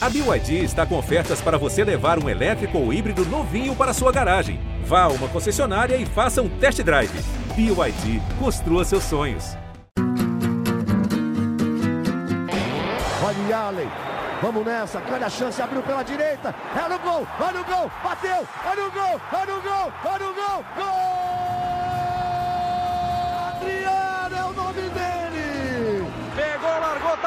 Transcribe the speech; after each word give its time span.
A 0.00 0.08
BYD 0.08 0.62
está 0.62 0.86
com 0.86 0.96
ofertas 0.96 1.40
para 1.40 1.58
você 1.58 1.82
levar 1.82 2.22
um 2.22 2.28
elétrico 2.28 2.78
ou 2.78 2.92
híbrido 2.92 3.24
novinho 3.26 3.74
para 3.74 3.92
sua 3.92 4.12
garagem. 4.12 4.60
Vá 4.84 5.02
a 5.02 5.08
uma 5.08 5.26
concessionária 5.26 5.96
e 5.96 6.06
faça 6.06 6.40
um 6.40 6.48
test 6.48 6.80
drive. 6.84 7.10
BYD, 7.56 8.22
construa 8.38 8.84
seus 8.84 9.02
sonhos. 9.02 9.56
Olha 13.24 13.56
Allen, 13.56 13.88
vamos 14.40 14.64
nessa, 14.64 15.00
grande 15.00 15.24
a 15.24 15.30
chance, 15.30 15.60
abriu 15.60 15.82
pela 15.82 16.04
direita, 16.04 16.54
é 16.76 16.88
no 16.88 16.98
gol, 17.00 17.26
olha 17.40 17.60
o 17.60 17.64
gol, 17.64 17.90
bateu, 18.04 18.46
olha 18.64 18.86
o 18.86 18.90
gol, 18.92 19.20
olha 19.32 19.54
o 19.54 19.60
gol, 19.60 19.92
olha 20.04 20.30
o 20.30 20.34
gol, 20.34 20.64
gol! 20.76 21.37
Adriano 21.37 21.37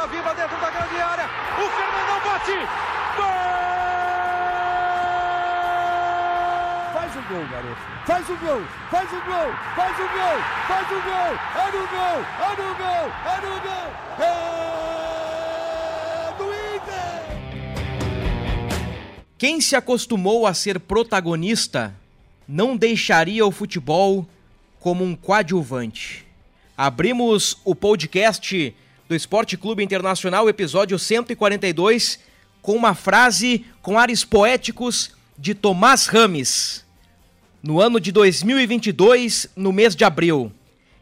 tá 0.02 0.08
viva 0.08 0.34
dentro 0.34 0.60
da 0.60 0.72
grande 0.72 1.00
área, 1.00 1.30
o 1.58 1.70
Fernandão 1.70 2.20
bate, 2.26 2.58
gol! 3.18 3.52
Faz 6.92 7.16
o 7.16 7.22
gol, 7.30 7.46
garoto. 7.52 7.82
Faz 8.08 8.30
o 8.30 8.36
gol, 8.38 8.62
faz 8.90 9.12
o 9.12 9.22
gol, 9.22 9.54
faz 9.76 10.00
o 10.00 10.08
gol, 10.10 10.40
faz 10.68 10.88
o 10.90 11.02
gol. 11.04 11.38
É 11.56 11.66
no 11.72 11.88
gol, 11.88 12.18
é 12.42 12.50
no 12.58 12.74
gol, 12.82 13.12
é 13.28 13.38
no 13.46 13.54
gol. 13.62 13.90
É 14.26 14.30
do 16.36 16.46
Inter. 16.76 17.22
Quem 19.38 19.62
se 19.62 19.76
acostumou 19.76 20.48
a 20.48 20.54
ser 20.56 20.80
protagonista 20.80 21.94
não 22.48 22.76
deixaria 22.76 23.46
o 23.46 23.52
futebol 23.52 24.26
como 24.80 25.04
um 25.04 25.16
coadjuvante. 25.16 26.26
Abrimos 26.76 27.56
o 27.64 27.76
podcast 27.76 28.76
do 29.12 29.16
Esporte 29.16 29.58
Clube 29.58 29.84
Internacional, 29.84 30.48
episódio 30.48 30.98
142, 30.98 32.18
com 32.62 32.78
uma 32.78 32.96
frase 32.96 33.66
com 33.82 34.00
ares 34.00 34.24
poéticos 34.24 35.12
de 35.38 35.54
Tomás 35.54 36.06
Rames. 36.08 36.86
No 37.62 37.82
ano 37.82 38.00
de 38.00 38.10
2022, 38.10 39.50
no 39.54 39.74
mês 39.74 39.98
de 39.98 40.06
abril, 40.06 40.50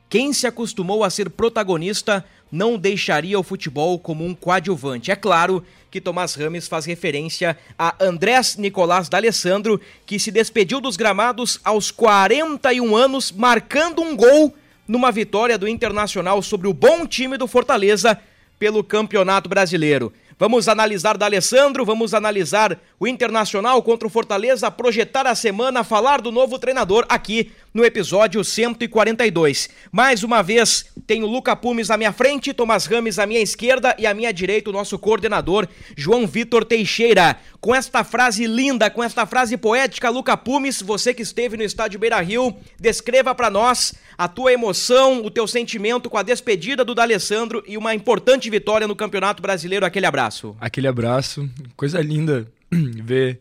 quem 0.10 0.34
se 0.34 0.48
acostumou 0.48 1.04
a 1.04 1.12
ser 1.12 1.30
protagonista 1.30 2.26
não 2.52 2.80
deixaria 2.80 3.40
o 3.40 3.44
futebol 3.44 4.00
como 4.00 4.26
um 4.26 4.34
coadjuvante. 4.34 5.12
É 5.12 5.16
claro 5.16 5.64
que 5.92 6.02
Tomás 6.02 6.34
Rames 6.34 6.68
faz 6.68 6.86
referência 6.86 7.56
a 7.78 7.94
Andrés 8.04 8.58
Nicolás 8.58 9.08
D'Alessandro, 9.08 9.80
que 10.08 10.18
se 10.18 10.32
despediu 10.32 10.82
dos 10.82 10.98
gramados 10.98 11.60
aos 11.64 11.92
41 11.92 12.96
anos, 12.96 13.32
marcando 13.32 14.02
um 14.02 14.16
gol 14.16 14.56
numa 14.90 15.12
vitória 15.12 15.56
do 15.56 15.68
Internacional 15.68 16.42
sobre 16.42 16.68
o 16.68 16.74
bom 16.74 17.06
time 17.06 17.38
do 17.38 17.48
Fortaleza 17.48 18.20
pelo 18.58 18.84
Campeonato 18.84 19.48
Brasileiro. 19.48 20.12
Vamos 20.40 20.68
analisar 20.68 21.16
da 21.16 21.28
Alessandro, 21.28 21.86
vamos 21.86 22.14
analisar 22.16 22.80
o 23.00 23.08
Internacional 23.08 23.84
contra 23.84 24.08
o 24.08 24.10
Fortaleza, 24.10 24.72
projetar 24.72 25.28
a 25.28 25.36
semana, 25.36 25.84
falar 25.84 26.22
do 26.22 26.32
novo 26.32 26.58
treinador 26.58 27.06
aqui 27.08 27.52
no 27.74 27.86
episódio 27.86 28.44
142. 28.44 29.70
Mais 29.92 30.24
uma 30.24 30.42
vez, 30.42 30.86
tenho 31.06 31.26
Luca 31.26 31.56
Pumes 31.56 31.90
à 31.90 31.98
minha 31.98 32.12
frente, 32.12 32.54
Tomás 32.54 32.86
Rames 32.86 33.20
à 33.20 33.26
minha 33.26 33.42
esquerda 33.42 33.96
e 33.98 34.06
à 34.06 34.14
minha 34.14 34.32
direita 34.32 34.70
o 34.70 34.74
nosso 34.74 34.98
coordenador, 34.98 35.68
João 35.96 36.26
Vitor 36.28 36.66
Teixeira. 36.66 37.38
Com 37.60 37.76
esta 37.76 38.04
frase 38.04 38.46
linda, 38.46 38.90
com 38.90 39.04
esta 39.04 39.26
frase 39.26 39.58
poética, 39.58 40.10
Luca 40.10 40.36
Pumes, 40.38 40.82
você 40.82 41.14
que 41.14 41.22
esteve 41.22 41.58
no 41.58 41.64
estádio 41.64 42.00
Beira-Rio, 42.00 42.56
descreva 42.80 43.36
para 43.36 43.50
nós 43.50 43.94
a 44.18 44.28
tua 44.28 44.52
emoção, 44.52 45.24
o 45.24 45.32
teu 45.32 45.48
sentimento 45.48 46.10
com 46.10 46.18
a 46.18 46.24
despedida 46.24 46.84
do 46.84 46.96
D'Alessandro 46.96 47.64
e 47.68 47.78
uma 47.78 47.96
importante 47.96 48.50
vitória 48.50 48.88
no 48.88 48.96
Campeonato 48.96 49.42
Brasileiro. 49.42 49.86
Aquele 49.86 50.06
abraço. 50.06 50.56
Aquele 50.60 50.88
abraço, 50.88 51.50
coisa 51.76 52.02
linda 52.02 52.48
ver 52.72 53.40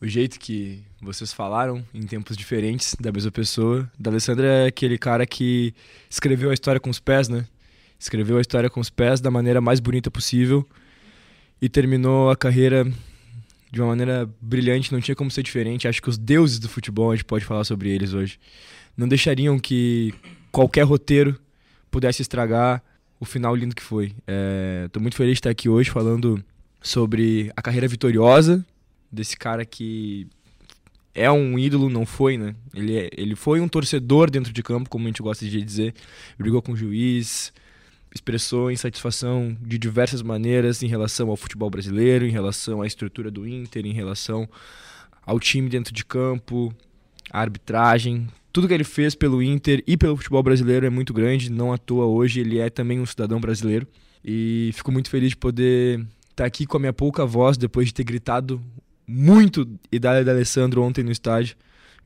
o 0.00 0.06
jeito 0.06 0.40
que 0.40 0.82
vocês 1.00 1.32
falaram 1.32 1.84
em 1.92 2.02
tempos 2.02 2.36
diferentes 2.36 2.96
da 2.98 3.12
mesma 3.12 3.30
pessoa. 3.30 3.90
D'Alessandro 3.98 4.46
é 4.46 4.66
aquele 4.66 4.96
cara 4.96 5.26
que 5.26 5.74
escreveu 6.08 6.50
a 6.50 6.54
história 6.54 6.80
com 6.80 6.88
os 6.88 6.98
pés, 6.98 7.28
né? 7.28 7.46
Escreveu 7.98 8.38
a 8.38 8.40
história 8.40 8.70
com 8.70 8.80
os 8.80 8.88
pés 8.88 9.20
da 9.20 9.30
maneira 9.30 9.60
mais 9.60 9.78
bonita 9.78 10.10
possível 10.10 10.66
e 11.60 11.68
terminou 11.68 12.30
a 12.30 12.36
carreira 12.36 12.90
de 13.70 13.80
uma 13.80 13.88
maneira 13.88 14.28
brilhante, 14.40 14.90
não 14.90 15.00
tinha 15.00 15.14
como 15.14 15.30
ser 15.30 15.42
diferente. 15.42 15.86
Acho 15.86 16.00
que 16.00 16.08
os 16.08 16.16
deuses 16.16 16.58
do 16.58 16.68
futebol, 16.68 17.10
a 17.10 17.14
gente 17.14 17.26
pode 17.26 17.44
falar 17.44 17.64
sobre 17.64 17.90
eles 17.90 18.14
hoje, 18.14 18.40
não 18.96 19.06
deixariam 19.06 19.58
que 19.58 20.14
qualquer 20.50 20.82
roteiro 20.84 21.38
pudesse 21.90 22.22
estragar 22.22 22.82
o 23.20 23.26
final 23.26 23.54
lindo 23.54 23.74
que 23.74 23.82
foi. 23.82 24.14
Estou 24.86 25.02
muito 25.02 25.14
feliz 25.14 25.34
de 25.34 25.40
estar 25.40 25.50
aqui 25.50 25.68
hoje 25.68 25.90
falando 25.90 26.42
sobre 26.80 27.52
a 27.54 27.60
carreira 27.60 27.86
vitoriosa 27.86 28.64
desse 29.10 29.36
cara 29.36 29.64
que 29.64 30.26
é 31.14 31.30
um 31.30 31.58
ídolo, 31.58 31.88
não 31.88 32.06
foi, 32.06 32.38
né? 32.38 32.54
Ele, 32.74 32.96
é, 32.96 33.10
ele 33.16 33.34
foi 33.34 33.60
um 33.60 33.68
torcedor 33.68 34.30
dentro 34.30 34.52
de 34.52 34.62
campo, 34.62 34.88
como 34.88 35.04
a 35.04 35.08
gente 35.08 35.22
gosta 35.22 35.44
de 35.44 35.62
dizer. 35.62 35.94
Brigou 36.38 36.62
com 36.62 36.72
o 36.72 36.76
juiz, 36.76 37.52
expressou 38.14 38.70
insatisfação 38.70 39.56
de 39.60 39.78
diversas 39.78 40.22
maneiras 40.22 40.82
em 40.82 40.86
relação 40.86 41.28
ao 41.30 41.36
futebol 41.36 41.70
brasileiro, 41.70 42.26
em 42.26 42.30
relação 42.30 42.82
à 42.82 42.86
estrutura 42.86 43.30
do 43.30 43.46
Inter, 43.46 43.86
em 43.86 43.92
relação 43.92 44.48
ao 45.24 45.38
time 45.38 45.68
dentro 45.68 45.92
de 45.92 46.04
campo, 46.04 46.74
a 47.30 47.40
arbitragem. 47.40 48.26
Tudo 48.52 48.66
que 48.66 48.74
ele 48.74 48.84
fez 48.84 49.14
pelo 49.14 49.42
Inter 49.42 49.82
e 49.86 49.96
pelo 49.96 50.16
futebol 50.16 50.42
brasileiro 50.42 50.86
é 50.86 50.90
muito 50.90 51.12
grande, 51.12 51.50
não 51.50 51.72
à 51.72 51.78
toa 51.78 52.06
hoje 52.06 52.40
ele 52.40 52.58
é 52.58 52.68
também 52.68 53.00
um 53.00 53.06
cidadão 53.06 53.40
brasileiro. 53.40 53.86
E 54.24 54.70
fico 54.74 54.90
muito 54.90 55.08
feliz 55.08 55.30
de 55.30 55.36
poder 55.36 56.04
estar 56.30 56.44
aqui 56.44 56.66
com 56.66 56.76
a 56.76 56.80
minha 56.80 56.92
pouca 56.92 57.24
voz, 57.24 57.56
depois 57.56 57.86
de 57.86 57.94
ter 57.94 58.04
gritado 58.04 58.60
muito 59.10 59.68
Idália 59.90 60.24
da 60.24 60.30
Alessandro 60.30 60.82
ontem 60.82 61.02
no 61.02 61.10
estádio, 61.10 61.56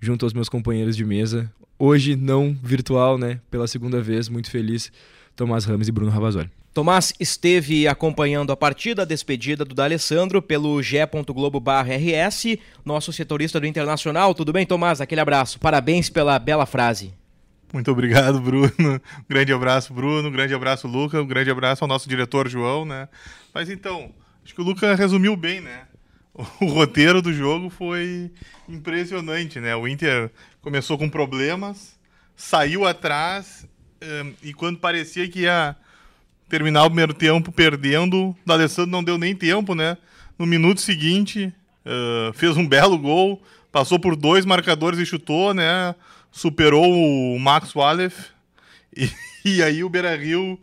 junto 0.00 0.24
aos 0.24 0.32
meus 0.32 0.48
companheiros 0.48 0.96
de 0.96 1.04
mesa. 1.04 1.52
Hoje, 1.78 2.16
não 2.16 2.56
virtual, 2.62 3.18
né? 3.18 3.40
Pela 3.50 3.66
segunda 3.66 4.00
vez, 4.00 4.28
muito 4.28 4.50
feliz 4.50 4.90
Tomás 5.36 5.64
Ramos 5.64 5.86
e 5.86 5.92
Bruno 5.92 6.10
Ravazoli. 6.10 6.50
Tomás 6.72 7.12
esteve 7.20 7.86
acompanhando 7.86 8.50
a 8.50 8.56
partida, 8.56 9.02
a 9.02 9.04
despedida 9.04 9.64
do 9.64 9.74
D'Alessandro 9.74 10.42
pelo 10.42 10.82
g.globo.rs, 10.82 12.58
nosso 12.84 13.12
setorista 13.12 13.60
do 13.60 13.66
Internacional. 13.66 14.34
Tudo 14.34 14.52
bem, 14.52 14.66
Tomás? 14.66 15.00
Aquele 15.00 15.20
abraço. 15.20 15.60
Parabéns 15.60 16.08
pela 16.08 16.38
bela 16.38 16.66
frase. 16.66 17.14
Muito 17.72 17.90
obrigado, 17.90 18.40
Bruno. 18.40 18.70
Um 18.78 19.00
grande 19.28 19.52
abraço, 19.52 19.92
Bruno. 19.92 20.28
Um 20.28 20.32
grande 20.32 20.54
abraço, 20.54 20.88
Luca. 20.88 21.20
Um 21.20 21.26
grande 21.26 21.50
abraço 21.50 21.84
ao 21.84 21.88
nosso 21.88 22.08
diretor, 22.08 22.48
João, 22.48 22.84
né? 22.84 23.08
Mas 23.52 23.68
então, 23.68 24.10
acho 24.44 24.54
que 24.54 24.60
o 24.60 24.64
Luca 24.64 24.94
resumiu 24.94 25.36
bem, 25.36 25.60
né? 25.60 25.82
O 26.60 26.66
roteiro 26.66 27.22
do 27.22 27.32
jogo 27.32 27.70
foi 27.70 28.30
impressionante, 28.68 29.60
né? 29.60 29.76
O 29.76 29.86
Inter 29.86 30.30
começou 30.60 30.98
com 30.98 31.08
problemas, 31.08 31.96
saiu 32.34 32.84
atrás 32.84 33.66
e 34.42 34.52
quando 34.52 34.78
parecia 34.78 35.28
que 35.28 35.40
ia 35.40 35.76
terminar 36.48 36.84
o 36.84 36.90
primeiro 36.90 37.14
tempo 37.14 37.50
perdendo, 37.50 38.30
o 38.30 38.36
D'Alessandro 38.44 38.90
não 38.90 39.02
deu 39.02 39.16
nem 39.16 39.34
tempo, 39.34 39.74
né? 39.74 39.96
No 40.38 40.46
minuto 40.46 40.80
seguinte, 40.80 41.52
uh, 41.86 42.32
fez 42.34 42.56
um 42.56 42.66
belo 42.66 42.98
gol, 42.98 43.42
passou 43.72 43.98
por 43.98 44.14
dois 44.14 44.44
marcadores 44.44 44.98
e 44.98 45.06
chutou, 45.06 45.54
né? 45.54 45.94
Superou 46.30 46.84
o 46.92 47.38
Max 47.38 47.74
Wallef 47.74 48.26
e, 48.94 49.10
e 49.44 49.62
aí 49.62 49.82
o 49.82 49.88
Beira-Rio 49.88 50.60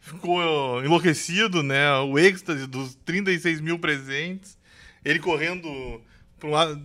ficou 0.00 0.84
enlouquecido, 0.84 1.62
né? 1.62 1.92
O 2.00 2.18
êxtase 2.18 2.66
dos 2.66 2.96
36 3.04 3.60
mil 3.60 3.78
presentes, 3.78 4.58
ele 5.04 5.18
correndo 5.18 6.00
para 6.38 6.48
um 6.48 6.52
lado, 6.52 6.80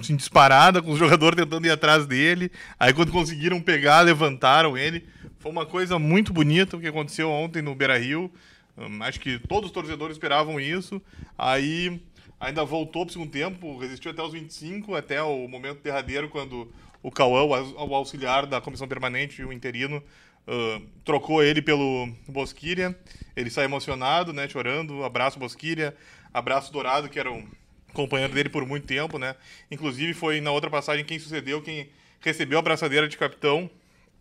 assim, 0.00 0.16
disparada, 0.16 0.80
com 0.80 0.90
os 0.90 0.98
jogadores 0.98 1.36
tentando 1.36 1.66
ir 1.66 1.70
atrás 1.70 2.06
dele. 2.06 2.50
Aí 2.80 2.92
quando 2.92 3.12
conseguiram 3.12 3.60
pegar, 3.60 4.00
levantaram 4.00 4.76
ele. 4.76 5.06
Foi 5.38 5.52
uma 5.52 5.66
coisa 5.66 5.98
muito 5.98 6.32
bonita 6.32 6.76
o 6.76 6.80
que 6.80 6.88
aconteceu 6.88 7.30
ontem 7.30 7.60
no 7.60 7.74
Beira 7.74 7.98
Rio. 7.98 8.32
Um, 8.76 9.02
acho 9.02 9.20
que 9.20 9.38
todos 9.38 9.68
os 9.68 9.74
torcedores 9.74 10.16
esperavam 10.16 10.58
isso. 10.58 11.00
Aí 11.36 12.00
ainda 12.40 12.64
voltou 12.64 13.04
para 13.04 13.10
o 13.10 13.12
segundo 13.12 13.30
tempo, 13.30 13.78
resistiu 13.78 14.10
até 14.10 14.22
os 14.22 14.32
25, 14.32 14.94
até 14.94 15.22
o 15.22 15.46
momento 15.46 15.82
derradeiro, 15.82 16.28
quando 16.28 16.72
o 17.02 17.10
Cauã, 17.10 17.42
o 17.44 17.94
auxiliar 17.94 18.46
da 18.46 18.60
comissão 18.60 18.88
permanente 18.88 19.42
e 19.42 19.44
o 19.44 19.52
interino, 19.52 20.02
uh, 20.46 20.80
trocou 21.04 21.42
ele 21.42 21.62
pelo 21.62 22.08
Bosquilha. 22.26 22.96
Ele 23.34 23.50
sai 23.50 23.64
emocionado, 23.64 24.32
né, 24.32 24.48
chorando. 24.48 25.04
Abraço 25.04 25.38
Bosquilha, 25.38 25.96
abraço 26.32 26.72
Dourado, 26.72 27.08
que 27.08 27.18
era 27.18 27.30
um 27.30 27.46
companheiro 27.92 28.32
dele 28.32 28.48
por 28.48 28.66
muito 28.66 28.86
tempo, 28.86 29.18
né? 29.18 29.34
Inclusive 29.70 30.14
foi 30.14 30.40
na 30.40 30.50
outra 30.50 30.68
passagem 30.68 31.04
quem 31.04 31.18
sucedeu, 31.18 31.62
quem 31.62 31.88
recebeu 32.20 32.58
a 32.58 32.62
braçadeira 32.62 33.08
de 33.08 33.16
capitão 33.16 33.70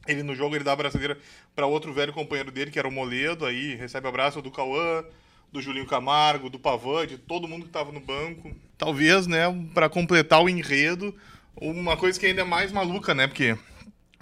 ele 0.07 0.23
no 0.23 0.33
jogo 0.33 0.55
ele 0.55 0.63
dá 0.63 0.71
a 0.71 0.75
braçadeira 0.75 1.17
para 1.55 1.65
outro 1.65 1.93
velho 1.93 2.13
companheiro 2.13 2.51
dele, 2.51 2.71
que 2.71 2.79
era 2.79 2.87
o 2.87 2.91
Moledo, 2.91 3.45
aí 3.45 3.75
recebe 3.75 4.07
abraço 4.07 4.41
do 4.41 4.49
Cauã, 4.49 5.03
do 5.51 5.61
Julinho 5.61 5.85
Camargo, 5.85 6.49
do 6.49 6.59
Pavan, 6.59 7.05
de 7.05 7.17
todo 7.17 7.47
mundo 7.47 7.63
que 7.63 7.69
estava 7.69 7.91
no 7.91 7.99
banco. 7.99 8.51
Talvez, 8.77 9.27
né, 9.27 9.43
para 9.73 9.89
completar 9.89 10.41
o 10.41 10.49
enredo, 10.49 11.13
uma 11.55 11.97
coisa 11.97 12.19
que 12.19 12.25
ainda 12.25 12.41
é 12.41 12.45
mais 12.45 12.71
maluca, 12.71 13.13
né, 13.13 13.27
porque 13.27 13.57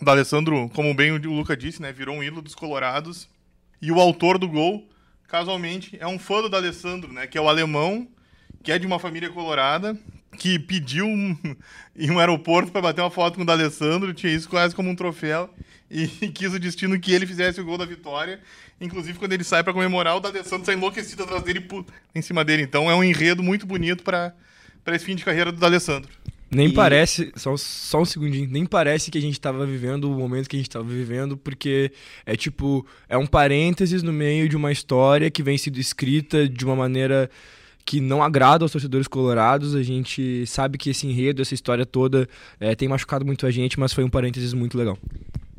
o 0.02 0.10
Alessandro, 0.10 0.70
como 0.70 0.94
bem 0.94 1.12
o 1.12 1.18
Luca 1.18 1.56
disse, 1.56 1.82
né, 1.82 1.92
virou 1.92 2.16
um 2.16 2.24
ídolo 2.24 2.42
dos 2.42 2.56
colorados. 2.56 3.30
E 3.82 3.92
o 3.92 4.00
autor 4.00 4.38
do 4.38 4.48
gol, 4.48 4.88
casualmente, 5.28 5.98
é 6.00 6.08
um 6.08 6.18
fã 6.18 6.42
do 6.42 6.56
Alessandro, 6.56 7.12
né, 7.14 7.28
que 7.28 7.38
é 7.38 7.42
o 7.42 7.50
alemão 7.50 8.08
que 8.66 8.72
é 8.72 8.80
de 8.80 8.88
uma 8.88 8.98
família 8.98 9.30
colorada, 9.30 9.96
que 10.40 10.58
pediu 10.58 11.06
um, 11.06 11.38
em 11.96 12.10
um 12.10 12.18
aeroporto 12.18 12.72
para 12.72 12.82
bater 12.82 13.02
uma 13.02 13.12
foto 13.12 13.36
com 13.36 13.44
o 13.44 13.46
D'Alessandro, 13.46 14.12
tinha 14.12 14.34
isso 14.34 14.50
quase 14.50 14.76
como 14.76 14.90
um 14.90 14.96
troféu, 14.96 15.54
e 15.90 16.08
quis 16.34 16.52
o 16.52 16.60
destino 16.60 17.00
que 17.00 17.14
ele 17.14 17.28
fizesse 17.28 17.62
o 17.62 17.64
gol 17.64 17.78
da 17.78 17.86
vitória. 17.86 18.42
Inclusive, 18.82 19.20
quando 19.20 19.34
ele 19.34 19.44
sai 19.44 19.64
para 19.64 19.72
comemorar, 19.72 20.18
o 20.18 20.20
D'Alessandro 20.20 20.66
sai 20.66 20.74
enlouquecido 20.74 21.24
atrás 21.24 21.44
dele 21.44 21.64
em 22.16 22.22
cima 22.24 22.44
dele. 22.44 22.64
Então 22.64 22.90
é 22.90 22.96
um 22.96 23.04
enredo 23.04 23.44
muito 23.44 23.68
bonito 23.68 24.04
para 24.04 24.34
esse 24.88 25.06
fim 25.06 25.16
de 25.16 25.24
carreira 25.24 25.52
do 25.52 25.60
D'Alessandro. 25.60 26.10
Nem 26.50 26.68
e... 26.68 26.74
parece, 26.74 27.32
só, 27.36 27.56
só 27.58 28.02
um 28.02 28.06
segundinho, 28.06 28.48
nem 28.50 28.66
parece 28.66 29.10
que 29.10 29.18
a 29.18 29.22
gente 29.22 29.34
estava 29.34 29.66
vivendo 29.66 30.06
o 30.06 30.18
momento 30.18 30.48
que 30.48 30.56
a 30.56 30.60
gente 30.60 30.70
estava 30.70 30.86
vivendo, 30.86 31.36
porque 31.36 31.92
é 32.26 32.36
tipo, 32.36 32.86
é 33.10 33.18
um 33.18 33.26
parênteses 33.26 34.04
no 34.04 34.14
meio 34.14 34.48
de 34.48 34.56
uma 34.56 34.72
história 34.72 35.32
que 35.32 35.42
vem 35.42 35.58
sendo 35.58 35.80
escrita 35.80 36.48
de 36.48 36.64
uma 36.64 36.76
maneira 36.76 37.30
que 37.84 38.00
não 38.00 38.24
agrada 38.24 38.66
aos 38.66 38.72
torcedores 38.72 39.08
colorados. 39.08 39.76
A 39.76 39.84
gente 39.84 40.46
sabe 40.48 40.78
que 40.78 40.90
esse 40.90 41.06
enredo, 41.06 41.42
essa 41.42 41.54
história 41.54 41.86
toda 41.86 42.28
é, 42.60 42.74
tem 42.74 42.88
machucado 42.88 43.26
muito 43.26 43.46
a 43.46 43.52
gente, 43.52 43.80
mas 43.80 43.94
foi 43.94 44.04
um 44.04 44.10
parênteses 44.10 44.54
muito 44.54 44.78
legal. 44.78 44.98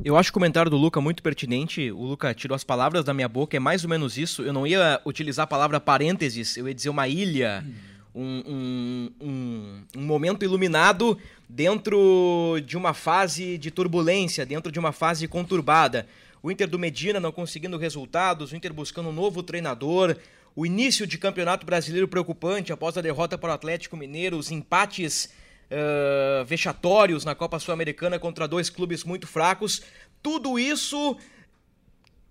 Eu 0.03 0.15
acho 0.15 0.29
o 0.29 0.33
comentário 0.33 0.69
do 0.69 0.77
Luca 0.77 1.01
muito 1.01 1.23
pertinente. 1.23 1.91
O 1.91 2.03
Luca 2.03 2.33
tirou 2.33 2.55
as 2.55 2.63
palavras 2.63 3.03
da 3.03 3.13
minha 3.13 3.27
boca, 3.27 3.57
é 3.57 3.59
mais 3.59 3.83
ou 3.83 3.89
menos 3.89 4.17
isso. 4.17 4.43
Eu 4.43 4.53
não 4.53 4.67
ia 4.67 5.01
utilizar 5.05 5.45
a 5.45 5.47
palavra 5.47 5.79
parênteses, 5.79 6.55
eu 6.55 6.67
ia 6.67 6.73
dizer 6.73 6.89
uma 6.89 7.07
ilha. 7.07 7.63
Hum 7.65 7.86
um, 8.17 9.11
um, 9.21 9.83
um, 9.95 10.01
momento 10.01 10.43
iluminado 10.43 11.17
dentro 11.47 12.59
de 12.65 12.75
uma 12.75 12.93
fase 12.93 13.59
de 13.59 13.69
turbulência, 13.69 14.43
dentro 14.43 14.71
de 14.71 14.79
uma 14.79 14.91
fase 14.91 15.27
conturbada. 15.27 16.07
O 16.41 16.49
Inter 16.49 16.67
do 16.67 16.79
Medina 16.79 17.19
não 17.19 17.31
conseguindo 17.31 17.77
resultados, 17.77 18.51
o 18.51 18.55
Inter 18.55 18.73
buscando 18.73 19.09
um 19.09 19.13
novo 19.13 19.43
treinador, 19.43 20.17
o 20.55 20.65
início 20.65 21.05
de 21.05 21.19
campeonato 21.19 21.63
brasileiro 21.63 22.07
preocupante 22.07 22.73
após 22.73 22.97
a 22.97 23.01
derrota 23.01 23.37
para 23.37 23.51
o 23.51 23.53
Atlético 23.53 23.95
Mineiro, 23.95 24.37
os 24.37 24.49
empates 24.49 25.29
uh, 25.69 26.43
vexatórios 26.45 27.23
na 27.23 27.35
Copa 27.35 27.59
Sul-Americana 27.59 28.17
contra 28.17 28.47
dois 28.47 28.67
clubes 28.67 29.03
muito 29.03 29.27
fracos. 29.27 29.83
Tudo 30.23 30.57
isso 30.57 31.15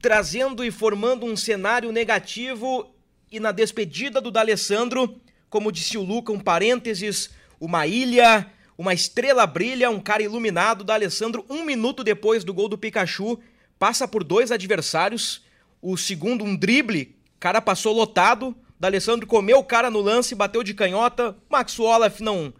trazendo 0.02 0.64
e 0.64 0.72
formando 0.72 1.24
um 1.24 1.36
cenário 1.36 1.92
negativo 1.92 2.92
e 3.30 3.38
na 3.38 3.52
despedida 3.52 4.20
do 4.20 4.32
D'Alessandro 4.32 5.20
como 5.48 5.72
disse 5.72 5.96
o 5.96 6.02
Luca, 6.02 6.32
um 6.32 6.40
parênteses, 6.40 7.30
uma 7.60 7.86
ilha, 7.86 8.50
uma 8.76 8.92
estrela 8.92 9.46
brilha, 9.46 9.90
um 9.90 10.00
cara 10.00 10.22
iluminado 10.22 10.84
da 10.84 10.94
Alessandro, 10.94 11.44
um 11.48 11.64
minuto 11.64 12.04
depois 12.04 12.44
do 12.44 12.52
gol 12.52 12.68
do 12.68 12.78
Pikachu, 12.78 13.38
passa 13.78 14.06
por 14.06 14.22
dois 14.22 14.50
adversários, 14.50 15.42
o 15.80 15.96
segundo 15.96 16.44
um 16.44 16.56
drible, 16.56 17.16
cara 17.38 17.60
passou 17.60 17.94
lotado, 17.94 18.56
da 18.78 18.88
Alessandro 18.88 19.26
comeu 19.26 19.58
o 19.58 19.64
cara 19.64 19.90
no 19.90 20.00
lance, 20.00 20.34
bateu 20.34 20.62
de 20.62 20.74
canhota, 20.74 21.36
Max 21.48 21.78
Wallaf 21.78 22.20
não 22.20 22.52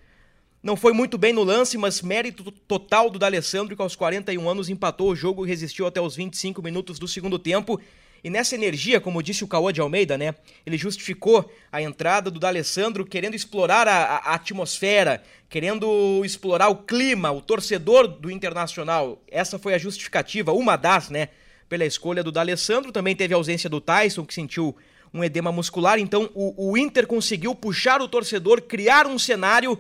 não 0.67 0.75
foi 0.75 0.93
muito 0.93 1.17
bem 1.17 1.33
no 1.33 1.45
lance, 1.45 1.79
mas 1.79 2.03
mérito 2.03 2.51
total 2.51 3.09
do 3.09 3.21
D'Alessandro 3.21 3.77
que 3.77 3.83
aos 3.83 3.95
41 3.95 4.51
anos 4.51 4.69
empatou 4.69 5.11
o 5.11 5.15
jogo 5.15 5.47
e 5.47 5.49
resistiu 5.49 5.87
até 5.87 6.01
os 6.01 6.17
25 6.17 6.61
minutos 6.61 6.99
do 6.99 7.07
segundo 7.07 7.39
tempo. 7.39 7.81
E 8.23 8.31
nessa 8.31 8.55
energia, 8.55 9.01
como 9.01 9.23
disse 9.23 9.45
o 9.45 9.49
Cauã 9.49 9.73
de 9.73 9.81
Almeida, 9.81 10.19
né? 10.19 10.35
Ele 10.65 10.77
justificou 10.77 11.51
a 11.71 11.81
entrada 11.81 12.31
do 12.31 12.41
D'Alessandro 12.41 13.05
querendo 13.05 13.35
explorar 13.35 13.87
a, 13.87 14.17
a, 14.17 14.35
atmosfera, 14.35 15.23
querendo 15.49 16.23
explorar 16.25 16.69
o 16.69 16.77
clima, 16.77 17.31
o 17.31 17.41
torcedor 17.41 18.09
do 18.09 18.31
Internacional. 18.31 19.23
Essa 19.29 19.59
foi 19.59 19.75
a 19.75 19.79
justificativa, 19.79 20.53
uma 20.53 20.77
das, 20.77 21.11
né? 21.11 21.29
Pela 21.69 21.85
escolha 21.85 22.23
do 22.23 22.33
D'Alessandro. 22.33 22.93
Também 22.93 23.15
teve 23.15 23.35
a 23.35 23.37
ausência 23.37 23.71
do 23.71 23.81
Tyson, 23.81 24.25
que 24.25 24.35
sentiu 24.35 24.77
um 25.13 25.23
edema 25.23 25.53
muscular. 25.53 25.99
Então 25.99 26.31
o, 26.35 26.73
o 26.73 26.77
Inter 26.77 27.07
conseguiu 27.07 27.55
puxar 27.55 28.01
o 28.01 28.09
torcedor, 28.09 28.63
criar 28.63 29.07
um 29.07 29.19
cenário 29.19 29.79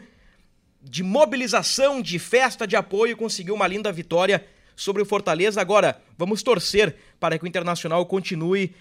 de 0.83 1.03
mobilização, 1.03 2.01
de 2.01 2.19
festa, 2.19 2.67
de 2.67 2.77
apoio 2.77 3.17
conseguiu 3.17 3.55
uma 3.55 3.67
linda 3.67 3.91
vitória 3.91 4.45
sobre 4.77 5.03
o 5.03 5.07
Fortaleza. 5.07 5.61
Agora, 5.61 6.01
vamos 6.17 6.43
torcer 6.43 6.95
para 7.19 7.39
que 7.39 7.45
o 7.45 7.49
Internacional 7.49 8.05
continue 8.07 8.75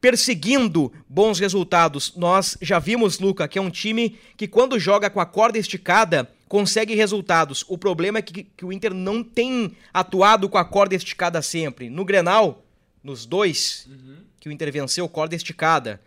perseguindo 0.00 0.92
bons 1.08 1.38
resultados. 1.40 2.12
Nós 2.14 2.56
já 2.62 2.78
vimos, 2.78 3.18
Luca, 3.18 3.48
que 3.48 3.58
é 3.58 3.62
um 3.62 3.70
time 3.70 4.18
que 4.36 4.46
quando 4.46 4.78
joga 4.78 5.10
com 5.10 5.18
a 5.18 5.26
corda 5.26 5.58
esticada 5.58 6.30
consegue 6.46 6.94
resultados. 6.94 7.64
O 7.68 7.76
problema 7.76 8.18
é 8.18 8.22
que, 8.22 8.44
que 8.44 8.64
o 8.64 8.72
Inter 8.72 8.94
não 8.94 9.24
tem 9.24 9.74
atuado 9.92 10.48
com 10.48 10.58
a 10.58 10.64
corda 10.64 10.94
esticada 10.94 11.40
sempre. 11.42 11.88
No 11.88 12.04
Grenal, 12.04 12.62
nos 13.02 13.26
dois 13.26 13.88
uhum. 13.90 14.16
que 14.38 14.48
o 14.48 14.52
Inter 14.52 14.70
venceu, 14.70 15.08
corda 15.08 15.34
esticada. 15.34 16.00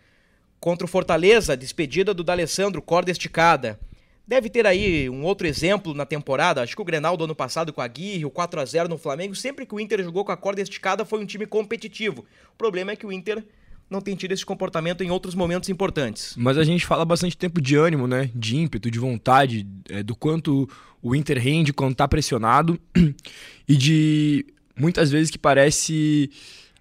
Contra 0.60 0.84
o 0.84 0.88
Fortaleza, 0.88 1.56
despedida 1.56 2.14
do 2.14 2.24
D'Alessandro, 2.24 2.80
corda 2.80 3.10
esticada. 3.10 3.78
Deve 4.28 4.50
ter 4.50 4.66
aí 4.66 5.08
um 5.08 5.24
outro 5.24 5.46
exemplo 5.46 5.94
na 5.94 6.04
temporada, 6.04 6.62
acho 6.62 6.76
que 6.76 6.82
o 6.82 6.84
Grenal 6.84 7.16
do 7.16 7.24
ano 7.24 7.34
passado 7.34 7.72
com 7.72 7.80
a 7.80 7.84
Aguirre, 7.84 8.26
o 8.26 8.30
4 8.30 8.60
a 8.60 8.64
0 8.66 8.86
no 8.86 8.98
Flamengo, 8.98 9.34
sempre 9.34 9.64
que 9.64 9.74
o 9.74 9.80
Inter 9.80 10.04
jogou 10.04 10.22
com 10.22 10.30
a 10.30 10.36
corda 10.36 10.60
esticada 10.60 11.02
foi 11.02 11.18
um 11.18 11.24
time 11.24 11.46
competitivo. 11.46 12.26
O 12.52 12.58
problema 12.58 12.92
é 12.92 12.96
que 12.96 13.06
o 13.06 13.10
Inter 13.10 13.42
não 13.88 14.02
tem 14.02 14.14
tido 14.14 14.32
esse 14.32 14.44
comportamento 14.44 15.02
em 15.02 15.10
outros 15.10 15.34
momentos 15.34 15.70
importantes. 15.70 16.34
Mas 16.36 16.58
a 16.58 16.64
gente 16.64 16.84
fala 16.84 17.06
bastante 17.06 17.38
tempo 17.38 17.58
de 17.58 17.74
ânimo, 17.74 18.06
né? 18.06 18.30
De 18.34 18.54
ímpeto, 18.54 18.90
de 18.90 18.98
vontade, 18.98 19.66
é, 19.88 20.02
do 20.02 20.14
quanto 20.14 20.68
o 21.00 21.16
Inter 21.16 21.38
rende 21.38 21.72
quando 21.72 21.94
tá 21.94 22.06
pressionado 22.06 22.78
e 23.66 23.74
de 23.74 24.44
muitas 24.78 25.10
vezes 25.10 25.30
que 25.30 25.38
parece 25.38 26.30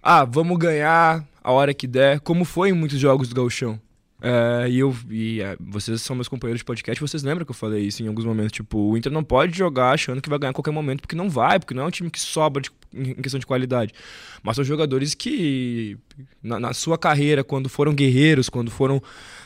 ah, 0.04 0.26
vamos 0.26 0.58
ganhar 0.58 1.26
a 1.42 1.52
hora 1.54 1.74
que 1.74 1.88
der, 1.88 2.20
como 2.20 2.44
foi 2.44 2.72
em 2.72 2.74
muitos 2.74 3.00
jogos 3.00 3.30
do 3.30 3.36
Gauchão. 3.36 3.80
É, 4.20 4.68
e 4.68 4.80
eu 4.80 4.96
e 5.12 5.42
é, 5.42 5.56
vocês 5.60 6.02
são 6.02 6.16
meus 6.16 6.28
companheiros 6.28 6.60
de 6.62 6.66
podcast, 6.66 7.00
vocês 7.00 7.22
lembram 7.22 7.46
que 7.46 7.52
eu 7.52 7.56
falei 7.56 7.84
isso 7.86 8.02
em 8.02 8.08
alguns 8.08 8.26
momentos? 8.26 8.52
Tipo, 8.52 8.80
o 8.80 8.98
Inter 8.98 9.12
não 9.12 9.24
pode 9.24 9.56
jogar 9.56 9.92
achando 9.92 10.22
que 10.22 10.30
vai 10.30 10.40
ganhar 10.40 10.52
a 10.52 10.54
qualquer 10.54 10.72
momento, 10.72 11.02
porque 11.02 11.16
não 11.16 11.30
vai, 11.30 11.60
porque 11.60 11.74
não 11.74 11.84
é 11.84 11.86
um 11.86 11.92
time 11.92 12.10
que 12.10 12.20
sobra 12.20 12.62
de, 12.62 12.72
em 12.94 13.14
questão 13.14 13.40
de 13.40 13.46
qualidade. 13.46 13.94
Mas 14.42 14.56
são 14.56 14.66
jogadores 14.66 15.14
que, 15.14 15.98
na, 16.42 16.60
na 16.60 16.74
sua 16.74 16.98
carreira, 16.98 17.44
quando 17.44 17.70
foram 17.70 17.94
guerreiros, 17.94 18.50
quando 18.50 18.72
foram 18.72 19.02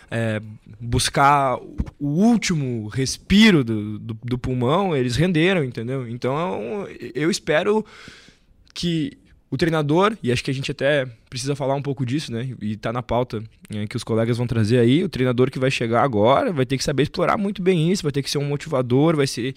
é, 0.09 0.41
buscar 0.79 1.57
o 1.99 2.07
último 2.07 2.87
respiro 2.87 3.65
do, 3.65 3.99
do, 3.99 4.17
do 4.23 4.37
pulmão, 4.37 4.95
eles 4.95 5.17
renderam, 5.17 5.65
entendeu? 5.65 6.07
Então 6.07 6.87
eu 7.13 7.29
espero 7.29 7.85
que 8.73 9.17
o 9.51 9.57
treinador, 9.57 10.17
e 10.23 10.31
acho 10.31 10.41
que 10.41 10.49
a 10.49 10.53
gente 10.53 10.71
até 10.71 11.05
precisa 11.29 11.57
falar 11.57 11.75
um 11.75 11.81
pouco 11.81 12.05
disso, 12.05 12.31
né? 12.31 12.55
E 12.61 12.77
tá 12.77 12.93
na 12.93 13.03
pauta 13.03 13.43
né, 13.69 13.85
que 13.85 13.97
os 13.97 14.03
colegas 14.03 14.37
vão 14.37 14.47
trazer 14.47 14.79
aí. 14.79 15.03
O 15.03 15.09
treinador 15.09 15.51
que 15.51 15.59
vai 15.59 15.69
chegar 15.69 16.03
agora 16.03 16.53
vai 16.53 16.65
ter 16.65 16.77
que 16.77 16.83
saber 16.85 17.03
explorar 17.03 17.37
muito 17.37 17.61
bem 17.61 17.91
isso, 17.91 18.01
vai 18.01 18.13
ter 18.13 18.23
que 18.23 18.31
ser 18.31 18.37
um 18.37 18.45
motivador, 18.45 19.17
vai 19.17 19.27
ser. 19.27 19.53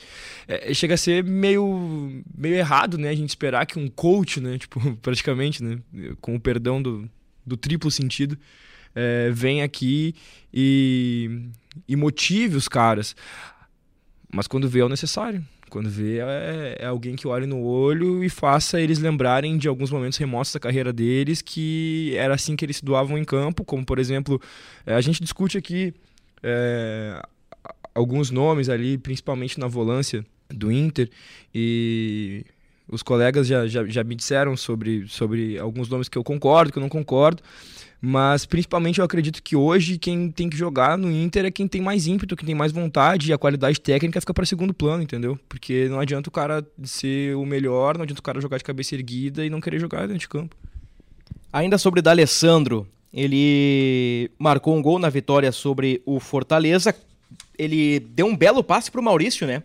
É, 0.49 0.75
chega 0.75 0.95
a 0.95 0.97
ser 0.97 1.23
meio, 1.23 2.25
meio 2.37 2.57
errado, 2.57 2.99
né? 2.99 3.09
A 3.11 3.15
gente 3.15 3.29
esperar 3.29 3.67
que 3.67 3.79
um 3.79 3.89
coach, 3.89 4.41
né? 4.41 4.59
Tipo, 4.65 4.97
praticamente, 4.97 5.63
né? 5.63 5.79
Com 6.21 6.35
o 6.35 6.41
perdão 6.41 6.83
do, 6.83 7.09
do 7.47 7.57
triplo 7.57 7.89
sentido, 7.89 8.37
é, 8.97 9.31
venha 9.31 9.65
aqui 9.65 10.13
e, 10.53 11.51
e 11.87 11.95
motive 11.95 12.57
os 12.57 12.67
caras. 12.67 13.15
Mas 14.29 14.49
quando 14.49 14.69
vê 14.69 14.81
é 14.81 14.85
o 14.85 14.89
necessário. 14.89 15.45
Quando 15.71 15.89
vê, 15.89 16.19
é, 16.19 16.77
é, 16.81 16.87
alguém 16.87 17.17
que 17.17 17.27
olhe 17.27 17.47
no 17.47 17.61
olho 17.63 18.23
e 18.23 18.29
faça 18.29 18.81
eles 18.81 18.99
lembrarem 18.99 19.57
de 19.59 19.67
alguns 19.67 19.91
momentos 19.91 20.19
remotos 20.19 20.53
da 20.53 20.61
carreira 20.61 20.93
deles 20.93 21.43
que 21.43 22.15
era 22.17 22.35
assim 22.35 22.55
que 22.55 22.65
eles 22.65 22.77
se 22.77 22.85
doavam 22.85 23.19
em 23.19 23.25
campo, 23.25 23.65
como 23.65 23.85
por 23.85 23.99
exemplo, 23.99 24.41
é, 24.87 24.95
a 24.95 25.01
gente 25.01 25.23
discute 25.23 25.59
aqui 25.59 25.93
é, 26.43 27.21
alguns 27.95 28.31
nomes 28.31 28.69
ali, 28.69 28.99
principalmente 28.99 29.59
na 29.59 29.67
volância 29.67 30.25
do 30.49 30.71
Inter, 30.71 31.09
e 31.55 32.45
os 32.89 33.03
colegas 33.03 33.47
já, 33.47 33.67
já, 33.67 33.85
já 33.87 34.05
me 34.05 34.15
disseram 34.15 34.57
sobre, 34.57 35.07
sobre 35.09 35.59
alguns 35.59 35.89
nomes 35.89 36.09
que 36.09 36.19
eu 36.19 36.25
concordo, 36.25 36.71
que 36.71 36.79
eu 36.79 36.83
não 36.83 36.89
concordo. 36.89 37.43
Mas 38.07 38.45
principalmente 38.45 38.99
eu 38.99 39.05
acredito 39.05 39.43
que 39.43 39.57
hoje 39.57 39.97
quem 39.97 40.31
tem 40.31 40.51
que 40.51 40.59
jogar 40.59 40.99
no 40.99 41.11
Inter 41.11 41.47
é 41.47 41.51
quem 41.51 41.67
tem 41.67 41.81
mais 41.81 42.07
ímpeto, 42.07 42.37
quem 42.37 42.45
tem 42.45 42.55
mais 42.55 42.71
vontade 42.71 43.31
e 43.31 43.33
a 43.33 43.39
qualidade 43.39 43.81
técnica 43.81 44.21
fica 44.21 44.35
para 44.35 44.45
segundo 44.45 44.75
plano, 44.75 45.03
entendeu? 45.03 45.39
Porque 45.49 45.89
não 45.89 45.99
adianta 45.99 46.29
o 46.29 46.33
cara 46.33 46.63
ser 46.83 47.35
o 47.35 47.47
melhor, 47.47 47.97
não 47.97 48.03
adianta 48.03 48.21
o 48.21 48.23
cara 48.23 48.43
jogar 48.43 48.59
de 48.59 48.65
cabeça 48.65 48.95
erguida 48.95 49.47
e 49.47 49.49
não 49.49 49.59
querer 49.59 49.81
jogar 49.81 50.03
dentro 50.03 50.19
de 50.19 50.29
campo. 50.29 50.55
Ainda 51.51 51.79
sobre 51.79 52.03
D'Alessandro, 52.03 52.87
ele 53.11 54.31
marcou 54.39 54.77
um 54.77 54.83
gol 54.83 54.99
na 54.99 55.09
vitória 55.09 55.51
sobre 55.51 56.03
o 56.05 56.21
Fortaleza. 56.21 56.95
Ele 57.59 58.01
deu 58.01 58.27
um 58.27 58.37
belo 58.37 58.63
passe 58.63 58.91
pro 58.91 59.03
Maurício, 59.03 59.47
né? 59.47 59.63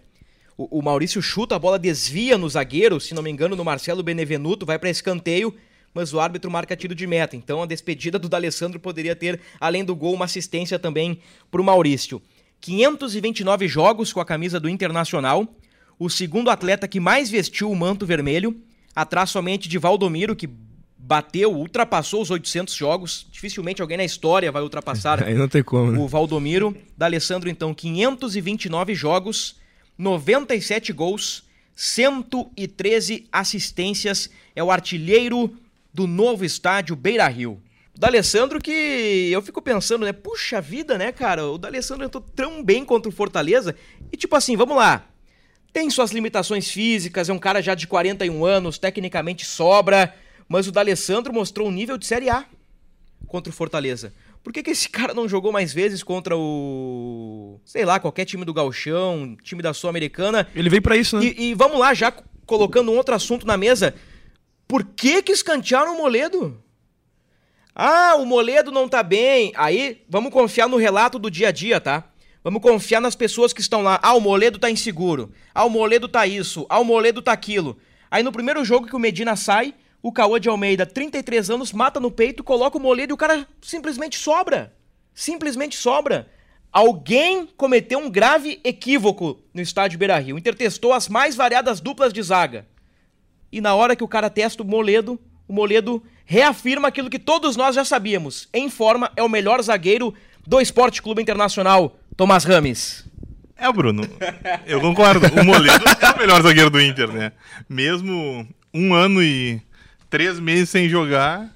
O, 0.57 0.79
o 0.79 0.81
Maurício 0.81 1.21
chuta, 1.21 1.57
a 1.57 1.59
bola 1.59 1.77
desvia 1.77 2.37
no 2.37 2.47
zagueiro, 2.47 3.01
se 3.01 3.13
não 3.13 3.21
me 3.21 3.29
engano, 3.29 3.57
no 3.57 3.65
Marcelo 3.65 4.01
Benevenuto, 4.01 4.65
vai 4.65 4.79
para 4.79 4.89
escanteio 4.89 5.53
mas 5.93 6.13
o 6.13 6.19
árbitro 6.19 6.49
marca 6.51 6.75
tiro 6.75 6.95
de 6.95 7.05
meta. 7.07 7.35
Então 7.35 7.61
a 7.61 7.65
despedida 7.65 8.19
do 8.19 8.29
D'Alessandro 8.29 8.79
poderia 8.79 9.15
ter, 9.15 9.39
além 9.59 9.83
do 9.83 9.95
gol, 9.95 10.13
uma 10.13 10.25
assistência 10.25 10.77
também 10.77 11.19
para 11.49 11.61
o 11.61 11.63
Maurício. 11.63 12.21
529 12.61 13.67
jogos 13.67 14.11
com 14.11 14.19
a 14.19 14.25
camisa 14.25 14.59
do 14.59 14.69
Internacional, 14.69 15.47
o 15.97 16.09
segundo 16.09 16.49
atleta 16.49 16.87
que 16.87 16.99
mais 16.99 17.29
vestiu 17.29 17.69
o 17.71 17.75
manto 17.75 18.05
vermelho, 18.05 18.55
atrás 18.95 19.29
somente 19.29 19.67
de 19.67 19.77
Valdomiro, 19.77 20.35
que 20.35 20.49
bateu, 20.97 21.53
ultrapassou 21.55 22.21
os 22.21 22.29
800 22.29 22.73
jogos. 22.73 23.27
Dificilmente 23.31 23.81
alguém 23.81 23.97
na 23.97 24.03
história 24.03 24.51
vai 24.51 24.61
ultrapassar 24.61 25.23
Aí 25.25 25.33
não 25.33 25.47
tem 25.47 25.63
como, 25.63 25.91
né? 25.91 25.97
o 25.97 26.07
Valdomiro. 26.07 26.75
D'Alessandro, 26.97 27.49
então, 27.49 27.73
529 27.73 28.93
jogos, 28.93 29.55
97 29.97 30.93
gols, 30.93 31.43
113 31.75 33.27
assistências. 33.31 34.29
É 34.55 34.63
o 34.63 34.69
artilheiro 34.69 35.51
do 35.93 36.07
novo 36.07 36.45
estádio 36.45 36.95
Beira 36.95 37.27
Rio. 37.27 37.61
O 37.95 37.99
D'Alessandro 37.99 38.59
que 38.61 39.29
eu 39.31 39.41
fico 39.41 39.61
pensando, 39.61 40.05
né? 40.05 40.13
Puxa 40.13 40.61
vida, 40.61 40.97
né, 40.97 41.11
cara? 41.11 41.45
O 41.47 41.57
D'Alessandro 41.57 42.05
entrou 42.05 42.23
tão 42.35 42.63
bem 42.63 42.85
contra 42.85 43.09
o 43.09 43.13
Fortaleza. 43.13 43.75
E 44.11 44.17
tipo 44.17 44.35
assim, 44.35 44.55
vamos 44.55 44.77
lá. 44.77 45.05
Tem 45.71 45.89
suas 45.89 46.11
limitações 46.11 46.69
físicas, 46.71 47.29
é 47.29 47.33
um 47.33 47.39
cara 47.39 47.61
já 47.61 47.75
de 47.75 47.85
41 47.85 48.43
anos, 48.43 48.77
tecnicamente 48.77 49.45
sobra, 49.45 50.15
mas 50.47 50.67
o 50.67 50.71
D'Alessandro 50.71 51.31
mostrou 51.31 51.67
um 51.67 51.71
nível 51.71 51.97
de 51.97 52.07
Série 52.07 52.29
A 52.29 52.45
contra 53.27 53.51
o 53.51 53.53
Fortaleza. 53.53 54.13
Por 54.43 54.53
que, 54.53 54.63
que 54.63 54.71
esse 54.71 54.89
cara 54.89 55.13
não 55.13 55.27
jogou 55.27 55.51
mais 55.51 55.73
vezes 55.73 56.01
contra 56.03 56.35
o. 56.35 57.59
sei 57.65 57.85
lá, 57.85 57.99
qualquer 57.99 58.25
time 58.25 58.43
do 58.43 58.53
Galchão, 58.53 59.37
time 59.43 59.61
da 59.61 59.73
Sul-Americana? 59.73 60.47
Ele 60.55 60.69
veio 60.69 60.81
pra 60.81 60.97
isso, 60.97 61.17
né? 61.17 61.25
E, 61.25 61.49
e 61.49 61.53
vamos 61.53 61.79
lá, 61.79 61.93
já 61.93 62.11
colocando 62.45 62.91
um 62.91 62.97
outro 62.97 63.13
assunto 63.13 63.45
na 63.45 63.57
mesa. 63.57 63.93
Por 64.69 64.83
que 64.83 65.23
que 65.23 65.31
escantearam 65.31 65.95
o 65.95 65.97
Moledo? 65.97 66.63
Ah, 67.73 68.13
o 68.17 68.23
Moledo 68.23 68.71
não 68.71 68.87
tá 68.87 69.01
bem. 69.01 69.51
Aí, 69.55 70.05
vamos 70.07 70.31
confiar 70.31 70.69
no 70.69 70.77
relato 70.77 71.17
do 71.17 71.31
dia 71.31 71.47
a 71.47 71.51
dia, 71.51 71.81
tá? 71.81 72.03
Vamos 72.43 72.61
confiar 72.61 73.01
nas 73.01 73.15
pessoas 73.15 73.51
que 73.51 73.61
estão 73.61 73.81
lá. 73.81 73.99
Ah, 74.03 74.13
o 74.13 74.21
Moledo 74.21 74.59
tá 74.59 74.69
inseguro. 74.69 75.33
Ah, 75.55 75.65
o 75.65 75.71
Moledo 75.71 76.07
tá 76.07 76.27
isso. 76.27 76.67
Ah, 76.69 76.77
o 76.77 76.85
Moledo 76.85 77.19
tá 77.19 77.31
aquilo. 77.31 77.79
Aí 78.11 78.21
no 78.21 78.31
primeiro 78.31 78.63
jogo 78.63 78.85
que 78.85 78.95
o 78.95 78.99
Medina 78.99 79.35
sai, 79.35 79.73
o 80.03 80.11
Cauã 80.11 80.39
de 80.39 80.49
Almeida, 80.49 80.85
33 80.85 81.49
anos, 81.49 81.73
mata 81.73 81.99
no 81.99 82.11
peito, 82.11 82.43
coloca 82.43 82.77
o 82.77 82.81
Moledo 82.81 83.11
e 83.11 83.15
o 83.15 83.17
cara 83.17 83.47
simplesmente 83.63 84.19
sobra. 84.19 84.71
Simplesmente 85.15 85.77
sobra. 85.77 86.29
Alguém 86.71 87.47
cometeu 87.57 87.97
um 87.97 88.07
grave 88.07 88.59
equívoco 88.63 89.41
no 89.51 89.61
estádio 89.63 89.97
Beira-Rio. 89.97 90.35
O 90.35 90.37
Inter 90.37 90.53
testou 90.53 90.93
as 90.93 91.09
mais 91.09 91.35
variadas 91.35 91.81
duplas 91.81 92.13
de 92.13 92.21
zaga. 92.21 92.67
E 93.51 93.61
na 93.61 93.73
hora 93.73 93.95
que 93.95 94.03
o 94.03 94.07
cara 94.07 94.29
testa 94.29 94.63
o 94.63 94.65
Moledo, 94.65 95.19
o 95.47 95.53
Moledo 95.53 96.03
reafirma 96.25 96.87
aquilo 96.87 97.09
que 97.09 97.17
todos 97.17 97.55
nós 97.55 97.75
já 97.75 97.83
sabíamos. 97.83 98.47
Em 98.53 98.69
forma, 98.69 99.11
é 99.15 99.23
o 99.23 99.29
melhor 99.29 99.61
zagueiro 99.61 100.13
do 100.45 100.61
Esporte 100.61 101.01
Clube 101.01 101.21
Internacional, 101.21 101.97
Tomás 102.15 102.43
Rames. 102.43 103.05
É, 103.57 103.71
Bruno. 103.71 104.03
Eu 104.65 104.79
concordo. 104.79 105.27
O 105.39 105.43
Moledo 105.43 105.83
é 106.01 106.11
o 106.11 106.17
melhor 106.17 106.41
zagueiro 106.41 106.69
do 106.69 106.79
Inter, 106.79 107.11
né? 107.11 107.31
Mesmo 107.67 108.47
um 108.73 108.93
ano 108.93 109.21
e 109.21 109.61
três 110.09 110.39
meses 110.39 110.69
sem 110.69 110.87
jogar, 110.87 111.49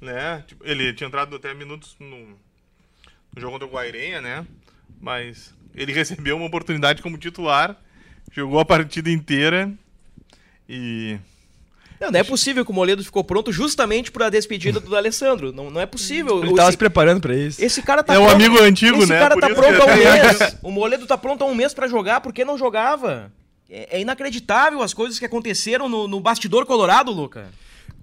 né? 0.00 0.42
Tipo, 0.46 0.66
ele 0.66 0.92
tinha 0.92 1.06
entrado 1.06 1.36
até 1.36 1.52
minutos 1.52 1.96
no, 2.00 2.16
no 3.34 3.40
jogo 3.40 3.52
contra 3.52 3.66
o 3.66 3.70
Guairenha, 3.70 4.20
né? 4.20 4.46
Mas 5.00 5.54
ele 5.74 5.92
recebeu 5.92 6.36
uma 6.36 6.46
oportunidade 6.46 7.02
como 7.02 7.18
titular, 7.18 7.76
jogou 8.30 8.60
a 8.60 8.64
partida 8.64 9.10
inteira 9.10 9.72
e 10.68 11.18
Não, 12.02 12.10
não 12.10 12.20
é 12.20 12.24
possível 12.24 12.64
que 12.64 12.70
o 12.70 12.74
Moledo 12.74 13.04
ficou 13.04 13.22
pronto 13.22 13.52
justamente 13.52 14.10
para 14.10 14.26
a 14.26 14.30
despedida 14.30 14.80
do 14.80 14.96
Alessandro. 14.96 15.52
Não, 15.52 15.70
não 15.70 15.80
é 15.80 15.86
possível. 15.86 16.42
Ele 16.42 16.48
tava 16.54 16.62
esse, 16.68 16.72
se 16.72 16.78
preparando 16.78 17.20
pra 17.20 17.34
isso. 17.34 17.62
esse 17.64 17.80
cara 17.80 18.02
tá 18.02 18.14
É 18.14 18.18
um 18.18 18.22
pronto. 18.26 18.34
amigo 18.34 18.60
antigo, 18.60 18.98
esse 18.98 19.12
né? 19.12 19.18
cara 19.20 19.34
Por 19.34 19.40
tá 19.40 19.54
pronto 19.54 19.74
que 19.74 19.80
há 19.80 19.84
um 19.84 19.96
mês. 19.96 20.56
O 20.62 20.70
Moledo 20.70 21.06
tá 21.06 21.16
pronto 21.16 21.42
há 21.42 21.46
um 21.46 21.54
mês 21.54 21.72
para 21.72 21.86
jogar, 21.86 22.20
por 22.20 22.32
que 22.32 22.44
não 22.44 22.58
jogava? 22.58 23.32
É, 23.70 23.98
é 23.98 24.00
inacreditável 24.00 24.82
as 24.82 24.92
coisas 24.92 25.18
que 25.18 25.24
aconteceram 25.24 25.88
no, 25.88 26.08
no 26.08 26.20
bastidor 26.20 26.66
colorado, 26.66 27.12
Luca. 27.12 27.48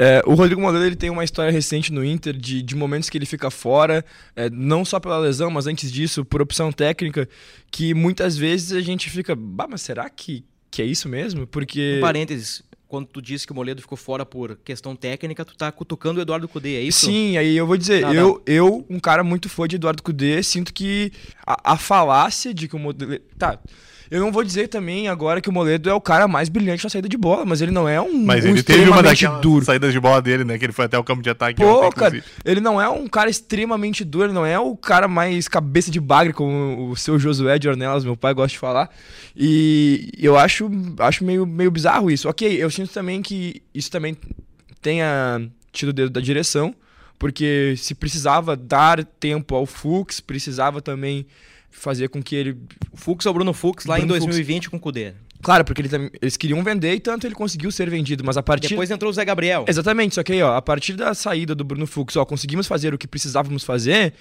É, 0.01 0.23
o 0.25 0.33
Rodrigo 0.33 0.61
Moledo 0.61 0.85
ele 0.85 0.95
tem 0.95 1.09
uma 1.09 1.25
história 1.25 1.51
recente 1.51 1.91
no 1.91 2.05
Inter 2.05 2.33
de, 2.33 2.61
de 2.61 2.75
momentos 2.75 3.09
que 3.09 3.17
ele 3.17 3.25
fica 3.25 3.51
fora, 3.51 4.05
é, 4.33 4.49
não 4.49 4.85
só 4.85 4.97
pela 4.97 5.17
lesão, 5.19 5.51
mas 5.51 5.67
antes 5.67 5.91
disso, 5.91 6.23
por 6.23 6.41
opção 6.41 6.71
técnica, 6.71 7.27
que 7.69 7.93
muitas 7.93 8.37
vezes 8.37 8.71
a 8.71 8.79
gente 8.79 9.09
fica, 9.09 9.35
bah, 9.35 9.67
mas 9.69 9.81
será 9.81 10.09
que, 10.09 10.45
que 10.71 10.81
é 10.81 10.85
isso 10.85 11.09
mesmo? 11.09 11.45
Porque. 11.45 11.95
Um 11.97 12.01
parênteses, 12.01 12.63
quando 12.89 13.05
tu 13.05 13.21
disse 13.21 13.45
que 13.45 13.53
o 13.53 13.55
Moledo 13.55 13.81
ficou 13.81 13.95
fora 13.95 14.25
por 14.25 14.57
questão 14.65 14.95
técnica, 14.95 15.45
tu 15.45 15.55
tá 15.55 15.71
cutucando 15.71 16.19
o 16.19 16.23
Eduardo 16.23 16.47
Cudê, 16.47 16.75
é 16.75 16.81
isso? 16.81 17.05
Sim, 17.05 17.37
aí 17.37 17.55
eu 17.55 17.67
vou 17.67 17.77
dizer, 17.77 18.01
Tá, 18.01 18.13
eu, 18.13 18.41
eu, 18.47 18.83
um 18.89 18.99
cara 18.99 19.23
muito 19.23 19.47
fã 19.47 19.67
de 19.67 19.75
Eduardo 19.75 20.01
Cudê, 20.01 20.41
sinto 20.41 20.73
que 20.73 21.13
a, 21.45 21.73
a 21.73 21.77
falácia 21.77 22.51
de 22.51 22.67
que 22.67 22.75
o 22.75 22.79
Moledo. 22.79 23.19
Tá. 23.37 23.59
Eu 24.11 24.19
não 24.19 24.31
vou 24.31 24.43
dizer 24.43 24.67
também 24.67 25.07
agora 25.07 25.39
que 25.39 25.49
o 25.49 25.51
Moledo 25.51 25.89
é 25.89 25.93
o 25.93 26.01
cara 26.01 26.27
mais 26.27 26.49
brilhante 26.49 26.83
na 26.83 26.89
saída 26.89 27.07
de 27.07 27.17
bola, 27.17 27.45
mas 27.45 27.61
ele 27.61 27.71
não 27.71 27.87
é 27.87 28.01
um, 28.01 28.25
Mas 28.25 28.43
um 28.43 28.49
ele 28.49 28.63
teve 28.63 28.79
uma 28.79 28.85
extremamente 28.97 29.23
daquelas 29.23 29.41
duro. 29.41 29.65
saídas 29.65 29.93
de 29.93 29.99
bola 29.99 30.21
dele, 30.21 30.43
né? 30.43 30.57
Que 30.57 30.65
ele 30.65 30.73
foi 30.73 30.85
até 30.85 30.97
o 30.97 31.03
campo 31.03 31.21
de 31.21 31.29
ataque. 31.29 31.61
Pô, 31.61 31.85
ontem, 31.85 31.95
cara, 31.95 32.23
ele 32.43 32.59
não 32.59 32.81
é 32.81 32.89
um 32.89 33.07
cara 33.07 33.29
extremamente 33.29 34.03
duro, 34.03 34.25
ele 34.25 34.33
não 34.33 34.45
é 34.45 34.59
o 34.59 34.75
cara 34.75 35.07
mais 35.07 35.47
cabeça 35.47 35.91
de 35.91 35.99
bagre, 35.99 36.33
como 36.33 36.89
o 36.89 36.95
seu 36.95 37.19
Josué 37.19 37.59
de 37.59 37.69
Ornelas, 37.69 38.03
meu 38.03 38.17
pai 38.17 38.33
gosta 38.33 38.49
de 38.49 38.59
falar. 38.59 38.89
E 39.35 40.11
eu 40.17 40.37
acho, 40.37 40.69
acho 40.99 41.23
meio, 41.23 41.45
meio 41.45 41.69
bizarro 41.69 42.09
isso. 42.09 42.27
Ok, 42.27 42.47
eu 42.61 42.69
sinto 42.71 42.91
também 42.91 43.21
que 43.21 43.61
isso 43.73 43.91
também 43.91 44.17
tenha 44.81 45.41
tido 45.71 45.89
o 45.89 45.93
dedo 45.93 46.09
da 46.09 46.19
direção, 46.19 46.73
porque 47.17 47.75
se 47.77 47.93
precisava 47.93 48.55
dar 48.55 49.03
tempo 49.03 49.53
ao 49.55 49.65
Fux, 49.65 50.19
precisava 50.19 50.81
também 50.81 51.25
fazer 51.69 52.09
com 52.09 52.21
que 52.21 52.35
ele 52.35 52.57
Fux 52.93 53.25
ou 53.25 53.33
Bruno 53.33 53.53
Fux 53.53 53.85
lá 53.85 53.97
em 53.97 54.05
Bruno 54.05 54.15
Fux. 54.15 54.25
2020 54.25 54.69
com 54.69 54.77
o 54.77 54.79
Cudê. 54.79 55.13
Claro, 55.41 55.63
porque 55.63 55.81
ele 55.81 56.11
eles 56.21 56.35
queriam 56.35 56.61
vender 56.63 56.93
e 56.93 56.99
tanto 56.99 57.25
ele 57.25 57.35
conseguiu 57.35 57.71
ser 57.71 57.89
vendido, 57.89 58.23
mas 58.25 58.35
a 58.35 58.43
partir 58.43 58.69
Depois 58.69 58.91
entrou 58.91 59.09
o 59.09 59.13
Zé 59.13 59.23
Gabriel. 59.23 59.65
Exatamente, 59.67 60.15
só 60.15 60.23
que 60.23 60.33
aí, 60.33 60.41
ó, 60.41 60.55
a 60.55 60.61
partir 60.61 60.93
da 60.93 61.13
saída 61.13 61.55
do 61.55 61.63
Bruno 61.63 61.87
Fux, 61.87 62.15
ó, 62.17 62.25
conseguimos 62.25 62.67
fazer 62.67 62.93
o 62.93 62.97
que 62.97 63.07
precisávamos 63.07 63.63
fazer, 63.63 64.13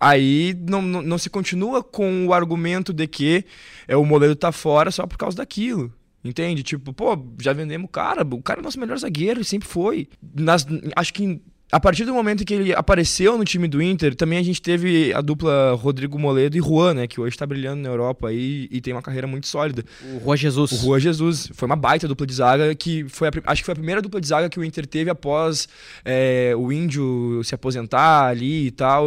aí 0.00 0.56
não, 0.66 0.80
não, 0.80 1.02
não 1.02 1.18
se 1.18 1.28
continua 1.28 1.82
com 1.82 2.26
o 2.26 2.32
argumento 2.32 2.92
de 2.92 3.06
que 3.06 3.44
é, 3.86 3.96
o 3.96 4.04
Moledo 4.04 4.34
tá 4.34 4.50
fora 4.50 4.90
só 4.90 5.06
por 5.06 5.18
causa 5.18 5.36
daquilo. 5.36 5.92
Entende? 6.24 6.62
Tipo, 6.62 6.92
pô, 6.92 7.18
já 7.40 7.52
vendemos 7.52 7.86
o 7.86 7.88
cara, 7.88 8.22
o 8.22 8.40
cara 8.40 8.60
é 8.60 8.62
o 8.62 8.64
nosso 8.64 8.78
melhor 8.78 8.96
zagueiro, 8.96 9.42
sempre 9.42 9.68
foi. 9.68 10.08
Nas, 10.34 10.64
acho 10.94 11.12
que 11.12 11.40
a 11.72 11.80
partir 11.80 12.04
do 12.04 12.12
momento 12.12 12.44
que 12.44 12.52
ele 12.52 12.74
apareceu 12.74 13.38
no 13.38 13.44
time 13.46 13.66
do 13.66 13.80
Inter, 13.80 14.14
também 14.14 14.38
a 14.38 14.42
gente 14.42 14.60
teve 14.60 15.10
a 15.14 15.22
dupla 15.22 15.72
Rodrigo 15.72 16.18
Moledo 16.18 16.54
e 16.56 16.60
Juan, 16.60 16.92
né? 16.92 17.06
Que 17.06 17.18
hoje 17.18 17.34
tá 17.34 17.46
brilhando 17.46 17.80
na 17.82 17.88
Europa 17.88 18.28
aí 18.28 18.68
e 18.70 18.78
tem 18.78 18.92
uma 18.92 19.00
carreira 19.00 19.26
muito 19.26 19.46
sólida. 19.46 19.82
O 20.14 20.18
Rua 20.18 20.36
Jesus. 20.36 20.70
O 20.72 20.76
Rua 20.76 21.00
Jesus. 21.00 21.50
Foi 21.54 21.64
uma 21.64 21.74
baita 21.74 22.06
dupla 22.06 22.26
de 22.26 22.34
zaga 22.34 22.74
que 22.74 23.04
foi 23.08 23.28
a 23.28 23.30
acho 23.46 23.62
que 23.62 23.64
foi 23.66 23.72
a 23.72 23.76
primeira 23.76 24.02
dupla 24.02 24.20
de 24.20 24.28
zaga 24.28 24.50
que 24.50 24.60
o 24.60 24.64
Inter 24.64 24.86
teve 24.86 25.08
após 25.08 25.66
é, 26.04 26.52
o 26.56 26.70
Índio 26.70 27.40
se 27.42 27.54
aposentar 27.54 28.26
ali 28.26 28.66
e 28.66 28.70
tal. 28.70 29.06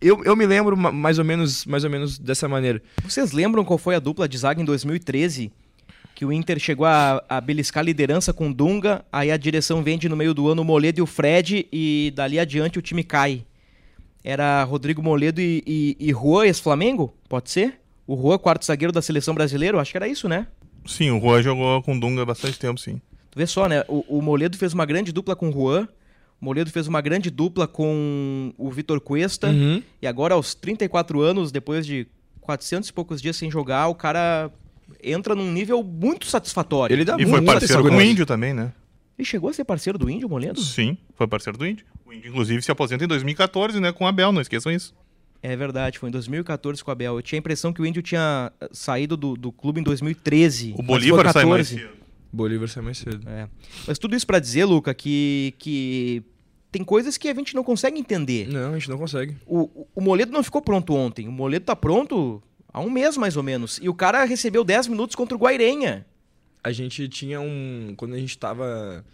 Eu, 0.00 0.22
eu 0.24 0.36
me 0.36 0.44
lembro 0.46 0.76
ma- 0.76 0.92
mais 0.92 1.18
ou 1.18 1.24
menos 1.24 1.64
mais 1.64 1.84
ou 1.84 1.90
menos 1.90 2.18
dessa 2.18 2.46
maneira. 2.46 2.82
Vocês 3.02 3.32
lembram 3.32 3.64
qual 3.64 3.78
foi 3.78 3.94
a 3.94 3.98
dupla 3.98 4.28
de 4.28 4.36
zaga 4.36 4.60
em 4.60 4.64
2013? 4.64 5.50
Que 6.18 6.24
o 6.24 6.32
Inter 6.32 6.58
chegou 6.58 6.84
a, 6.84 7.22
a 7.28 7.40
beliscar 7.40 7.80
a 7.80 7.84
liderança 7.84 8.32
com 8.32 8.50
Dunga, 8.52 9.04
aí 9.12 9.30
a 9.30 9.36
direção 9.36 9.84
vende 9.84 10.08
no 10.08 10.16
meio 10.16 10.34
do 10.34 10.48
ano 10.48 10.62
o 10.62 10.64
Moledo 10.64 10.98
e 10.98 11.02
o 11.02 11.06
Fred, 11.06 11.68
e 11.72 12.12
dali 12.12 12.40
adiante 12.40 12.76
o 12.76 12.82
time 12.82 13.04
cai. 13.04 13.44
Era 14.24 14.64
Rodrigo 14.64 15.00
Moledo 15.00 15.40
e, 15.40 15.62
e, 15.64 15.96
e 16.00 16.10
Juan, 16.10 16.44
ex-Flamengo? 16.46 17.14
Pode 17.28 17.52
ser? 17.52 17.80
O 18.04 18.16
Juan, 18.20 18.36
quarto 18.36 18.64
zagueiro 18.66 18.92
da 18.92 19.00
seleção 19.00 19.32
brasileira, 19.32 19.76
eu 19.76 19.80
acho 19.80 19.92
que 19.92 19.96
era 19.96 20.08
isso, 20.08 20.28
né? 20.28 20.48
Sim, 20.84 21.12
o 21.12 21.20
Juan 21.20 21.40
jogou 21.40 21.80
com 21.82 21.96
Dunga 21.96 22.22
há 22.22 22.26
bastante 22.26 22.58
tempo, 22.58 22.80
sim. 22.80 23.00
Tu 23.30 23.38
vê 23.38 23.46
só, 23.46 23.68
né? 23.68 23.84
O, 23.86 24.18
o 24.18 24.20
Moledo 24.20 24.58
fez 24.58 24.74
uma 24.74 24.84
grande 24.84 25.12
dupla 25.12 25.36
com 25.36 25.50
o 25.50 25.52
Juan, 25.52 25.86
o 26.42 26.44
Moledo 26.44 26.68
fez 26.72 26.88
uma 26.88 27.00
grande 27.00 27.30
dupla 27.30 27.68
com 27.68 28.52
o 28.58 28.68
Vitor 28.72 29.00
Cuesta, 29.00 29.50
Uhum. 29.50 29.80
e 30.02 30.06
agora 30.08 30.34
aos 30.34 30.52
34 30.52 31.20
anos, 31.20 31.52
depois 31.52 31.86
de 31.86 32.08
400 32.40 32.88
e 32.88 32.92
poucos 32.92 33.22
dias 33.22 33.36
sem 33.36 33.48
jogar, 33.48 33.86
o 33.86 33.94
cara 33.94 34.50
entra 35.02 35.34
num 35.34 35.50
nível 35.52 35.82
muito 35.82 36.26
satisfatório. 36.26 36.94
Ele 36.94 37.04
dá 37.04 37.14
E 37.18 37.22
foi 37.24 37.40
muita 37.40 37.52
parceiro 37.60 37.82
com 37.88 37.96
o. 37.96 38.00
Índio 38.02 38.26
também, 38.26 38.52
né? 38.54 38.72
Ele 39.18 39.26
chegou 39.26 39.50
a 39.50 39.52
ser 39.52 39.64
parceiro 39.64 39.98
do 39.98 40.08
Índio, 40.08 40.28
Moledo? 40.28 40.60
Sim, 40.60 40.96
foi 41.14 41.26
parceiro 41.26 41.58
do 41.58 41.66
Índio. 41.66 41.84
O 42.06 42.12
Índio, 42.12 42.28
inclusive, 42.30 42.62
se 42.62 42.70
aposenta 42.70 43.04
em 43.04 43.08
2014, 43.08 43.80
né? 43.80 43.92
Com 43.92 44.04
o 44.04 44.06
Abel, 44.06 44.30
não 44.32 44.40
esqueçam 44.40 44.70
isso. 44.70 44.94
É 45.42 45.56
verdade, 45.56 45.98
foi 45.98 46.08
em 46.08 46.12
2014 46.12 46.82
com 46.82 46.90
o 46.90 46.92
Abel. 46.92 47.16
Eu 47.16 47.22
tinha 47.22 47.38
a 47.38 47.40
impressão 47.40 47.72
que 47.72 47.80
o 47.82 47.86
Índio 47.86 48.02
tinha 48.02 48.52
eh, 48.60 48.68
saído 48.72 49.16
do, 49.16 49.36
do 49.36 49.52
clube 49.52 49.80
em 49.80 49.84
2013. 49.84 50.74
O 50.76 50.82
Bolívar 50.82 51.24
foi 51.24 51.32
sai 51.32 51.44
mais 51.44 51.68
14. 51.68 51.74
cedo. 51.88 51.98
Bolívar 52.32 52.68
sai 52.68 52.82
mais 52.82 52.98
cedo. 52.98 53.28
É. 53.28 53.48
Mas 53.86 53.98
tudo 53.98 54.14
isso 54.16 54.26
pra 54.26 54.38
dizer, 54.38 54.64
Luca, 54.64 54.92
que, 54.94 55.54
que 55.58 56.22
tem 56.72 56.82
coisas 56.84 57.16
que 57.16 57.28
a 57.28 57.34
gente 57.34 57.54
não 57.54 57.62
consegue 57.64 57.98
entender. 57.98 58.48
Não, 58.48 58.70
a 58.70 58.78
gente 58.78 58.88
não 58.90 58.98
consegue. 58.98 59.36
O, 59.46 59.60
o- 59.62 59.86
o 59.94 60.00
Moledo 60.00 60.32
não 60.32 60.42
ficou 60.42 60.60
pronto 60.60 60.92
ontem. 60.94 61.26
O 61.28 61.32
Moledo 61.32 61.64
tá 61.64 61.76
pronto 61.76 62.42
há 62.78 62.80
um 62.80 62.90
mês, 62.90 63.16
mais 63.16 63.36
ou 63.36 63.42
menos. 63.42 63.78
E 63.82 63.88
o 63.88 63.94
cara 63.94 64.24
recebeu 64.24 64.62
10 64.62 64.88
minutos 64.88 65.16
contra 65.16 65.36
o 65.36 65.40
Guairenha. 65.40 66.06
A 66.62 66.70
gente 66.70 67.08
tinha 67.08 67.40
um. 67.40 67.94
Quando 67.96 68.14
a 68.14 68.18
gente 68.18 68.38
tava 68.38 69.04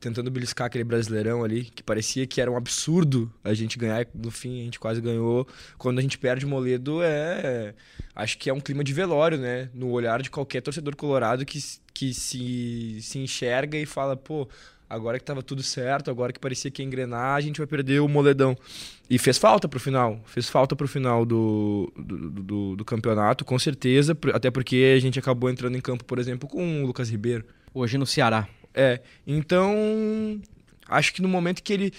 tentando 0.00 0.30
beliscar 0.30 0.68
aquele 0.68 0.84
brasileirão 0.84 1.42
ali, 1.42 1.64
que 1.64 1.82
parecia 1.82 2.24
que 2.24 2.40
era 2.40 2.48
um 2.48 2.56
absurdo 2.56 3.32
a 3.42 3.52
gente 3.52 3.76
ganhar, 3.76 4.06
no 4.14 4.30
fim 4.30 4.60
a 4.60 4.64
gente 4.64 4.78
quase 4.78 5.00
ganhou. 5.00 5.46
Quando 5.76 5.98
a 5.98 6.02
gente 6.02 6.16
perde 6.16 6.46
o 6.46 6.48
Moledo, 6.48 7.02
é. 7.02 7.74
Acho 8.14 8.38
que 8.38 8.48
é 8.48 8.54
um 8.54 8.60
clima 8.60 8.84
de 8.84 8.92
velório, 8.92 9.38
né? 9.38 9.68
No 9.74 9.90
olhar 9.90 10.22
de 10.22 10.30
qualquer 10.30 10.60
torcedor 10.60 10.94
colorado 10.94 11.44
que, 11.44 11.58
que 11.92 12.14
se, 12.14 12.98
se 13.02 13.18
enxerga 13.18 13.76
e 13.76 13.86
fala, 13.86 14.16
pô. 14.16 14.48
Agora 14.88 15.18
que 15.18 15.24
tava 15.24 15.42
tudo 15.42 15.62
certo, 15.62 16.10
agora 16.10 16.32
que 16.32 16.38
parecia 16.38 16.70
que 16.70 16.82
ia 16.82 16.86
engrenar, 16.86 17.36
a 17.36 17.40
gente 17.40 17.58
vai 17.58 17.66
perder 17.66 18.00
o 18.00 18.08
moledão. 18.08 18.56
E 19.10 19.18
fez 19.18 19.38
falta 19.38 19.68
pro 19.68 19.80
final, 19.80 20.20
fez 20.26 20.48
falta 20.48 20.74
pro 20.74 20.88
final 20.88 21.24
do, 21.24 21.92
do, 21.96 22.30
do, 22.30 22.76
do 22.76 22.84
campeonato, 22.84 23.44
com 23.44 23.58
certeza, 23.58 24.16
até 24.32 24.50
porque 24.50 24.94
a 24.96 25.00
gente 25.00 25.18
acabou 25.18 25.50
entrando 25.50 25.76
em 25.76 25.80
campo, 25.80 26.04
por 26.04 26.18
exemplo, 26.18 26.48
com 26.48 26.82
o 26.82 26.86
Lucas 26.86 27.10
Ribeiro. 27.10 27.44
Hoje 27.74 27.98
no 27.98 28.06
Ceará. 28.06 28.48
É, 28.74 29.00
então 29.26 30.40
acho 30.88 31.12
que 31.12 31.22
no 31.22 31.28
momento 31.28 31.62
que 31.62 31.72
ele, 31.72 31.92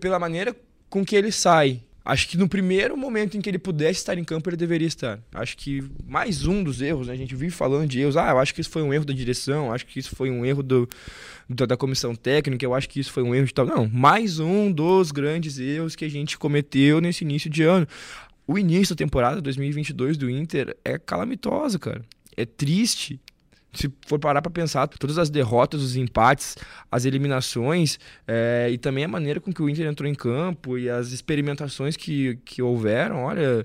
pela 0.00 0.18
maneira 0.18 0.54
com 0.88 1.04
que 1.04 1.16
ele 1.16 1.32
sai, 1.32 1.82
Acho 2.04 2.28
que 2.28 2.36
no 2.36 2.46
primeiro 2.46 2.96
momento 2.98 3.34
em 3.34 3.40
que 3.40 3.48
ele 3.48 3.58
pudesse 3.58 4.00
estar 4.00 4.18
em 4.18 4.24
campo, 4.24 4.50
ele 4.50 4.58
deveria 4.58 4.86
estar. 4.86 5.18
Acho 5.32 5.56
que 5.56 5.82
mais 6.06 6.46
um 6.46 6.62
dos 6.62 6.82
erros, 6.82 7.06
né? 7.06 7.14
a 7.14 7.16
gente 7.16 7.34
vive 7.34 7.50
falando 7.50 7.88
de 7.88 8.00
erros. 8.00 8.14
Ah, 8.16 8.28
eu 8.30 8.38
acho 8.38 8.54
que 8.54 8.60
isso 8.60 8.68
foi 8.68 8.82
um 8.82 8.92
erro 8.92 9.06
da 9.06 9.14
direção, 9.14 9.72
acho 9.72 9.86
que 9.86 9.98
isso 9.98 10.14
foi 10.14 10.30
um 10.30 10.44
erro 10.44 10.62
do, 10.62 10.86
da, 11.48 11.64
da 11.64 11.76
comissão 11.78 12.14
técnica, 12.14 12.62
eu 12.62 12.74
acho 12.74 12.90
que 12.90 13.00
isso 13.00 13.10
foi 13.10 13.22
um 13.22 13.34
erro 13.34 13.46
de 13.46 13.54
tal. 13.54 13.64
Não, 13.64 13.88
mais 13.88 14.38
um 14.38 14.70
dos 14.70 15.10
grandes 15.10 15.58
erros 15.58 15.96
que 15.96 16.04
a 16.04 16.10
gente 16.10 16.36
cometeu 16.36 17.00
nesse 17.00 17.24
início 17.24 17.48
de 17.48 17.62
ano. 17.62 17.86
O 18.46 18.58
início 18.58 18.94
da 18.94 18.98
temporada 18.98 19.40
2022 19.40 20.18
do 20.18 20.28
Inter 20.28 20.76
é 20.84 20.98
calamitoso, 20.98 21.78
cara. 21.78 22.04
É 22.36 22.44
triste 22.44 23.18
se 23.74 23.92
for 24.06 24.18
parar 24.18 24.40
para 24.40 24.50
pensar, 24.50 24.86
todas 24.86 25.18
as 25.18 25.30
derrotas, 25.30 25.82
os 25.82 25.96
empates, 25.96 26.56
as 26.90 27.04
eliminações 27.04 27.98
é, 28.26 28.68
e 28.70 28.78
também 28.78 29.04
a 29.04 29.08
maneira 29.08 29.40
com 29.40 29.52
que 29.52 29.62
o 29.62 29.68
Inter 29.68 29.86
entrou 29.86 30.08
em 30.08 30.14
campo 30.14 30.78
e 30.78 30.88
as 30.88 31.12
experimentações 31.12 31.96
que, 31.96 32.38
que 32.44 32.62
houveram, 32.62 33.24
olha, 33.24 33.62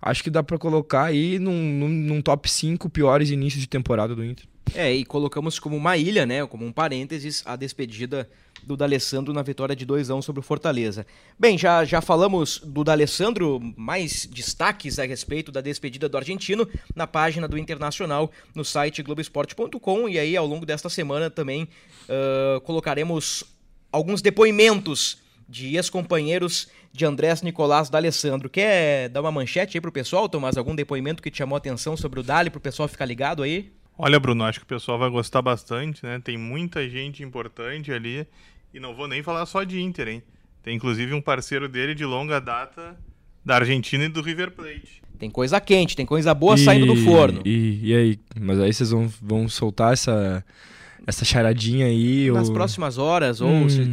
acho 0.00 0.22
que 0.22 0.30
dá 0.30 0.42
para 0.42 0.58
colocar 0.58 1.04
aí 1.04 1.38
num, 1.38 1.52
num, 1.52 1.88
num 1.88 2.22
top 2.22 2.50
5 2.50 2.88
piores 2.90 3.30
inícios 3.30 3.60
de 3.60 3.68
temporada 3.68 4.14
do 4.14 4.24
Inter. 4.24 4.46
É, 4.74 4.92
e 4.92 5.04
colocamos 5.04 5.58
como 5.58 5.76
uma 5.76 5.96
ilha, 5.96 6.26
né, 6.26 6.44
como 6.46 6.66
um 6.66 6.72
parênteses, 6.72 7.42
a 7.46 7.56
despedida 7.56 8.28
do 8.62 8.76
D'Alessandro 8.76 9.32
na 9.32 9.42
vitória 9.42 9.76
de 9.76 9.86
2 9.86 10.10
a 10.10 10.14
1 10.14 10.22
sobre 10.22 10.40
o 10.40 10.42
Fortaleza. 10.42 11.06
Bem, 11.38 11.56
já, 11.56 11.84
já 11.84 12.00
falamos 12.00 12.58
do 12.58 12.82
D'Alessandro, 12.82 13.60
mais 13.76 14.26
destaques 14.26 14.98
a 14.98 15.04
respeito 15.04 15.52
da 15.52 15.60
despedida 15.60 16.08
do 16.08 16.16
argentino 16.16 16.68
na 16.94 17.06
página 17.06 17.46
do 17.46 17.56
Internacional 17.56 18.30
no 18.54 18.64
site 18.64 19.02
globesport.com 19.02 20.08
e 20.08 20.18
aí 20.18 20.36
ao 20.36 20.46
longo 20.46 20.66
desta 20.66 20.88
semana 20.88 21.30
também 21.30 21.68
uh, 22.08 22.60
colocaremos 22.62 23.44
alguns 23.92 24.20
depoimentos 24.20 25.18
de 25.48 25.76
ex-companheiros 25.76 26.68
de 26.92 27.04
Andrés 27.04 27.42
Nicolás 27.42 27.88
D'Alessandro. 27.88 28.50
Quer 28.50 29.08
dar 29.10 29.20
uma 29.20 29.30
manchete 29.30 29.76
aí 29.76 29.80
pro 29.80 29.92
pessoal, 29.92 30.28
Tomás? 30.28 30.56
Algum 30.56 30.74
depoimento 30.74 31.22
que 31.22 31.30
te 31.30 31.38
chamou 31.38 31.54
a 31.54 31.58
atenção 31.58 31.96
sobre 31.96 32.18
o 32.18 32.22
Dali, 32.22 32.50
pro 32.50 32.60
pessoal 32.60 32.88
ficar 32.88 33.04
ligado 33.04 33.42
aí? 33.42 33.70
Olha, 33.98 34.20
Bruno, 34.20 34.44
acho 34.44 34.60
que 34.60 34.64
o 34.64 34.68
pessoal 34.68 34.98
vai 34.98 35.08
gostar 35.08 35.40
bastante, 35.40 36.04
né? 36.04 36.20
Tem 36.22 36.36
muita 36.36 36.88
gente 36.88 37.22
importante 37.22 37.90
ali. 37.90 38.26
E 38.74 38.78
não 38.78 38.94
vou 38.94 39.08
nem 39.08 39.22
falar 39.22 39.46
só 39.46 39.64
de 39.64 39.80
Inter, 39.80 40.08
hein? 40.08 40.22
Tem 40.62 40.76
inclusive 40.76 41.14
um 41.14 41.20
parceiro 41.20 41.68
dele 41.68 41.94
de 41.94 42.04
longa 42.04 42.40
data 42.40 42.96
da 43.44 43.54
Argentina 43.54 44.04
e 44.04 44.08
do 44.08 44.20
River 44.20 44.50
Plate. 44.50 45.02
Tem 45.18 45.30
coisa 45.30 45.60
quente, 45.60 45.96
tem 45.96 46.04
coisa 46.04 46.34
boa 46.34 46.56
e, 46.56 46.58
saindo 46.58 46.86
do 46.86 46.96
forno. 46.96 47.40
E, 47.44 47.80
e 47.82 47.94
aí? 47.94 48.18
Mas 48.38 48.60
aí 48.60 48.72
vocês 48.72 48.90
vão, 48.90 49.10
vão 49.22 49.48
soltar 49.48 49.92
essa, 49.92 50.44
essa 51.06 51.24
charadinha 51.24 51.86
aí? 51.86 52.30
Nas 52.30 52.48
ou... 52.48 52.54
próximas 52.54 52.98
horas, 52.98 53.40
ou 53.40 53.48
hum. 53.48 53.68
se, 53.68 53.90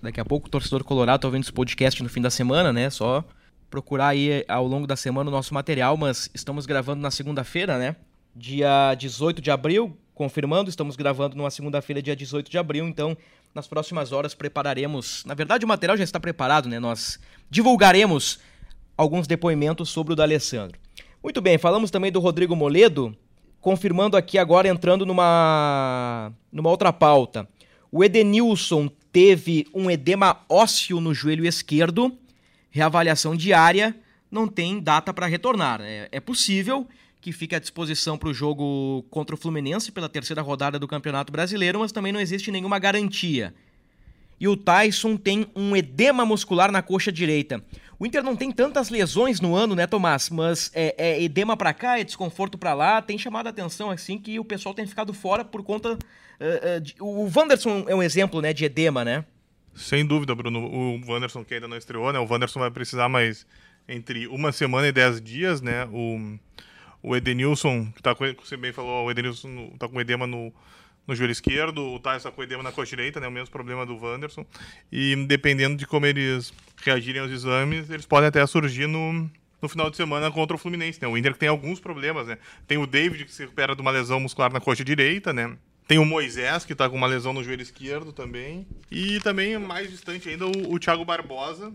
daqui 0.00 0.20
a 0.20 0.24
pouco 0.24 0.46
o 0.46 0.50
torcedor 0.50 0.84
colorado 0.84 1.22
tá 1.22 1.26
ouvindo 1.26 1.42
esse 1.42 1.52
podcast 1.52 2.00
no 2.02 2.08
fim 2.08 2.20
da 2.20 2.30
semana, 2.30 2.72
né? 2.72 2.90
Só 2.90 3.24
procurar 3.68 4.08
aí 4.08 4.44
ao 4.46 4.66
longo 4.66 4.86
da 4.86 4.94
semana 4.94 5.30
o 5.30 5.32
nosso 5.32 5.52
material, 5.54 5.96
mas 5.96 6.30
estamos 6.34 6.66
gravando 6.66 7.00
na 7.00 7.10
segunda-feira, 7.10 7.78
né? 7.78 7.96
Dia 8.34 8.94
18 8.94 9.42
de 9.42 9.50
abril, 9.50 9.94
confirmando, 10.14 10.70
estamos 10.70 10.96
gravando 10.96 11.36
numa 11.36 11.50
segunda-feira, 11.50 12.00
dia 12.00 12.16
18 12.16 12.50
de 12.50 12.56
abril, 12.56 12.88
então 12.88 13.16
nas 13.54 13.66
próximas 13.66 14.10
horas 14.10 14.34
prepararemos. 14.34 15.22
Na 15.26 15.34
verdade, 15.34 15.66
o 15.66 15.68
material 15.68 15.98
já 15.98 16.04
está 16.04 16.18
preparado, 16.18 16.66
né? 16.66 16.80
Nós 16.80 17.20
divulgaremos 17.50 18.40
alguns 18.96 19.26
depoimentos 19.26 19.90
sobre 19.90 20.14
o 20.14 20.16
D'Alessandro. 20.16 20.78
Muito 21.22 21.42
bem, 21.42 21.58
falamos 21.58 21.90
também 21.90 22.10
do 22.10 22.20
Rodrigo 22.20 22.56
Moledo, 22.56 23.14
confirmando 23.60 24.16
aqui 24.16 24.38
agora 24.38 24.66
entrando 24.66 25.04
numa 25.04 26.32
numa 26.50 26.70
outra 26.70 26.90
pauta. 26.90 27.46
O 27.90 28.02
Edenilson 28.02 28.88
teve 29.12 29.66
um 29.74 29.90
edema 29.90 30.40
ósseo 30.48 31.00
no 31.02 31.12
joelho 31.12 31.44
esquerdo, 31.44 32.16
reavaliação 32.70 33.36
diária, 33.36 33.94
não 34.30 34.48
tem 34.48 34.80
data 34.80 35.12
para 35.12 35.26
retornar. 35.26 35.82
É, 35.82 36.08
é 36.10 36.18
possível 36.18 36.88
que 37.22 37.30
fique 37.30 37.54
à 37.54 37.60
disposição 37.60 38.18
para 38.18 38.28
o 38.28 38.34
jogo 38.34 39.06
contra 39.08 39.36
o 39.36 39.38
Fluminense 39.38 39.92
pela 39.92 40.08
terceira 40.08 40.42
rodada 40.42 40.76
do 40.76 40.88
Campeonato 40.88 41.32
Brasileiro, 41.32 41.78
mas 41.78 41.92
também 41.92 42.12
não 42.12 42.18
existe 42.18 42.50
nenhuma 42.50 42.80
garantia. 42.80 43.54
E 44.40 44.48
o 44.48 44.56
Tyson 44.56 45.16
tem 45.16 45.46
um 45.54 45.76
edema 45.76 46.26
muscular 46.26 46.72
na 46.72 46.82
coxa 46.82 47.12
direita. 47.12 47.64
O 47.96 48.04
Inter 48.04 48.24
não 48.24 48.34
tem 48.34 48.50
tantas 48.50 48.90
lesões 48.90 49.40
no 49.40 49.54
ano, 49.54 49.76
né, 49.76 49.86
Tomás? 49.86 50.28
Mas 50.30 50.68
é, 50.74 50.96
é 50.98 51.22
edema 51.22 51.56
para 51.56 51.72
cá, 51.72 51.96
é 51.96 52.02
desconforto 52.02 52.58
para 52.58 52.74
lá. 52.74 53.00
Tem 53.00 53.16
chamado 53.16 53.46
a 53.46 53.50
atenção 53.50 53.88
assim 53.88 54.18
que 54.18 54.40
o 54.40 54.44
pessoal 54.44 54.74
tem 54.74 54.84
ficado 54.84 55.14
fora 55.14 55.44
por 55.44 55.62
conta. 55.62 55.92
Uh, 55.92 55.96
uh, 56.76 56.80
de... 56.80 56.96
O 56.98 57.30
Wanderson 57.32 57.84
é 57.86 57.94
um 57.94 58.02
exemplo, 58.02 58.42
né, 58.42 58.52
de 58.52 58.64
edema, 58.64 59.04
né? 59.04 59.24
Sem 59.76 60.04
dúvida, 60.04 60.34
Bruno. 60.34 60.58
O 60.58 61.00
Wanderson 61.06 61.44
que 61.44 61.54
ainda 61.54 61.68
não 61.68 61.76
estreou, 61.76 62.12
né? 62.12 62.18
O 62.18 62.26
Wanderson 62.28 62.58
vai 62.58 62.70
precisar 62.72 63.08
mais 63.08 63.46
entre 63.88 64.26
uma 64.26 64.50
semana 64.50 64.88
e 64.88 64.92
dez 64.92 65.20
dias, 65.20 65.60
né? 65.60 65.84
O 65.92 66.36
o 67.02 67.16
Edenilson, 67.16 67.90
que 67.92 68.02
tá 68.02 68.14
com, 68.14 68.24
você 68.42 68.56
bem 68.56 68.72
falou, 68.72 69.06
o 69.06 69.10
Edenilson 69.10 69.74
tá 69.78 69.88
com 69.88 70.00
edema 70.00 70.26
no, 70.26 70.52
no 71.06 71.14
joelho 71.14 71.32
esquerdo, 71.32 71.82
o 71.82 71.98
Thais 71.98 72.18
está 72.18 72.30
com 72.30 72.42
edema 72.42 72.62
na 72.62 72.72
coxa 72.72 72.90
direita, 72.90 73.18
né, 73.18 73.26
o 73.26 73.32
mesmo 73.32 73.50
problema 73.50 73.84
do 73.84 73.96
Wanderson. 73.96 74.46
E 74.90 75.16
dependendo 75.26 75.76
de 75.76 75.86
como 75.86 76.06
eles 76.06 76.52
reagirem 76.84 77.20
aos 77.20 77.30
exames, 77.30 77.90
eles 77.90 78.06
podem 78.06 78.28
até 78.28 78.44
surgir 78.46 78.86
no, 78.86 79.28
no 79.60 79.68
final 79.68 79.90
de 79.90 79.96
semana 79.96 80.30
contra 80.30 80.54
o 80.54 80.58
Fluminense. 80.58 81.00
Né? 81.00 81.08
O 81.08 81.16
Inter 81.16 81.36
tem 81.36 81.48
alguns 81.48 81.80
problemas, 81.80 82.26
né? 82.26 82.38
Tem 82.66 82.78
o 82.78 82.86
David, 82.86 83.24
que 83.24 83.32
se 83.32 83.42
recupera 83.42 83.74
de 83.74 83.80
uma 83.80 83.90
lesão 83.90 84.20
muscular 84.20 84.52
na 84.52 84.60
coxa 84.60 84.84
direita, 84.84 85.32
né? 85.32 85.56
Tem 85.86 85.98
o 85.98 86.04
Moisés, 86.04 86.64
que 86.64 86.72
está 86.72 86.88
com 86.88 86.96
uma 86.96 87.06
lesão 87.06 87.32
no 87.32 87.42
joelho 87.42 87.62
esquerdo 87.62 88.12
também. 88.12 88.66
E 88.90 89.20
também, 89.20 89.58
mais 89.58 89.90
distante 89.90 90.28
ainda, 90.28 90.46
o, 90.46 90.72
o 90.72 90.78
Thiago 90.78 91.04
Barbosa, 91.04 91.72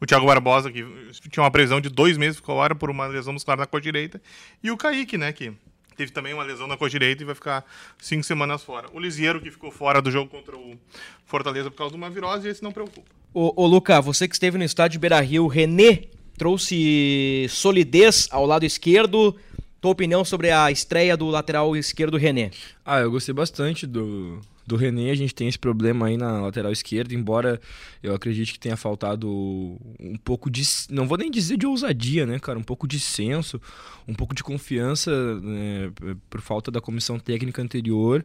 o 0.00 0.06
Thiago 0.06 0.26
Barbosa, 0.26 0.70
que 0.70 0.84
tinha 1.30 1.42
uma 1.42 1.50
prisão 1.50 1.80
de 1.80 1.88
dois 1.88 2.16
meses, 2.16 2.36
ficou 2.36 2.56
fora 2.56 2.74
por 2.74 2.90
uma 2.90 3.06
lesão 3.06 3.32
muscular 3.32 3.58
na 3.58 3.66
cor 3.66 3.80
direita. 3.80 4.20
E 4.62 4.70
o 4.70 4.76
Kaique, 4.76 5.18
né, 5.18 5.32
que 5.32 5.52
teve 5.96 6.12
também 6.12 6.32
uma 6.32 6.44
lesão 6.44 6.66
na 6.66 6.76
cor 6.76 6.88
direita 6.88 7.22
e 7.22 7.26
vai 7.26 7.34
ficar 7.34 7.64
cinco 7.98 8.22
semanas 8.22 8.62
fora. 8.62 8.88
O 8.92 9.00
Lisieiro, 9.00 9.40
que 9.40 9.50
ficou 9.50 9.70
fora 9.70 10.00
do 10.00 10.10
jogo 10.10 10.30
contra 10.30 10.56
o 10.56 10.78
Fortaleza 11.26 11.70
por 11.70 11.76
causa 11.76 11.92
de 11.92 11.96
uma 11.98 12.08
virose, 12.08 12.46
e 12.46 12.50
esse 12.50 12.62
não 12.62 12.72
preocupa. 12.72 13.10
Ô, 13.34 13.52
ô 13.62 13.66
Luca, 13.66 14.00
você 14.00 14.28
que 14.28 14.34
esteve 14.34 14.56
no 14.56 14.64
estádio 14.64 15.00
Beira-Rio, 15.00 15.46
René 15.46 16.04
trouxe 16.36 17.46
solidez 17.50 18.28
ao 18.30 18.46
lado 18.46 18.64
esquerdo. 18.64 19.36
Tua 19.80 19.90
opinião 19.90 20.24
sobre 20.24 20.50
a 20.50 20.70
estreia 20.70 21.16
do 21.16 21.26
lateral 21.26 21.76
esquerdo 21.76 22.16
René? 22.16 22.50
Ah, 22.84 23.00
eu 23.00 23.10
gostei 23.10 23.34
bastante 23.34 23.86
do, 23.86 24.40
do 24.68 24.76
René, 24.76 25.10
a 25.10 25.14
gente 25.14 25.34
tem 25.34 25.48
esse 25.48 25.58
problema 25.58 26.06
aí 26.06 26.16
na 26.16 26.42
lateral 26.42 26.70
esquerda, 26.70 27.14
embora 27.14 27.60
eu 28.02 28.14
acredite 28.14 28.52
que 28.52 28.58
tenha 28.58 28.76
faltado 28.76 29.28
um 29.98 30.16
pouco 30.22 30.50
de. 30.50 30.62
Não 30.90 31.08
vou 31.08 31.16
nem 31.16 31.30
dizer 31.30 31.56
de 31.56 31.66
ousadia, 31.66 32.26
né, 32.26 32.38
cara? 32.38 32.58
Um 32.58 32.62
pouco 32.62 32.86
de 32.86 33.00
senso, 33.00 33.60
um 34.06 34.14
pouco 34.14 34.34
de 34.34 34.44
confiança 34.44 35.10
né, 35.40 35.90
por 36.28 36.40
falta 36.40 36.70
da 36.70 36.80
comissão 36.80 37.18
técnica 37.18 37.62
anterior 37.62 38.24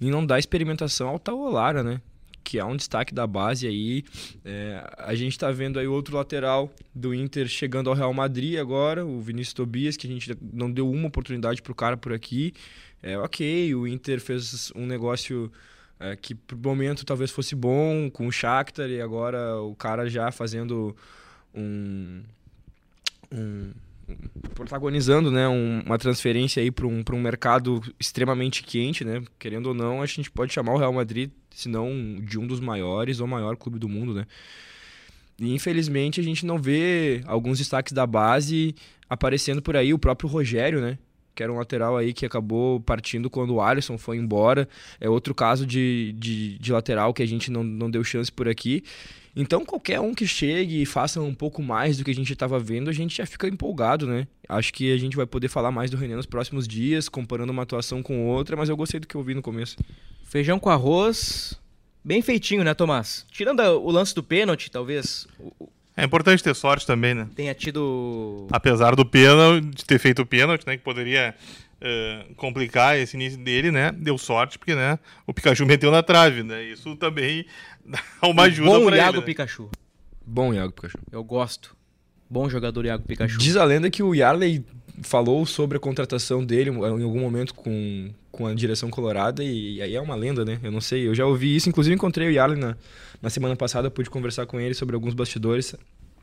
e 0.00 0.10
não 0.10 0.24
dar 0.24 0.38
experimentação 0.38 1.08
ao 1.08 1.18
Taolara, 1.18 1.82
né? 1.82 2.00
que 2.42 2.58
é 2.58 2.64
um 2.64 2.74
destaque 2.74 3.14
da 3.14 3.26
base 3.26 3.66
aí. 3.66 4.02
É, 4.44 4.82
a 4.98 5.14
gente 5.14 5.32
está 5.32 5.52
vendo 5.52 5.78
aí 5.78 5.86
outro 5.86 6.16
lateral 6.16 6.72
do 6.94 7.14
Inter 7.14 7.46
chegando 7.46 7.90
ao 7.90 7.94
Real 7.94 8.12
Madrid 8.12 8.58
agora, 8.58 9.04
o 9.04 9.20
Vinícius 9.20 9.54
Tobias, 9.54 9.96
que 9.96 10.06
a 10.06 10.10
gente 10.10 10.36
não 10.52 10.70
deu 10.70 10.90
uma 10.90 11.06
oportunidade 11.06 11.62
para 11.62 11.70
o 11.70 11.74
cara 11.74 11.96
por 11.96 12.12
aqui. 12.12 12.52
É 13.02 13.16
ok, 13.16 13.74
o 13.74 13.86
Inter 13.86 14.20
fez 14.20 14.72
um 14.74 14.84
negócio 14.86 15.52
é, 16.00 16.16
que 16.16 16.34
por 16.34 16.56
momento 16.56 17.04
talvez 17.04 17.30
fosse 17.30 17.54
bom 17.54 18.10
com 18.10 18.26
o 18.26 18.32
Shakhtar 18.32 18.88
e 18.88 19.00
agora 19.00 19.60
o 19.60 19.74
cara 19.76 20.08
já 20.08 20.32
fazendo 20.32 20.96
um, 21.54 22.22
um 23.30 23.70
protagonizando 24.54 25.30
né, 25.30 25.46
um, 25.46 25.82
uma 25.84 25.98
transferência 25.98 26.62
aí 26.62 26.70
para 26.70 26.86
um, 26.86 27.04
um 27.12 27.20
mercado 27.20 27.80
extremamente 27.98 28.62
quente, 28.62 29.04
né? 29.04 29.22
Querendo 29.38 29.66
ou 29.66 29.74
não, 29.74 30.02
a 30.02 30.06
gente 30.06 30.30
pode 30.30 30.52
chamar 30.52 30.72
o 30.72 30.78
Real 30.78 30.92
Madrid, 30.92 31.30
se 31.50 31.68
não 31.68 32.16
de 32.20 32.38
um 32.38 32.46
dos 32.46 32.60
maiores 32.60 33.20
ou 33.20 33.26
maior 33.26 33.56
clube 33.56 33.78
do 33.78 33.88
mundo, 33.88 34.14
né? 34.14 34.26
E 35.38 35.54
infelizmente 35.54 36.18
a 36.18 36.22
gente 36.24 36.44
não 36.44 36.58
vê 36.58 37.22
alguns 37.26 37.58
destaques 37.58 37.92
da 37.92 38.06
base 38.06 38.74
aparecendo 39.08 39.62
por 39.62 39.76
aí, 39.76 39.92
o 39.92 39.98
próprio 39.98 40.28
Rogério, 40.28 40.80
né? 40.80 40.98
Que 41.40 41.42
era 41.42 41.50
um 41.50 41.56
lateral 41.56 41.96
aí 41.96 42.12
que 42.12 42.26
acabou 42.26 42.80
partindo 42.80 43.30
quando 43.30 43.54
o 43.54 43.62
Alisson 43.62 43.96
foi 43.96 44.18
embora. 44.18 44.68
É 45.00 45.08
outro 45.08 45.34
caso 45.34 45.64
de, 45.64 46.14
de, 46.18 46.58
de, 46.58 46.70
lateral 46.70 47.14
que 47.14 47.22
a 47.22 47.26
gente 47.26 47.50
não, 47.50 47.64
não 47.64 47.90
deu 47.90 48.04
chance 48.04 48.30
por 48.30 48.46
aqui. 48.46 48.84
Então, 49.34 49.64
qualquer 49.64 50.00
um 50.00 50.12
que 50.12 50.26
chegue 50.26 50.82
e 50.82 50.84
faça 50.84 51.18
um 51.18 51.32
pouco 51.32 51.62
mais 51.62 51.96
do 51.96 52.04
que 52.04 52.10
a 52.10 52.14
gente 52.14 52.30
estava 52.30 52.58
vendo, 52.58 52.90
a 52.90 52.92
gente 52.92 53.16
já 53.16 53.24
fica 53.24 53.48
empolgado, 53.48 54.06
né? 54.06 54.26
Acho 54.46 54.70
que 54.70 54.92
a 54.92 54.98
gente 54.98 55.16
vai 55.16 55.24
poder 55.24 55.48
falar 55.48 55.70
mais 55.70 55.90
do 55.90 55.96
René 55.96 56.14
nos 56.14 56.26
próximos 56.26 56.68
dias, 56.68 57.08
comparando 57.08 57.52
uma 57.52 57.62
atuação 57.62 58.02
com 58.02 58.26
outra, 58.26 58.54
mas 58.54 58.68
eu 58.68 58.76
gostei 58.76 59.00
do 59.00 59.06
que 59.06 59.14
eu 59.14 59.22
vi 59.22 59.32
no 59.32 59.40
começo. 59.40 59.76
Feijão 60.24 60.58
com 60.58 60.68
arroz, 60.68 61.58
Bem 62.02 62.22
feitinho, 62.22 62.64
né, 62.64 62.72
Tomás? 62.72 63.26
Tirando 63.30 63.60
o 63.60 63.90
lance 63.90 64.14
do 64.14 64.22
pênalti, 64.22 64.70
talvez 64.70 65.26
é 66.00 66.04
importante 66.04 66.42
ter 66.42 66.54
sorte 66.54 66.86
também, 66.86 67.14
né? 67.14 67.28
Tenha 67.34 67.54
tido. 67.54 68.46
Apesar 68.50 68.94
do 68.96 69.04
pênalti, 69.04 69.66
de 69.66 69.84
ter 69.84 69.98
feito 69.98 70.22
o 70.22 70.26
pênalti, 70.26 70.66
né? 70.66 70.76
Que 70.76 70.82
poderia 70.82 71.34
uh, 71.80 72.34
complicar 72.34 72.98
esse 72.98 73.16
início 73.16 73.38
dele, 73.38 73.70
né? 73.70 73.92
Deu 73.92 74.16
sorte, 74.18 74.58
porque 74.58 74.74
né, 74.74 74.98
o 75.26 75.34
Pikachu 75.34 75.64
meteu 75.66 75.90
na 75.90 76.02
trave, 76.02 76.42
né? 76.42 76.62
Isso 76.64 76.96
também 76.96 77.46
dá 77.84 78.00
uma 78.22 78.44
ajuda 78.44 78.70
Bom 78.70 78.86
pra 78.86 78.96
Iago 78.96 79.10
ele, 79.10 79.20
né? 79.20 79.26
Pikachu. 79.26 79.70
Bom 80.24 80.54
Iago 80.54 80.72
Pikachu. 80.72 80.98
Eu 81.10 81.24
gosto. 81.24 81.76
Bom 82.30 82.48
jogador 82.48 82.84
Iago 82.84 83.02
Pikachu. 83.02 83.38
Diz 83.38 83.56
a 83.56 83.64
lenda 83.64 83.90
que 83.90 84.04
o 84.04 84.14
Yarley 84.14 84.64
falou 85.02 85.44
sobre 85.44 85.78
a 85.78 85.80
contratação 85.80 86.44
dele 86.44 86.70
em 86.70 87.02
algum 87.02 87.18
momento 87.18 87.52
com, 87.52 88.08
com 88.30 88.46
a 88.46 88.54
direção 88.54 88.88
colorada 88.88 89.42
e, 89.42 89.82
aí 89.82 89.96
é 89.96 90.00
uma 90.00 90.14
lenda, 90.14 90.44
né? 90.44 90.60
Eu 90.62 90.70
não 90.70 90.80
sei, 90.80 91.08
eu 91.08 91.14
já 91.14 91.26
ouvi 91.26 91.56
isso, 91.56 91.68
inclusive 91.68 91.92
encontrei 91.92 92.28
o 92.28 92.30
Yarley 92.30 92.56
na, 92.56 92.76
na 93.20 93.30
semana 93.30 93.56
passada, 93.56 93.90
pude 93.90 94.08
conversar 94.08 94.46
com 94.46 94.60
ele 94.60 94.74
sobre 94.74 94.94
alguns 94.94 95.12
bastidores 95.12 95.74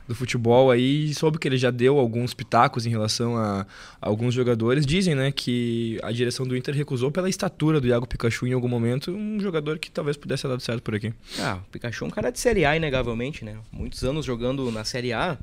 do 0.08 0.16
futebol 0.16 0.72
aí 0.72 1.14
soube 1.14 1.38
que 1.38 1.48
ele 1.48 1.58
já 1.58 1.70
deu 1.70 2.00
alguns 2.00 2.34
pitacos 2.34 2.86
em 2.86 2.90
relação 2.90 3.36
a, 3.36 3.68
a, 4.02 4.08
alguns 4.08 4.34
jogadores. 4.34 4.86
Dizem, 4.86 5.14
né, 5.14 5.32
que 5.32 6.00
a 6.02 6.12
direção 6.12 6.48
do 6.48 6.56
Inter 6.56 6.74
recusou 6.74 7.12
pela 7.12 7.28
estatura 7.28 7.82
do 7.82 7.88
Iago 7.88 8.08
Pikachu 8.08 8.48
em 8.48 8.54
algum 8.54 8.70
momento, 8.70 9.12
um 9.12 9.40
jogador 9.40 9.78
que 9.78 9.92
talvez 9.92 10.16
pudesse 10.16 10.44
ter 10.44 10.48
dado 10.48 10.62
certo 10.62 10.82
por 10.82 10.96
aqui. 10.96 11.14
Ah, 11.40 11.60
o 11.68 11.72
Pikachu 11.72 12.06
é 12.06 12.08
um 12.08 12.12
cara 12.12 12.32
de 12.32 12.40
Série 12.40 12.64
A, 12.64 12.78
inegavelmente, 12.78 13.44
né? 13.44 13.58
Muitos 13.72 14.04
anos 14.06 14.26
jogando 14.26 14.72
na 14.72 14.86
Série 14.86 15.12
A, 15.12 15.38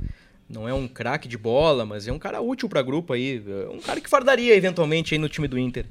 não 0.49 0.69
é 0.69 0.75
um 0.75 0.87
craque 0.87 1.29
de 1.29 1.39
bola, 1.39 1.85
mas 1.85 2.07
é 2.07 2.13
um 2.13 2.19
cara 2.19 2.41
útil 2.41 2.69
para 2.69 2.83
grupo 2.83 3.13
aí, 3.13 3.43
é 3.47 3.69
um 3.71 3.81
cara 3.81 4.01
que 4.01 4.09
fardaria 4.09 4.55
eventualmente 4.55 5.15
aí 5.15 5.19
no 5.19 5.29
time 5.29 5.49
do 5.49 5.59
Inter. 5.59 5.87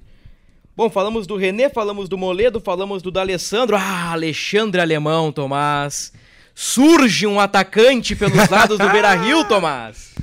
Bom, 0.76 0.90
falamos 0.90 1.28
do 1.28 1.36
René, 1.36 1.70
falamos 1.70 2.10
do 2.10 2.18
Moledo, 2.18 2.60
falamos 2.60 3.04
do 3.04 3.12
D'Alessandro. 3.12 3.76
Ah, 3.76 4.12
Alexandre 4.12 4.82
Alemão, 4.82 5.32
Tomás. 5.32 6.12
Surge 6.56 7.28
um 7.28 7.40
atacante 7.40 8.16
pelos 8.16 8.50
lados 8.50 8.80
do 8.80 8.90
Beira-Rio, 8.90 9.46
Tomás. 9.48 10.14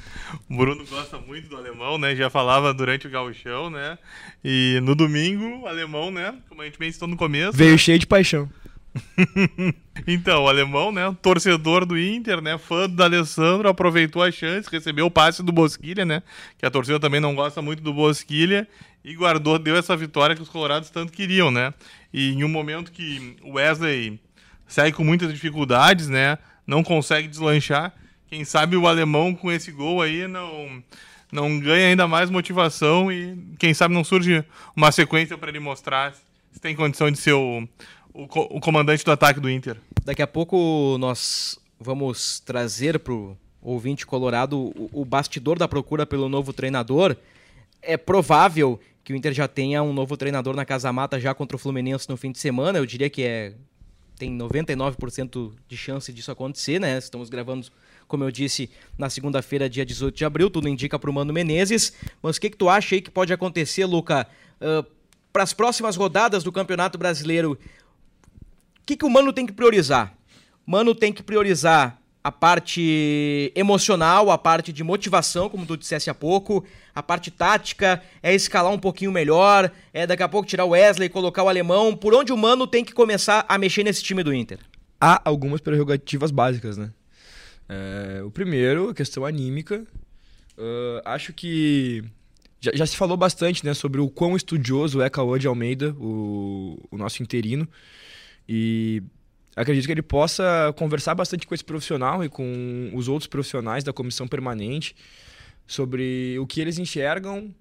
O 0.48 0.56
Bruno 0.56 0.84
gosta 0.84 1.18
muito 1.18 1.48
do 1.48 1.56
alemão, 1.56 1.98
né? 1.98 2.16
Já 2.16 2.28
falava 2.28 2.74
durante 2.74 3.06
o 3.06 3.10
gauchão, 3.10 3.70
né? 3.70 3.96
E 4.44 4.80
no 4.82 4.96
domingo, 4.96 5.60
o 5.60 5.66
alemão, 5.68 6.10
né? 6.10 6.34
Como 6.48 6.62
a 6.62 6.64
gente 6.64 6.80
mencionou 6.80 7.12
no 7.12 7.16
começo. 7.16 7.56
Veio 7.56 7.72
né? 7.72 7.78
cheio 7.78 7.98
de 8.00 8.06
paixão. 8.06 8.48
então, 10.06 10.44
o 10.44 10.48
alemão, 10.48 10.90
né, 10.90 11.14
torcedor 11.22 11.86
do 11.86 11.98
Inter, 11.98 12.40
né, 12.40 12.58
fã 12.58 12.88
do 12.88 13.02
Alessandro, 13.02 13.68
aproveitou 13.68 14.22
a 14.22 14.30
chance, 14.30 14.68
recebeu 14.70 15.06
o 15.06 15.10
passe 15.10 15.42
do 15.42 15.52
Bosquilha, 15.52 16.04
né, 16.04 16.22
que 16.58 16.66
a 16.66 16.70
torcida 16.70 16.98
também 16.98 17.20
não 17.20 17.34
gosta 17.34 17.62
muito 17.62 17.82
do 17.82 17.92
Bosquilha, 17.92 18.66
e 19.04 19.14
guardou, 19.14 19.58
deu 19.58 19.76
essa 19.76 19.96
vitória 19.96 20.36
que 20.36 20.42
os 20.42 20.48
colorados 20.48 20.90
tanto 20.90 21.12
queriam, 21.12 21.50
né? 21.50 21.72
E 22.12 22.32
em 22.32 22.44
um 22.44 22.48
momento 22.48 22.92
que 22.92 23.34
o 23.42 23.52
Wesley 23.52 24.20
segue 24.66 24.94
com 24.94 25.02
muitas 25.02 25.32
dificuldades, 25.32 26.08
né, 26.08 26.36
não 26.66 26.82
consegue 26.82 27.26
deslanchar, 27.26 27.94
quem 28.28 28.44
sabe 28.44 28.76
o 28.76 28.86
alemão 28.86 29.34
com 29.34 29.50
esse 29.50 29.72
gol 29.72 30.00
aí 30.00 30.28
não 30.28 30.82
não 31.32 31.60
ganha 31.60 31.88
ainda 31.88 32.08
mais 32.08 32.28
motivação 32.28 33.10
e 33.10 33.36
quem 33.58 33.72
sabe 33.72 33.94
não 33.94 34.02
surge 34.02 34.44
uma 34.74 34.90
sequência 34.90 35.38
para 35.38 35.48
ele 35.48 35.60
mostrar 35.60 36.12
se 36.52 36.60
tem 36.60 36.74
condição 36.74 37.10
de 37.10 37.18
ser 37.18 37.32
o 37.32 37.68
o, 38.12 38.26
co 38.26 38.40
o 38.50 38.60
comandante 38.60 39.04
do 39.04 39.10
ataque 39.10 39.40
do 39.40 39.50
Inter. 39.50 39.76
Daqui 40.04 40.22
a 40.22 40.26
pouco 40.26 40.96
nós 40.98 41.58
vamos 41.78 42.40
trazer 42.40 42.98
para 42.98 43.12
o 43.12 43.36
ouvinte 43.62 44.06
colorado 44.06 44.58
o, 44.58 44.90
o 44.92 45.04
bastidor 45.04 45.58
da 45.58 45.68
procura 45.68 46.06
pelo 46.06 46.28
novo 46.28 46.52
treinador. 46.52 47.16
É 47.82 47.96
provável 47.96 48.78
que 49.02 49.12
o 49.12 49.16
Inter 49.16 49.32
já 49.32 49.48
tenha 49.48 49.82
um 49.82 49.92
novo 49.92 50.16
treinador 50.16 50.54
na 50.54 50.64
Casa 50.64 50.92
Mata 50.92 51.18
já 51.18 51.34
contra 51.34 51.56
o 51.56 51.58
Fluminense 51.58 52.08
no 52.08 52.16
fim 52.16 52.30
de 52.30 52.38
semana. 52.38 52.78
Eu 52.78 52.86
diria 52.86 53.08
que 53.08 53.22
é 53.22 53.54
tem 54.20 54.36
99% 54.36 55.52
de 55.66 55.76
chance 55.78 56.12
disso 56.12 56.30
acontecer, 56.30 56.78
né? 56.78 56.98
Estamos 56.98 57.30
gravando, 57.30 57.66
como 58.06 58.22
eu 58.22 58.30
disse, 58.30 58.68
na 58.98 59.08
segunda-feira, 59.08 59.66
dia 59.66 59.84
18 59.84 60.14
de 60.14 60.24
abril. 60.26 60.50
Tudo 60.50 60.68
indica 60.68 60.98
para 60.98 61.08
o 61.08 61.12
Mano 61.12 61.32
Menezes. 61.32 61.94
Mas 62.22 62.36
o 62.36 62.40
que, 62.40 62.50
que 62.50 62.56
tu 62.56 62.68
acha 62.68 62.94
aí 62.94 63.00
que 63.00 63.10
pode 63.10 63.32
acontecer, 63.32 63.86
Luca? 63.86 64.26
Uh, 64.60 64.84
para 65.32 65.42
as 65.42 65.54
próximas 65.54 65.96
rodadas 65.96 66.44
do 66.44 66.52
Campeonato 66.52 66.98
Brasileiro, 66.98 67.58
que, 68.86 68.96
que 68.96 69.04
o 69.04 69.10
Mano 69.10 69.32
tem 69.32 69.46
que 69.46 69.52
priorizar? 69.52 70.14
Mano 70.66 70.94
tem 70.94 71.12
que 71.12 71.22
priorizar 71.22 72.00
a 72.22 72.30
parte 72.30 73.50
emocional, 73.54 74.30
a 74.30 74.36
parte 74.36 74.72
de 74.72 74.84
motivação, 74.84 75.48
como 75.48 75.64
tu 75.64 75.76
dissesse 75.76 76.10
há 76.10 76.14
pouco, 76.14 76.64
a 76.94 77.02
parte 77.02 77.30
tática, 77.30 78.02
é 78.22 78.34
escalar 78.34 78.70
um 78.70 78.78
pouquinho 78.78 79.10
melhor, 79.10 79.72
é 79.92 80.06
daqui 80.06 80.22
a 80.22 80.28
pouco 80.28 80.46
tirar 80.46 80.66
o 80.66 80.70
Wesley, 80.70 81.08
colocar 81.08 81.42
o 81.42 81.48
alemão. 81.48 81.96
Por 81.96 82.14
onde 82.14 82.32
o 82.32 82.36
Mano 82.36 82.66
tem 82.66 82.84
que 82.84 82.92
começar 82.92 83.44
a 83.48 83.56
mexer 83.56 83.84
nesse 83.84 84.02
time 84.02 84.22
do 84.22 84.34
Inter? 84.34 84.58
Há 85.00 85.22
algumas 85.24 85.62
prerrogativas 85.62 86.30
básicas, 86.30 86.76
né? 86.76 86.90
É, 87.68 88.22
o 88.22 88.30
primeiro, 88.30 88.90
a 88.90 88.94
questão 88.94 89.24
anímica. 89.24 89.86
Uh, 90.58 91.00
acho 91.04 91.32
que 91.32 92.04
já, 92.60 92.72
já, 92.74 92.84
se 92.84 92.96
falou 92.96 93.16
bastante 93.16 93.64
né, 93.64 93.72
sobre 93.72 94.00
o 94.00 94.10
quão 94.10 94.36
estudioso 94.36 95.00
é 95.00 95.08
Cauã 95.08 95.38
de 95.38 95.46
Almeida, 95.46 95.94
o, 95.98 96.78
o 96.90 96.98
nosso 96.98 97.22
interino. 97.22 97.66
E 98.48 99.02
acredito 99.54 99.86
que 99.86 99.92
ele 99.92 100.02
possa 100.02 100.72
conversar 100.76 101.14
bastante 101.14 101.46
com 101.46 101.54
esse 101.54 101.64
profissional 101.64 102.24
e 102.24 102.28
com 102.28 102.90
os 102.94 103.08
outros 103.08 103.26
profissionais 103.26 103.84
da 103.84 103.92
comissão 103.92 104.26
permanente 104.26 104.94
sobre 105.66 106.38
o 106.38 106.46
que 106.46 106.60
eles 106.60 106.78
enxergam. 106.78 107.54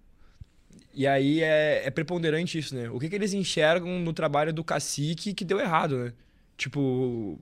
E 0.94 1.06
aí 1.06 1.42
é, 1.42 1.84
é 1.86 1.92
preponderante 1.92 2.58
isso, 2.58 2.74
né? 2.76 2.90
O 2.90 3.00
que, 3.00 3.08
que 3.08 3.16
eles 3.16 3.34
enxergam 3.34 4.00
no 4.00 4.12
trabalho 4.12 4.52
do 4.52 4.64
cacique 4.64 5.34
que 5.34 5.46
deu 5.46 5.60
errado, 5.60 5.98
né? 5.98 6.14
Tipo, 6.58 7.40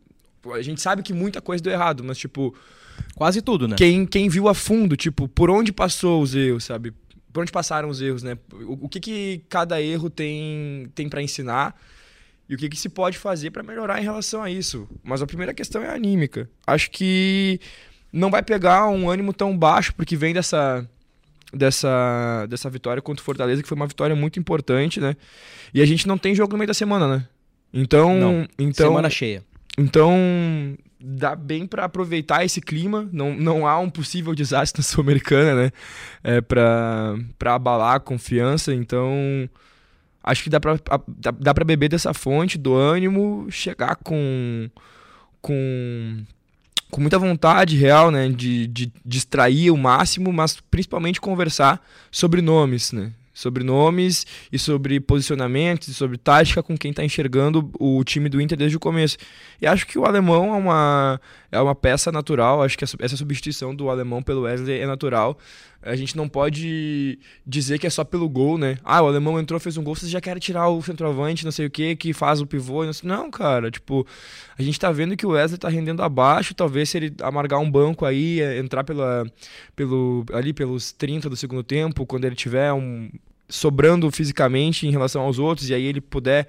a 0.53 0.61
gente 0.61 0.81
sabe 0.81 1.01
que 1.01 1.13
muita 1.13 1.41
coisa 1.41 1.63
deu 1.63 1.73
errado, 1.73 2.03
mas 2.03 2.17
tipo. 2.17 2.53
Quase 3.15 3.41
tudo, 3.41 3.67
né? 3.67 3.75
Quem, 3.75 4.05
quem 4.05 4.27
viu 4.27 4.47
a 4.47 4.53
fundo, 4.53 4.97
tipo, 4.97 5.27
por 5.27 5.49
onde 5.49 5.71
passou 5.71 6.21
os 6.21 6.35
erros, 6.35 6.65
sabe? 6.65 6.93
Por 7.31 7.41
onde 7.41 7.51
passaram 7.51 7.89
os 7.89 8.01
erros, 8.01 8.23
né? 8.23 8.37
O, 8.51 8.85
o 8.85 8.89
que, 8.89 8.99
que 8.99 9.41
cada 9.47 9.81
erro 9.81 10.09
tem, 10.09 10.89
tem 10.93 11.07
para 11.07 11.21
ensinar 11.21 11.79
e 12.49 12.55
o 12.55 12.57
que, 12.57 12.69
que 12.69 12.77
se 12.77 12.89
pode 12.89 13.17
fazer 13.17 13.51
para 13.51 13.63
melhorar 13.63 13.99
em 13.99 14.03
relação 14.03 14.41
a 14.41 14.49
isso. 14.49 14.87
Mas 15.03 15.21
a 15.21 15.27
primeira 15.27 15.53
questão 15.53 15.81
é 15.83 15.89
anímica. 15.89 16.49
Acho 16.65 16.89
que 16.91 17.59
não 18.11 18.31
vai 18.31 18.41
pegar 18.41 18.87
um 18.87 19.09
ânimo 19.09 19.33
tão 19.33 19.57
baixo, 19.57 19.93
porque 19.93 20.15
vem 20.15 20.33
dessa, 20.33 20.87
dessa, 21.53 22.45
dessa 22.49 22.69
vitória 22.69 23.01
contra 23.01 23.21
o 23.21 23.25
Fortaleza, 23.25 23.61
que 23.61 23.67
foi 23.67 23.75
uma 23.75 23.87
vitória 23.87 24.15
muito 24.15 24.39
importante, 24.39 24.99
né? 24.99 25.15
E 25.73 25.81
a 25.81 25.85
gente 25.85 26.07
não 26.07 26.17
tem 26.17 26.33
jogo 26.33 26.53
no 26.53 26.57
meio 26.57 26.67
da 26.67 26.73
semana, 26.73 27.07
né? 27.07 27.27
Então. 27.73 28.17
Não. 28.17 28.47
então 28.57 28.87
semana 28.87 29.09
cheia. 29.09 29.43
Então, 29.77 30.17
dá 30.99 31.35
bem 31.35 31.67
para 31.67 31.83
aproveitar 31.83 32.45
esse 32.45 32.61
clima. 32.61 33.07
Não, 33.11 33.35
não 33.35 33.67
há 33.67 33.77
um 33.77 33.89
possível 33.89 34.33
desastre 34.33 34.79
na 34.79 34.83
Sul-Americana, 34.83 35.63
né? 35.63 35.71
É, 36.23 36.41
para 36.41 37.17
abalar 37.41 37.95
a 37.95 37.99
confiança. 37.99 38.73
Então 38.73 39.49
acho 40.29 40.43
que 40.43 40.49
dá 40.49 40.59
pra, 40.59 40.77
dá, 41.07 41.31
dá 41.31 41.53
pra 41.53 41.65
beber 41.65 41.89
dessa 41.89 42.13
fonte 42.13 42.57
do 42.57 42.75
ânimo, 42.75 43.47
chegar 43.49 43.95
com. 43.95 44.69
com 45.41 46.23
com 46.89 47.01
muita 47.01 47.19
vontade 47.19 47.75
real, 47.75 48.09
né, 48.09 48.29
de, 48.29 48.65
de 48.65 48.89
distrair 49.05 49.71
o 49.71 49.75
máximo, 49.75 50.31
mas 50.31 50.57
principalmente 50.71 51.19
conversar 51.19 51.85
sobre 52.09 52.41
nomes, 52.41 52.93
né, 52.93 53.11
sobre 53.37 53.63
nomes 53.63 54.25
e 54.51 54.57
sobre 54.57 54.99
posicionamentos, 54.99 55.95
sobre 55.95 56.17
tática 56.17 56.63
com 56.63 56.75
quem 56.75 56.89
está 56.89 57.03
enxergando 57.03 57.69
o 57.79 58.03
time 58.03 58.29
do 58.29 58.41
Inter 58.41 58.57
desde 58.57 58.77
o 58.77 58.79
começo. 58.79 59.15
E 59.61 59.67
acho 59.67 59.85
que 59.85 59.99
o 59.99 60.05
alemão 60.05 60.55
é 60.55 60.57
uma, 60.57 61.21
é 61.51 61.61
uma 61.61 61.75
peça 61.75 62.11
natural, 62.11 62.63
acho 62.63 62.75
que 62.75 62.83
essa 62.83 63.15
substituição 63.15 63.75
do 63.75 63.91
alemão 63.91 64.23
pelo 64.23 64.41
Wesley 64.41 64.79
é 64.79 64.87
natural. 64.87 65.37
A 65.81 65.95
gente 65.95 66.17
não 66.17 66.27
pode 66.27 67.19
dizer 67.45 67.79
que 67.79 67.87
é 67.87 67.89
só 67.89 68.03
pelo 68.03 68.27
gol, 68.27 68.57
né? 68.57 68.77
Ah, 68.83 69.01
o 69.01 69.07
alemão 69.07 69.39
entrou, 69.39 69.59
fez 69.59 69.77
um 69.77 69.83
gol, 69.83 69.95
você 69.95 70.07
já 70.07 70.19
quer 70.19 70.39
tirar 70.39 70.67
o 70.69 70.81
centroavante, 70.81 71.45
não 71.45 71.51
sei 71.51 71.67
o 71.67 71.69
que, 71.69 71.95
que 71.95 72.13
faz 72.13 72.41
o 72.41 72.47
pivô. 72.47 72.83
Não, 72.83 72.91
não, 73.03 73.31
cara, 73.31 73.69
tipo, 73.71 74.05
a 74.57 74.61
gente 74.61 74.79
tá 74.79 74.91
vendo 74.91 75.15
que 75.15 75.25
o 75.25 75.29
Wesley 75.29 75.57
tá 75.57 75.69
rendendo 75.69 76.01
abaixo, 76.01 76.53
talvez 76.53 76.89
se 76.89 76.97
ele 76.97 77.13
amargar 77.21 77.59
um 77.59 77.69
banco 77.69 78.05
aí, 78.05 78.41
é, 78.41 78.57
entrar 78.57 78.83
pela, 78.83 79.25
pelo, 79.75 80.25
ali 80.33 80.53
pelos 80.53 80.91
30 80.91 81.29
do 81.29 81.35
segundo 81.35 81.63
tempo, 81.63 82.05
quando 82.05 82.25
ele 82.25 82.35
tiver 82.35 82.73
um, 82.73 83.09
sobrando 83.47 84.09
fisicamente 84.11 84.87
em 84.87 84.91
relação 84.91 85.21
aos 85.21 85.39
outros, 85.39 85.69
e 85.69 85.73
aí 85.73 85.85
ele 85.85 86.01
puder 86.01 86.47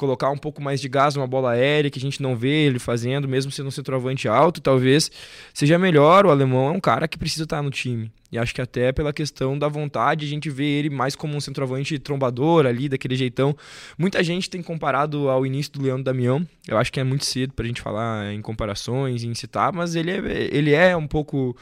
colocar 0.00 0.30
um 0.30 0.38
pouco 0.38 0.62
mais 0.62 0.80
de 0.80 0.88
gás 0.88 1.14
numa 1.14 1.26
bola 1.26 1.50
aérea 1.50 1.90
que 1.90 1.98
a 1.98 2.00
gente 2.00 2.22
não 2.22 2.34
vê 2.34 2.64
ele 2.64 2.78
fazendo, 2.78 3.28
mesmo 3.28 3.52
sendo 3.52 3.66
um 3.66 3.70
centroavante 3.70 4.26
alto, 4.26 4.58
talvez 4.58 5.10
seja 5.52 5.78
melhor. 5.78 6.24
O 6.24 6.30
alemão 6.30 6.68
é 6.68 6.70
um 6.70 6.80
cara 6.80 7.06
que 7.06 7.18
precisa 7.18 7.44
estar 7.44 7.62
no 7.62 7.70
time. 7.70 8.10
E 8.32 8.38
acho 8.38 8.54
que 8.54 8.62
até 8.62 8.92
pela 8.92 9.12
questão 9.12 9.58
da 9.58 9.68
vontade, 9.68 10.24
a 10.24 10.28
gente 10.28 10.48
vê 10.48 10.64
ele 10.64 10.88
mais 10.88 11.14
como 11.14 11.36
um 11.36 11.40
centroavante 11.40 11.98
trombador 11.98 12.64
ali, 12.64 12.88
daquele 12.88 13.14
jeitão. 13.14 13.54
Muita 13.98 14.24
gente 14.24 14.48
tem 14.48 14.62
comparado 14.62 15.28
ao 15.28 15.44
início 15.44 15.72
do 15.72 15.82
Leandro 15.82 16.04
Damião. 16.04 16.46
Eu 16.66 16.78
acho 16.78 16.90
que 16.90 16.98
é 16.98 17.04
muito 17.04 17.26
cedo 17.26 17.52
pra 17.52 17.66
gente 17.66 17.82
falar 17.82 18.32
em 18.32 18.40
comparações, 18.40 19.22
em 19.22 19.34
citar, 19.34 19.70
mas 19.70 19.94
ele 19.94 20.12
é, 20.12 20.48
ele 20.50 20.72
é 20.72 20.96
um 20.96 21.06
pouco 21.06 21.54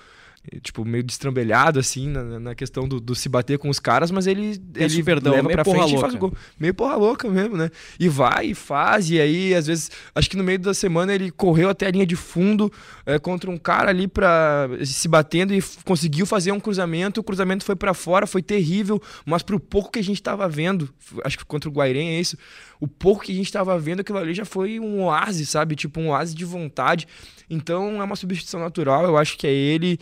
tipo, 0.63 0.85
meio 0.85 1.03
destrambelhado, 1.03 1.79
assim, 1.79 2.09
na, 2.09 2.41
na 2.41 2.55
questão 2.55 2.89
do, 2.89 3.01
do, 3.01 3.15
se 3.15 3.29
bater 3.29 3.59
com 3.59 3.69
os 3.69 3.79
caras, 3.79 4.11
mas 4.11 4.27
ele, 4.27 4.61
ele 4.75 5.03
perdão, 5.03 5.33
leva 5.33 5.49
pra 5.49 5.65
frente 5.65 5.79
louca. 5.79 5.97
e 5.97 6.01
faz 6.01 6.15
o 6.15 6.19
gol. 6.19 6.35
Meio 6.59 6.75
porra 6.75 6.97
louca 6.97 7.29
mesmo, 7.29 7.57
né? 7.57 7.71
E 7.99 8.09
vai 8.09 8.47
e 8.47 8.55
faz, 8.55 9.11
e 9.11 9.21
aí, 9.21 9.55
às 9.55 9.67
vezes, 9.67 9.91
acho 10.15 10.31
que 10.31 10.37
no 10.37 10.45
meio 10.45 10.59
da 10.59 10.75
semana 10.75 11.15
ele 11.15 11.31
correu 11.31 11.69
até 11.69 11.87
a 11.87 11.91
linha 11.91 12.07
de 12.07 12.17
fundo 12.17 12.73
é, 13.05 13.19
contra 13.19 13.51
um 13.51 13.59
cara 13.59 13.91
ali 13.91 14.09
pra 14.09 14.69
se 14.85 15.09
batendo 15.09 15.55
e 15.55 15.63
conseguiu 15.85 16.27
fazer 16.27 16.53
um 16.53 16.61
cruzamento, 16.61 17.21
o 17.21 17.25
cruzamento 17.25 17.65
foi 17.65 17.77
para 17.77 17.95
fora, 17.95 18.27
foi 18.27 18.43
terrível, 18.43 19.01
mas 19.25 19.43
pro 19.43 19.61
pouco 19.61 19.91
que 19.91 19.99
a 19.99 20.05
gente 20.05 20.23
tava 20.23 20.49
vendo, 20.49 20.89
acho 21.25 21.39
que 21.39 21.45
contra 21.45 21.69
o 21.69 21.73
Guairém 21.73 22.17
é 22.17 22.21
isso, 22.21 22.37
o 22.81 22.87
pouco 22.87 23.25
que 23.25 23.33
a 23.33 23.35
gente 23.35 23.53
tava 23.53 23.79
vendo, 23.79 24.01
aquilo 24.01 24.19
ali 24.19 24.35
já 24.35 24.45
foi 24.45 24.79
um 24.79 25.03
oásis, 25.03 25.49
sabe? 25.49 25.75
Tipo, 25.75 26.01
um 26.01 26.11
oásis 26.11 26.35
de 26.35 26.45
vontade. 26.45 27.07
Então 27.51 28.01
é 28.01 28.05
uma 28.05 28.17
substituição 28.17 28.61
natural, 28.61 29.05
eu 29.05 29.17
acho 29.17 29.37
que 29.37 29.47
é 29.47 29.53
ele 29.53 29.99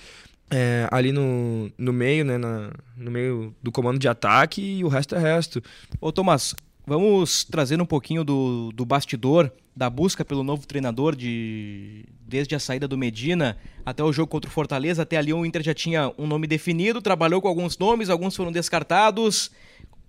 é, 0.50 0.88
ali 0.90 1.12
no, 1.12 1.70
no 1.76 1.92
meio, 1.92 2.24
né, 2.24 2.38
na, 2.38 2.70
no 2.96 3.10
meio 3.10 3.54
do 3.62 3.72
comando 3.72 3.98
de 3.98 4.08
ataque 4.08 4.62
e 4.78 4.84
o 4.84 4.88
resto 4.88 5.14
é 5.14 5.18
resto. 5.18 5.62
Ô 6.00 6.12
Tomás, 6.12 6.54
vamos 6.86 7.44
trazer 7.44 7.80
um 7.80 7.86
pouquinho 7.86 8.22
do, 8.22 8.70
do 8.72 8.84
bastidor 8.84 9.50
da 9.74 9.90
busca 9.90 10.24
pelo 10.24 10.42
novo 10.42 10.66
treinador 10.66 11.14
de 11.14 12.04
desde 12.20 12.54
a 12.54 12.58
saída 12.58 12.88
do 12.88 12.96
Medina 12.96 13.58
até 13.84 14.02
o 14.02 14.12
jogo 14.12 14.28
contra 14.28 14.48
o 14.48 14.52
Fortaleza, 14.52 15.02
até 15.02 15.16
ali 15.16 15.32
o 15.32 15.44
Inter 15.44 15.62
já 15.62 15.74
tinha 15.74 16.12
um 16.16 16.26
nome 16.26 16.46
definido, 16.46 17.02
trabalhou 17.02 17.42
com 17.42 17.48
alguns 17.48 17.76
nomes, 17.76 18.08
alguns 18.08 18.34
foram 18.34 18.50
descartados. 18.50 19.50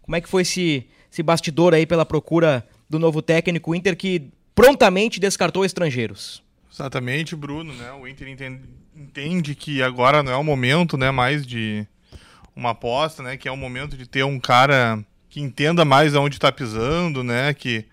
Como 0.02 0.16
é 0.16 0.22
que 0.22 0.30
foi 0.30 0.44
esse, 0.44 0.88
esse 1.12 1.22
bastidor 1.22 1.74
aí 1.74 1.86
pela 1.86 2.06
procura 2.06 2.66
do 2.90 2.98
novo 2.98 3.22
técnico 3.22 3.76
Inter 3.76 3.98
que 3.98 4.30
prontamente 4.56 5.20
descartou 5.20 5.66
estrangeiros? 5.66 6.42
Exatamente, 6.78 7.36
Bruno, 7.36 7.74
né? 7.74 7.92
O 7.94 8.08
Inter 8.08 8.28
entende, 8.96 9.56
que 9.56 9.82
agora 9.82 10.22
não 10.22 10.32
é 10.32 10.36
o 10.36 10.44
momento, 10.44 10.96
né, 10.96 11.10
mais 11.10 11.44
de 11.44 11.88
uma 12.56 12.70
aposta, 12.70 13.24
né, 13.24 13.36
que 13.36 13.48
é 13.48 13.52
o 13.52 13.58
momento 13.58 13.98
de 13.98 14.08
ter 14.08 14.24
um 14.24 14.40
cara 14.40 15.04
que 15.28 15.42
entenda 15.42 15.84
mais 15.84 16.14
aonde 16.14 16.36
está 16.36 16.52
pisando, 16.52 17.24
né, 17.24 17.52
que 17.52 17.84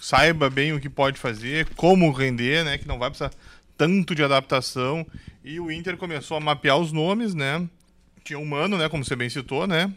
saiba 0.00 0.48
bem 0.48 0.72
o 0.72 0.80
que 0.80 0.88
pode 0.88 1.18
fazer, 1.18 1.68
como 1.76 2.10
render, 2.10 2.64
né, 2.64 2.78
que 2.78 2.88
não 2.88 2.98
vai 2.98 3.10
precisar 3.10 3.32
tanto 3.76 4.14
de 4.14 4.24
adaptação. 4.24 5.06
E 5.44 5.60
o 5.60 5.70
Inter 5.70 5.98
começou 5.98 6.38
a 6.38 6.40
mapear 6.40 6.78
os 6.78 6.90
nomes, 6.90 7.34
né? 7.34 7.68
Tinha 8.24 8.38
o 8.38 8.46
Mano, 8.46 8.78
né, 8.78 8.88
como 8.88 9.04
você 9.04 9.14
bem 9.14 9.28
citou, 9.28 9.66
né? 9.66 9.92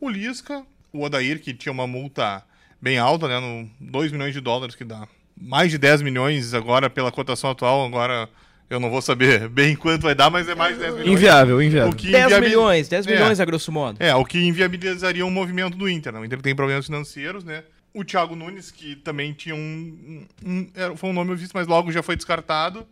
O 0.00 0.08
Lisca, 0.08 0.64
o 0.92 1.02
Odair, 1.02 1.40
que 1.40 1.52
tinha 1.52 1.72
uma 1.72 1.88
multa 1.88 2.44
bem 2.80 2.98
alta, 2.98 3.26
né, 3.26 3.40
no 3.40 3.68
2 3.80 4.12
milhões 4.12 4.32
de 4.32 4.40
dólares 4.40 4.76
que 4.76 4.84
dá 4.84 5.08
mais 5.40 5.70
de 5.70 5.78
10 5.78 6.02
milhões 6.02 6.52
agora 6.52 6.90
pela 6.90 7.10
cotação 7.10 7.50
atual, 7.50 7.84
agora 7.84 8.28
eu 8.68 8.78
não 8.78 8.90
vou 8.90 9.02
saber 9.02 9.48
bem 9.50 9.74
quanto 9.74 10.02
vai 10.02 10.14
dar, 10.14 10.30
mas 10.30 10.48
é 10.48 10.54
mais 10.54 10.74
de 10.74 10.82
10 10.82 10.94
milhões. 10.94 11.12
Inviável, 11.12 11.62
inviável. 11.62 11.92
10 11.92 12.24
inviabil... 12.24 12.48
milhões, 12.48 12.88
10 12.88 13.06
é, 13.06 13.12
milhões 13.12 13.40
a 13.40 13.44
grosso 13.44 13.72
modo. 13.72 13.96
É, 14.00 14.14
o 14.14 14.24
que 14.24 14.38
inviabilizaria 14.38 15.24
um 15.24 15.30
movimento 15.30 15.76
do 15.76 15.88
Inter. 15.88 16.12
Né? 16.12 16.20
O 16.20 16.24
Inter 16.24 16.40
tem 16.40 16.54
problemas 16.54 16.86
financeiros, 16.86 17.42
né? 17.42 17.64
O 17.92 18.04
Thiago 18.04 18.36
Nunes, 18.36 18.70
que 18.70 18.94
também 18.94 19.32
tinha 19.32 19.54
um, 19.54 20.24
um, 20.44 20.68
um 20.92 20.96
foi 20.96 21.10
um 21.10 21.12
nome 21.12 21.34
visto, 21.34 21.52
mas 21.54 21.66
logo 21.66 21.90
já 21.90 22.02
foi 22.04 22.14
descartado. 22.14 22.86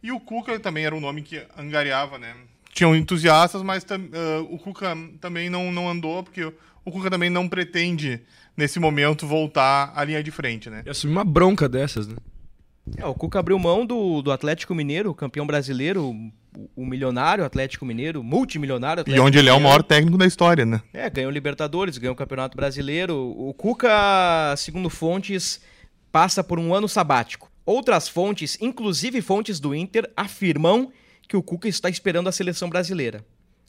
E 0.00 0.12
o 0.12 0.20
Cuca 0.20 0.60
também 0.60 0.84
era 0.84 0.94
um 0.94 1.00
nome 1.00 1.22
que 1.22 1.42
angariava, 1.58 2.18
né? 2.18 2.34
Tinham 2.72 2.94
entusiastas, 2.94 3.62
mas 3.62 3.82
uh, 3.84 4.46
o 4.50 4.58
Cuca 4.58 4.96
também 5.20 5.50
não, 5.50 5.72
não 5.72 5.88
andou, 5.88 6.22
porque 6.22 6.44
o 6.84 6.92
Cuca 6.92 7.10
também 7.10 7.30
não 7.30 7.48
pretende 7.48 8.20
nesse 8.56 8.78
momento, 8.78 9.26
voltar 9.26 9.92
à 9.94 10.04
linha 10.04 10.22
de 10.22 10.30
frente, 10.30 10.70
né? 10.70 10.82
E 10.86 10.90
assumir 10.90 11.12
uma 11.12 11.24
bronca 11.24 11.68
dessas, 11.68 12.06
né? 12.06 12.16
É, 12.98 13.06
o 13.06 13.14
Cuca 13.14 13.38
abriu 13.38 13.58
mão 13.58 13.86
do, 13.86 14.20
do 14.20 14.30
Atlético 14.30 14.74
Mineiro, 14.74 15.14
campeão 15.14 15.46
brasileiro, 15.46 16.10
o, 16.10 16.32
o 16.76 16.84
milionário 16.84 17.42
Atlético 17.42 17.86
Mineiro, 17.86 18.22
multimilionário 18.22 19.00
Atlético 19.00 19.24
E 19.24 19.26
onde 19.26 19.38
ele 19.38 19.48
é 19.48 19.52
o 19.54 19.60
maior 19.60 19.82
técnico 19.82 20.18
da 20.18 20.26
história, 20.26 20.66
né? 20.66 20.82
É, 20.92 21.08
ganhou 21.08 21.30
Libertadores, 21.30 21.96
ganhou 21.96 22.12
o 22.12 22.16
Campeonato 22.16 22.56
Brasileiro. 22.56 23.16
O 23.16 23.54
Cuca, 23.54 24.54
segundo 24.58 24.90
fontes, 24.90 25.62
passa 26.12 26.44
por 26.44 26.58
um 26.58 26.74
ano 26.74 26.86
sabático. 26.86 27.50
Outras 27.64 28.06
fontes, 28.06 28.58
inclusive 28.60 29.22
fontes 29.22 29.58
do 29.58 29.74
Inter, 29.74 30.10
afirmam 30.14 30.92
que 31.26 31.36
o 31.38 31.42
Cuca 31.42 31.66
está 31.68 31.88
esperando 31.88 32.28
a 32.28 32.32
seleção 32.32 32.68
brasileira. 32.68 33.24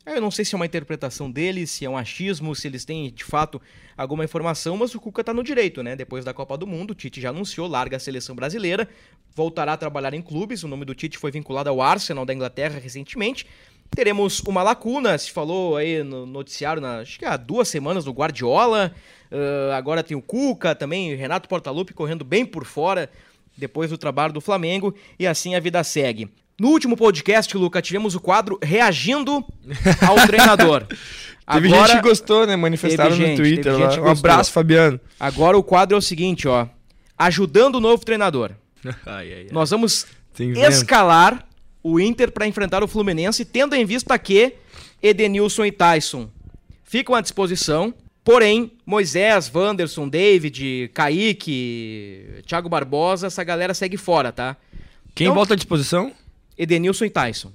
Eu 0.06 0.22
não 0.22 0.30
sei 0.30 0.46
se 0.46 0.54
é 0.54 0.58
uma 0.58 0.68
interpretação 0.68 1.32
deles, 1.32 1.72
se 1.72 1.84
é 1.84 1.89
um 1.89 1.98
achismo, 1.98 2.56
se 2.56 2.68
eles 2.68 2.86
têm 2.86 3.12
de 3.12 3.24
fato 3.24 3.60
alguma 3.98 4.24
informação, 4.24 4.78
mas 4.78 4.94
o 4.94 5.00
Cuca 5.00 5.22
está 5.22 5.34
no 5.34 5.44
direito, 5.44 5.82
né? 5.82 5.96
Depois 5.96 6.24
da 6.24 6.32
Copa 6.32 6.56
do 6.56 6.68
Mundo, 6.68 6.91
o 6.91 6.96
Tite 6.96 7.20
já 7.20 7.30
anunciou, 7.30 7.68
larga 7.68 7.98
a 7.98 8.00
seleção 8.00 8.36
brasileira, 8.36 8.88
voltará 9.36 9.74
a 9.74 9.78
trabalhar 9.78 10.13
em 10.13 10.22
clubes. 10.22 10.63
O 10.63 10.68
nome 10.68 10.86
do 10.86 10.94
Tite 10.94 11.18
foi 11.18 11.32
vinculado 11.32 11.72
ao 11.72 11.82
Arsenal 11.82 12.24
da 12.24 12.34
Inglaterra 12.34 12.80
recentemente. 12.80 13.48
Teremos 13.96 14.41
uma 14.41 14.62
lacuna, 14.62 15.18
se 15.18 15.32
falou 15.32 15.76
aí 15.76 16.04
no 16.04 16.28
noticiário, 16.28 16.82
na, 16.82 17.00
acho 17.00 17.18
que 17.18 17.26
há 17.26 17.36
duas 17.36 17.68
semanas, 17.68 18.06
no 18.06 18.12
Guardiola. 18.12 18.94
Uh, 19.32 19.72
agora 19.74 20.04
tem 20.04 20.15
o 20.15 20.22
Cuca 20.22 20.76
também, 20.76 21.15
Renato 21.15 21.50
Portaluppi 21.50 21.94
correndo 21.96 22.24
bem 22.24 22.46
por 22.46 22.63
fora 22.63 23.10
depois 23.58 23.89
do 23.89 23.98
trabalho 23.98 24.34
do 24.34 24.41
Flamengo, 24.41 24.94
e 25.18 25.26
assim 25.26 25.56
a 25.56 25.60
vida 25.60 25.84
segue. 25.84 26.30
No 26.58 26.70
último 26.70 26.96
podcast, 26.96 27.56
Luca, 27.58 27.82
tivemos 27.82 28.15
o 28.15 28.20
quadro 28.20 28.58
reagindo 28.62 29.44
ao 30.08 30.15
treinador. 30.26 30.86
Teve 31.52 31.68
Agora, 31.68 31.88
gente 31.88 32.02
que 32.02 32.08
gostou, 32.08 32.48
né? 32.48 32.56
Manifestaram 32.56 33.15
gente, 33.15 33.32
no 33.32 33.36
Twitter. 33.38 33.78
Lá. 33.78 34.02
Um 34.02 34.10
abraço, 34.10 34.52
Fabiano. 34.52 35.00
Agora 35.20 35.58
o 35.58 35.62
quadro 35.62 35.96
é 35.96 36.00
o 36.00 36.02
seguinte, 36.02 36.48
ó. 36.48 36.68
Ajudando 37.18 37.76
o 37.76 37.80
novo 37.80 38.04
treinador. 38.04 38.52
ai, 39.06 39.32
ai, 39.32 39.34
ai. 39.34 39.48
Nós 39.52 39.70
vamos 39.70 40.08
escalar 40.39 41.46
o 41.84 42.00
Inter 42.00 42.32
para 42.32 42.48
enfrentar 42.48 42.84
o 42.84 42.88
Fluminense, 42.88 43.46
tendo 43.46 43.76
em 43.76 43.86
vista 43.86 44.18
que 44.18 44.54
Edenilson 45.04 45.65
e 45.65 45.72
Tyson 45.72 46.30
ficam 46.84 47.13
à 47.13 47.22
disposição. 47.22 47.94
Porém, 48.24 48.72
Moisés, 48.84 49.52
Wanderson, 49.54 50.10
David, 50.10 50.89
Kaique, 50.96 52.41
Thiago 52.48 52.68
Barbosa, 52.68 53.28
essa 53.28 53.44
galera 53.44 53.74
segue 53.76 53.98
fora, 53.98 54.32
tá? 54.32 54.58
Quem 55.13 55.28
então, 55.28 55.36
volta 55.36 55.54
à 55.54 55.56
disposição? 55.56 56.12
Edenilson 56.58 57.06
e 57.06 57.10
Tyson. 57.10 57.52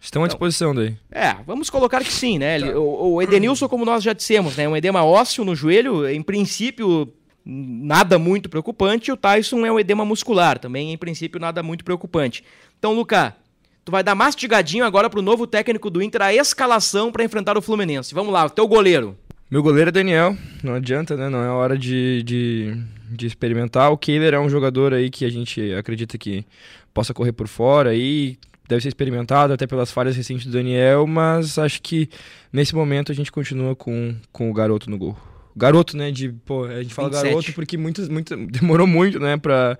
Estão 0.00 0.22
à 0.22 0.26
então, 0.26 0.34
disposição 0.34 0.74
daí. 0.74 0.96
É, 1.10 1.36
vamos 1.46 1.68
colocar 1.68 2.02
que 2.02 2.12
sim, 2.12 2.38
né? 2.38 2.58
Tá. 2.58 2.78
O, 2.78 3.14
o, 3.14 3.22
Edenilson, 3.22 3.68
como 3.68 3.84
nós 3.84 4.02
já 4.02 4.14
dissemos, 4.14 4.56
né? 4.56 4.66
Um 4.66 4.76
edema 4.76 5.04
ósseo 5.04 5.44
no 5.44 5.54
joelho, 5.54 6.08
em 6.08 6.22
princípio, 6.22 7.12
nada 7.44 8.18
muito 8.18 8.48
preocupante. 8.48 9.10
E 9.10 9.12
o 9.12 9.16
Tyson 9.16 9.66
é 9.66 9.70
um 9.70 9.78
edema 9.78 10.04
muscular, 10.04 10.58
também, 10.58 10.92
em 10.92 10.96
princípio, 10.96 11.38
nada 11.38 11.62
muito 11.62 11.84
preocupante. 11.84 12.42
Então, 12.78 12.94
Luca, 12.94 13.36
tu 13.84 13.92
vai 13.92 14.02
dar 14.02 14.14
mastigadinho 14.14 14.86
agora 14.86 15.10
pro 15.10 15.20
novo 15.20 15.46
técnico 15.46 15.90
do 15.90 16.02
Inter 16.02 16.22
a 16.22 16.34
escalação 16.34 17.12
para 17.12 17.22
enfrentar 17.22 17.58
o 17.58 17.62
Fluminense. 17.62 18.14
Vamos 18.14 18.32
lá, 18.32 18.46
o 18.46 18.50
teu 18.50 18.66
goleiro. 18.66 19.18
Meu 19.50 19.62
goleiro 19.62 19.88
é 19.88 19.92
Daniel, 19.92 20.36
não 20.62 20.74
adianta, 20.74 21.16
né? 21.16 21.28
Não 21.28 21.42
é 21.42 21.50
hora 21.50 21.76
de, 21.76 22.22
de, 22.22 22.74
de 23.10 23.26
experimentar. 23.26 23.90
O 23.90 23.98
Kehler 23.98 24.32
é 24.32 24.38
um 24.38 24.48
jogador 24.48 24.94
aí 24.94 25.10
que 25.10 25.24
a 25.24 25.28
gente 25.28 25.74
acredita 25.74 26.16
que 26.16 26.46
possa 26.92 27.14
correr 27.14 27.32
por 27.32 27.48
fora 27.48 27.90
aí, 27.90 28.38
deve 28.68 28.82
ser 28.82 28.88
experimentado 28.88 29.52
até 29.52 29.66
pelas 29.66 29.90
falhas 29.90 30.16
recentes 30.16 30.46
do 30.46 30.52
Daniel, 30.52 31.06
mas 31.06 31.58
acho 31.58 31.82
que 31.82 32.08
nesse 32.52 32.74
momento 32.74 33.10
a 33.10 33.14
gente 33.14 33.32
continua 33.32 33.74
com, 33.74 34.14
com 34.32 34.50
o 34.50 34.54
garoto 34.54 34.88
no 34.88 34.96
gol. 34.96 35.16
Garoto, 35.56 35.96
né? 35.96 36.10
De, 36.10 36.30
pô, 36.30 36.64
a 36.64 36.82
gente 36.82 36.94
fala 36.94 37.08
27. 37.08 37.28
garoto 37.28 37.52
porque 37.52 37.76
muitos, 37.76 38.08
muito, 38.08 38.36
demorou 38.46 38.86
muito, 38.86 39.18
né, 39.18 39.36
pra, 39.36 39.78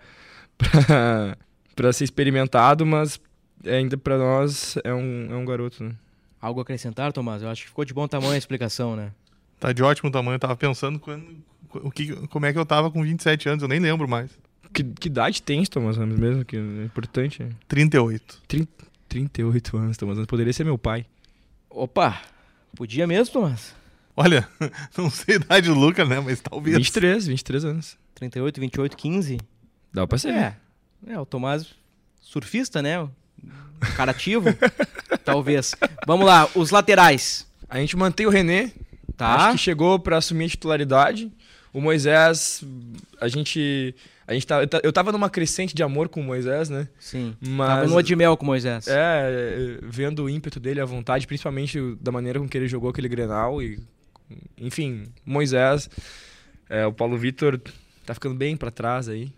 pra, 0.59 1.37
pra 1.77 1.93
ser 1.93 2.05
experimentado, 2.05 2.85
mas 2.85 3.21
ainda 3.65 3.97
para 3.97 4.19
nós 4.19 4.77
é 4.83 4.93
um, 4.93 5.29
é 5.31 5.37
um 5.37 5.45
garoto, 5.45 5.85
né? 5.85 5.93
Algo 6.41 6.61
a 6.61 6.63
acrescentar, 6.63 7.13
Tomás? 7.13 7.43
Eu 7.43 7.49
acho 7.49 7.63
que 7.63 7.69
ficou 7.69 7.85
de 7.85 7.93
bom 7.93 8.09
tamanho 8.09 8.33
a 8.33 8.39
explicação, 8.39 8.97
né? 8.97 9.13
Tá 9.59 9.73
de 9.73 9.83
ótimo 9.83 10.11
tamanho. 10.11 10.37
Eu 10.37 10.41
tava 10.41 10.57
pensando 10.57 10.99
quando, 10.99 11.37
o 11.75 11.91
que, 11.91 12.15
como 12.29 12.47
é 12.47 12.53
que 12.53 12.59
eu 12.59 12.65
tava 12.65 12.91
com 12.91 13.03
27 13.03 13.49
anos, 13.49 13.63
eu 13.63 13.69
nem 13.69 13.79
lembro 13.79 14.09
mais. 14.09 14.31
Que, 14.73 14.85
que 14.85 15.09
idade 15.09 15.43
tens, 15.43 15.69
Thomas 15.69 15.97
Ramos, 15.97 16.19
mesmo? 16.19 16.45
Que 16.45 16.57
é 16.57 16.85
importante. 16.85 17.47
38. 17.67 18.43
30, 18.47 18.69
38 19.09 19.77
anos, 19.77 19.97
Thomas 19.97 20.17
Ramos. 20.17 20.27
Poderia 20.27 20.53
ser 20.53 20.65
meu 20.65 20.79
pai. 20.79 21.07
Opa, 21.69 22.21
podia 22.77 23.07
mesmo, 23.07 23.33
Thomas? 23.33 23.75
Olha, 24.17 24.49
não 24.97 25.11
sei 25.11 25.35
a 25.35 25.37
idade 25.37 25.69
do 25.69 25.75
Lucas, 25.75 26.09
né? 26.09 26.21
Mas 26.21 26.41
talvez. 26.41 26.77
23, 26.77 27.27
23 27.27 27.65
anos. 27.65 27.99
38, 28.15 28.61
28, 28.61 28.97
15. 28.97 29.39
Dá 29.93 30.07
pra 30.07 30.19
ser. 30.19 30.33
É, 30.33 30.57
é 31.07 31.19
o 31.19 31.25
Tomás 31.25 31.75
surfista, 32.21 32.83
né? 32.83 33.09
Cara 33.97 34.11
ativo. 34.11 34.49
talvez. 35.25 35.75
Vamos 36.07 36.27
lá, 36.27 36.49
os 36.55 36.71
laterais. 36.71 37.47
A 37.69 37.79
gente 37.79 37.97
mantém 37.97 38.27
o 38.27 38.31
René. 38.31 38.73
Tá. 39.17 39.35
Acho 39.35 39.53
que 39.53 39.59
chegou 39.59 39.99
para 39.99 40.19
assumir 40.19 40.47
a 40.47 40.49
titularidade. 40.49 41.33
O 41.73 41.81
Moisés, 41.81 42.65
a 43.21 43.29
gente 43.29 43.95
a 44.31 44.33
gente 44.33 44.47
tá, 44.47 44.61
eu 44.85 44.93
tava 44.93 45.11
numa 45.11 45.29
crescente 45.29 45.75
de 45.75 45.83
amor 45.83 46.09
com 46.09 46.21
o 46.21 46.23
Moisés, 46.23 46.69
né? 46.69 46.87
Sim. 47.01 47.35
Mas, 47.41 47.69
tava 47.69 47.87
no 47.89 48.01
de 48.01 48.15
mel 48.15 48.37
com 48.37 48.45
o 48.45 48.47
Moisés. 48.47 48.87
É, 48.87 49.81
vendo 49.83 50.23
o 50.23 50.31
ímpeto 50.31 50.61
dele, 50.61 50.81
a 50.81 50.85
vontade, 50.85 51.27
principalmente 51.27 51.97
da 52.01 52.13
maneira 52.13 52.39
com 52.39 52.49
que 52.49 52.57
ele 52.57 52.69
jogou 52.69 52.91
aquele 52.91 53.09
Grenal 53.09 53.61
e 53.61 53.81
enfim, 54.57 55.07
Moisés, 55.27 55.91
é, 56.69 56.87
o 56.87 56.93
Paulo 56.93 57.19
Vitor 57.19 57.61
tá 58.07 58.15
ficando 58.15 58.37
bem 58.37 58.57
para 58.57 58.71
trás 58.71 59.09
aí. 59.09 59.33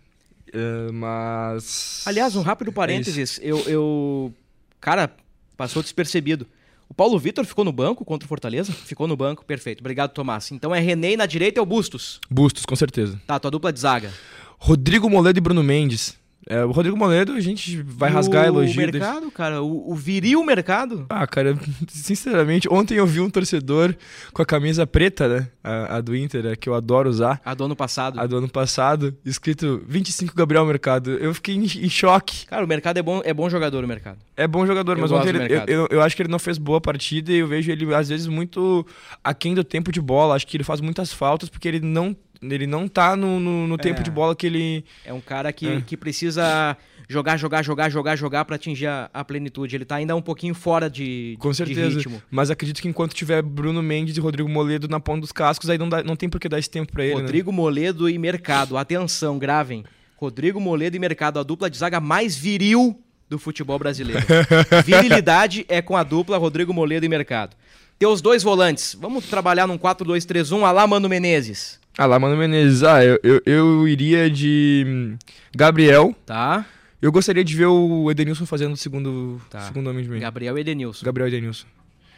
É, 0.53 0.91
mas 0.91 2.03
Aliás, 2.05 2.35
um 2.35 2.43
rápido 2.43 2.69
é 2.69 2.73
parênteses, 2.75 3.39
é 3.39 3.47
eu, 3.47 3.59
eu 3.61 4.33
cara, 4.79 5.09
passou 5.57 5.81
despercebido. 5.81 6.45
O 6.93 6.95
Paulo 6.95 7.17
Vitor 7.17 7.43
ficou 7.43 7.65
no 7.65 7.71
banco 7.71 8.05
contra 8.05 8.23
o 8.23 8.29
Fortaleza? 8.29 8.71
Ficou 8.71 9.07
no 9.07 9.17
banco, 9.17 9.43
perfeito. 9.43 9.79
Obrigado, 9.79 10.11
Tomás. 10.11 10.51
Então 10.51 10.75
é 10.75 10.79
René 10.79 11.17
na 11.17 11.25
direita 11.25 11.59
é 11.59 11.63
o 11.63 11.65
Bustos. 11.65 12.19
Bustos, 12.29 12.67
com 12.67 12.75
certeza. 12.75 13.19
Tá, 13.25 13.39
tua 13.39 13.49
dupla 13.49 13.73
de 13.73 13.79
zaga. 13.79 14.13
Rodrigo 14.59 15.09
Moledo 15.09 15.39
e 15.39 15.41
Bruno 15.41 15.63
Mendes. 15.63 16.15
É, 16.47 16.63
o 16.65 16.71
Rodrigo 16.71 16.97
Moledo, 16.97 17.31
a 17.33 17.39
gente 17.39 17.81
vai 17.81 18.09
rasgar 18.09 18.43
o 18.43 18.47
elogio. 18.47 18.75
dele. 18.75 18.99
mercado, 18.99 19.31
cara, 19.31 19.61
o, 19.61 19.91
o 19.91 19.95
viril 19.95 20.43
mercado. 20.43 21.05
Ah, 21.09 21.25
cara, 21.25 21.57
sinceramente, 21.87 22.67
ontem 22.69 22.95
eu 22.95 23.05
vi 23.07 23.21
um 23.21 23.29
torcedor 23.29 23.95
com 24.33 24.41
a 24.41 24.45
camisa 24.45 24.85
preta, 24.85 25.27
né? 25.27 25.47
A, 25.63 25.97
a 25.97 26.01
do 26.01 26.15
Inter, 26.15 26.47
a 26.47 26.55
que 26.55 26.67
eu 26.67 26.73
adoro 26.75 27.09
usar. 27.09 27.41
A 27.45 27.53
do 27.53 27.63
ano 27.63 27.75
passado. 27.75 28.19
A 28.19 28.27
do 28.27 28.37
ano 28.37 28.49
passado, 28.49 29.15
escrito 29.23 29.81
25 29.87 30.35
Gabriel 30.35 30.65
Mercado. 30.65 31.11
Eu 31.11 31.33
fiquei 31.33 31.55
em, 31.55 31.63
em 31.63 31.89
choque. 31.89 32.45
Cara, 32.45 32.65
o 32.65 32.67
mercado 32.67 32.97
é 32.97 33.01
bom, 33.01 33.21
é 33.23 33.33
bom 33.33 33.49
jogador, 33.49 33.83
o 33.83 33.87
mercado. 33.87 34.17
É 34.35 34.47
bom 34.47 34.65
jogador, 34.65 34.97
Eu 34.97 35.01
mas 35.01 35.11
ontem 35.11 35.29
ele- 35.29 35.53
eu, 35.53 35.63
eu, 35.67 35.87
eu 35.91 36.01
acho 36.01 36.15
que 36.15 36.21
ele 36.23 36.29
não 36.31 36.39
fez 36.39 36.57
boa 36.57 36.81
partida 36.81 37.31
e 37.31 37.37
eu 37.37 37.47
vejo 37.47 37.71
ele, 37.71 37.93
às 37.93 38.09
vezes, 38.09 38.27
muito 38.27 38.85
aquém 39.23 39.53
do 39.53 39.63
tempo 39.63 39.91
de 39.91 40.01
bola. 40.01 40.35
Acho 40.35 40.45
que 40.47 40.57
ele 40.57 40.63
faz 40.63 40.81
muitas 40.81 41.13
faltas 41.13 41.47
porque 41.49 41.67
ele 41.67 41.79
não, 41.79 42.15
ele 42.49 42.67
não 42.67 42.87
tá 42.87 43.15
no, 43.15 43.39
no, 43.39 43.67
no 43.67 43.77
tempo 43.77 43.99
É. 44.01 44.03
de 44.03 44.11
bola 44.11 44.35
que 44.35 44.45
ele. 44.47 44.85
É 45.05 45.13
um 45.13 45.21
cara 45.21 45.51
que, 45.53 45.67
É. 45.67 45.81
que 45.81 45.95
precisa 45.97 46.75
jogar, 47.09 47.37
jogar, 47.37 47.61
jogar, 47.63 47.89
jogar, 47.89 48.15
jogar 48.15 48.45
pra 48.45 48.55
atingir 48.55 48.87
a, 48.87 49.09
a 49.13 49.23
plenitude. 49.23 49.75
Ele 49.75 49.85
tá 49.85 49.95
ainda 49.95 50.15
um 50.15 50.21
pouquinho 50.21 50.53
fora 50.55 50.89
de, 50.89 51.35
Com 51.39 51.51
de 51.51 51.57
certeza. 51.57 51.97
ritmo. 51.97 52.21
Mas 52.31 52.49
acredito 52.49 52.81
que 52.81 52.87
enquanto 52.87 53.13
tiver 53.13 53.41
Bruno 53.41 53.81
Mendes 53.83 54.17
e 54.17 54.19
Rodrigo 54.19 54.49
Moledo 54.49 54.87
na 54.87 54.99
ponta 54.99 55.21
dos 55.21 55.31
cascos, 55.31 55.69
aí 55.69 55.77
não, 55.77 55.87
dá, 55.89 56.01
não 56.03 56.15
tem 56.15 56.29
por 56.29 56.39
que 56.39 56.49
dar 56.49 56.59
esse 56.59 56.69
tempo 56.69 56.91
pra 56.91 57.03
ele. 57.03 57.15
né? 57.15 57.21
Rodrigo 57.21 57.51
Moledo 57.51 58.09
e 58.09 58.17
Mercado. 58.17 58.77
Atenção, 58.77 59.37
gravem. 59.37 59.83
Rodrigo 60.17 60.59
Moledo 60.59 60.95
e 60.95 60.99
Mercado, 60.99 61.37
a 61.39 61.43
dupla 61.43 61.69
de 61.69 61.77
zaga 61.77 61.99
mais 61.99 62.35
viril 62.35 62.97
do 63.29 63.37
futebol 63.37 63.77
brasileiro. 63.77 64.21
Virilidade 64.85 65.65
é 65.67 65.81
com 65.81 65.95
a 65.97 66.03
dupla 66.03 66.37
Rodrigo 66.37 66.73
Moledo 66.73 67.05
e 67.05 67.09
Mercado. 67.09 67.55
Teus 67.99 68.21
dois 68.21 68.43
volantes. 68.43 68.95
Vamos 68.99 69.27
trabalhar 69.27 69.67
num 69.67 69.77
4-2-3-1 69.77 70.63
alá 70.63 70.85
Mano 70.87 71.07
Menezes. 71.09 71.79
Ah 71.97 72.05
lá, 72.05 72.17
Mano 72.19 72.35
Menezes. 72.35 72.83
Ah, 72.83 73.03
eu, 73.03 73.19
eu, 73.23 73.41
eu 73.45 73.87
iria 73.87 74.29
de 74.29 74.83
hum, 74.87 75.17
Gabriel. 75.55 76.15
Tá? 76.25 76.65
Eu 77.01 77.11
gostaria 77.11 77.43
de 77.43 77.55
ver 77.55 77.65
o 77.67 78.09
Edenilson 78.09 78.45
fazendo 78.45 78.73
o 78.73 78.77
segundo, 78.77 79.39
Tá. 79.49 79.61
segundo 79.61 79.89
homem 79.89 80.03
de 80.03 80.09
meio. 80.09 80.21
Gabriel 80.21 80.57
e 80.57 80.61
Edenilson. 80.61 81.05
Gabriel 81.05 81.27
Edenilson. 81.27 81.65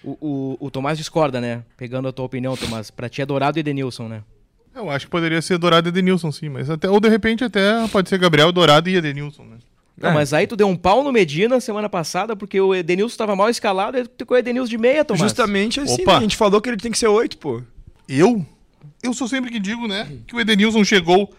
O, 0.03 0.17
o, 0.59 0.67
o 0.67 0.71
Tomás 0.71 0.97
discorda, 0.97 1.41
né? 1.41 1.63
Pegando 1.75 2.07
a 2.07 2.11
tua 2.13 2.25
opinião, 2.25 2.55
Tomás. 2.55 2.91
Pra 2.91 3.09
ti 3.09 3.21
é 3.21 3.25
Dourado 3.25 3.57
e 3.57 3.61
Edenilson, 3.61 4.07
né? 4.07 4.21
Eu 4.75 4.89
acho 4.91 5.05
que 5.05 5.11
poderia 5.11 5.41
ser 5.41 5.57
Dourado 5.57 5.87
e 5.87 5.89
Edenilson, 5.89 6.31
sim, 6.31 6.49
mas 6.49 6.69
até, 6.69 6.89
ou 6.89 6.99
de 6.99 7.09
repente 7.09 7.43
até 7.43 7.87
pode 7.87 8.09
ser 8.09 8.17
Gabriel 8.19 8.51
Dourado 8.51 8.89
e 8.89 8.95
Edenilson, 8.95 9.43
né? 9.43 9.57
Não, 9.97 10.09
É. 10.09 10.13
mas 10.13 10.33
aí 10.33 10.45
tu 10.45 10.55
deu 10.57 10.67
um 10.67 10.75
pau 10.75 11.01
no 11.03 11.11
Medina 11.11 11.59
semana 11.61 11.87
passada 11.89 12.35
porque 12.35 12.59
o 12.59 12.75
Edenilson 12.75 13.15
tava 13.17 13.35
mal 13.35 13.49
escalado 13.49 13.97
e 13.97 14.03
tu 14.05 14.11
ficou 14.19 14.35
o 14.35 14.37
Edenilson 14.37 14.69
de 14.69 14.77
meia, 14.77 15.03
Tomás. 15.05 15.21
Justamente 15.23 15.79
assim, 15.79 16.03
Opa. 16.03 16.11
né? 16.13 16.17
a 16.17 16.21
gente 16.21 16.35
falou 16.37 16.61
que 16.61 16.69
ele 16.69 16.77
tem 16.77 16.91
que 16.91 16.97
ser 16.97 17.07
oito, 17.07 17.37
pô. 17.37 17.61
Eu? 18.07 18.45
Eu 19.03 19.13
sou 19.13 19.27
sempre 19.27 19.51
que 19.51 19.59
digo, 19.59 19.87
né, 19.87 20.07
que 20.27 20.35
o 20.35 20.39
Edenilson 20.39 20.83
chegou 20.83 21.33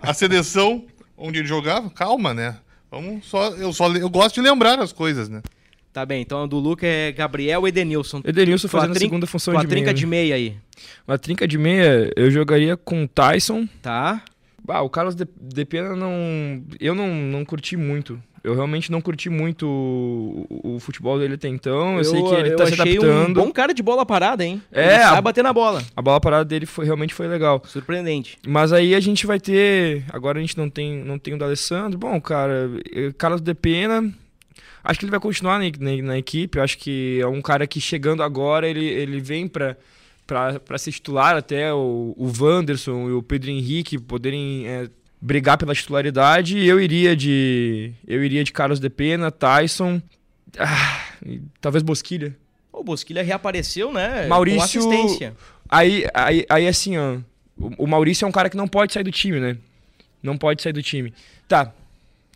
à 0.00 0.12
seleção 0.14 0.84
onde 1.16 1.38
ele 1.38 1.48
jogava. 1.48 1.88
Calma, 1.90 2.32
né? 2.34 2.56
Vamos 2.90 3.24
só, 3.26 3.50
eu 3.50 3.72
só 3.72 3.88
eu 3.94 4.08
gosto 4.10 4.34
de 4.34 4.40
lembrar 4.42 4.78
as 4.78 4.92
coisas, 4.92 5.28
né? 5.28 5.42
Tá 5.92 6.06
bem, 6.06 6.22
então 6.22 6.42
a 6.42 6.46
do 6.46 6.58
Luca 6.58 6.86
é 6.86 7.12
Gabriel 7.12 7.66
e 7.66 7.68
Edenilson. 7.68 8.22
Edenilson 8.24 8.66
fazendo 8.68 8.92
a 8.92 8.94
trin- 8.94 9.06
segunda 9.06 9.26
função 9.26 9.54
de 9.54 9.66
trinca 9.66 9.86
meia. 9.86 9.94
de 9.94 10.04
né? 10.06 10.10
meia 10.10 10.34
aí, 10.36 10.56
Uma 11.06 11.18
trinca 11.18 11.46
de 11.46 11.58
meia, 11.58 12.10
eu 12.16 12.30
jogaria 12.30 12.76
com 12.76 13.04
o 13.04 13.08
Tyson. 13.08 13.68
tá? 13.82 14.22
Ah, 14.68 14.80
o 14.82 14.88
Carlos 14.88 15.14
de, 15.14 15.26
de 15.40 15.64
Pena 15.64 15.94
não. 15.96 16.62
Eu 16.80 16.94
não, 16.94 17.08
não 17.14 17.44
curti 17.44 17.76
muito. 17.76 18.22
Eu 18.44 18.54
realmente 18.56 18.90
não 18.90 19.00
curti 19.00 19.30
muito 19.30 19.66
o, 19.68 20.74
o 20.74 20.80
futebol 20.80 21.16
dele 21.18 21.34
até 21.34 21.46
então. 21.48 21.98
Eu, 21.98 22.04
sei 22.04 22.20
que 22.22 22.34
ele 22.34 22.52
eu 22.52 22.56
tá 22.56 22.66
se 22.66 22.74
adaptando. 22.74 23.40
um 23.40 23.44
bom 23.44 23.52
cara 23.52 23.72
de 23.72 23.82
bola 23.82 24.04
parada, 24.04 24.44
hein? 24.44 24.60
É, 24.72 24.94
Ele 24.94 25.02
a- 25.04 25.20
bater 25.20 25.44
na 25.44 25.52
bola. 25.52 25.80
A 25.94 26.02
bola 26.02 26.20
parada 26.20 26.44
dele 26.44 26.66
foi, 26.66 26.84
realmente 26.84 27.14
foi 27.14 27.28
legal. 27.28 27.62
Surpreendente. 27.66 28.38
Mas 28.46 28.72
aí 28.72 28.94
a 28.96 29.00
gente 29.00 29.26
vai 29.26 29.38
ter. 29.38 30.04
Agora 30.12 30.38
a 30.38 30.40
gente 30.40 30.58
não 30.58 30.68
tem, 30.68 31.04
não 31.04 31.18
tem 31.20 31.34
o 31.34 31.38
D'Alessandro. 31.38 31.96
Bom, 31.98 32.20
cara, 32.20 32.68
eh, 32.92 33.12
Carlos 33.16 33.40
de 33.40 33.54
Pena. 33.54 34.12
Acho 34.82 34.98
que 34.98 35.04
ele 35.04 35.12
vai 35.12 35.20
continuar 35.20 35.60
na, 35.60 35.66
na- 35.78 36.02
na 36.02 36.18
equipe. 36.18 36.58
Eu 36.58 36.64
acho 36.64 36.76
que 36.78 37.20
é 37.22 37.26
um 37.28 37.40
cara 37.40 37.64
que 37.68 37.80
chegando 37.80 38.24
agora, 38.24 38.66
ele, 38.68 38.84
ele 38.84 39.20
vem 39.20 39.46
pra, 39.46 39.76
pra, 40.26 40.58
pra 40.58 40.78
ser 40.78 40.90
titular 40.90 41.36
até 41.36 41.72
o, 41.72 42.12
o 42.16 42.32
Wanderson 42.40 43.08
e 43.08 43.12
o 43.12 43.22
Pedro 43.22 43.50
Henrique 43.50 43.96
poderem 44.00 44.66
eh, 44.66 44.88
brigar 45.22 45.56
pela 45.56 45.74
titularidade. 45.74 46.58
Eu 46.66 46.80
iria 46.80 47.14
de. 47.14 47.92
Eu 48.06 48.24
iria 48.24 48.42
de 48.42 48.52
Carlos 48.52 48.80
de 48.80 48.90
Pena, 48.90 49.30
Tyson. 49.30 50.02
ah, 50.58 51.06
talvez 51.60 51.82
Bosquilha. 51.84 52.36
O 52.72 52.82
Bosquilha 52.82 53.22
reapareceu, 53.22 53.92
né? 53.92 54.26
Maurício- 54.26 54.58
Com 54.82 54.90
assistência. 54.90 55.36
Aí, 55.68 56.04
aí, 56.12 56.44
aí 56.48 56.66
assim, 56.66 56.98
ó. 56.98 57.18
O, 57.56 57.84
o 57.84 57.86
Maurício 57.86 58.24
é 58.24 58.28
um 58.28 58.32
cara 58.32 58.50
que 58.50 58.56
não 58.56 58.66
pode 58.66 58.92
sair 58.92 59.04
do 59.04 59.12
time, 59.12 59.38
né? 59.38 59.56
Não 60.22 60.36
pode 60.36 60.60
sair 60.62 60.72
do 60.72 60.82
time. 60.82 61.14
Tá. 61.46 61.72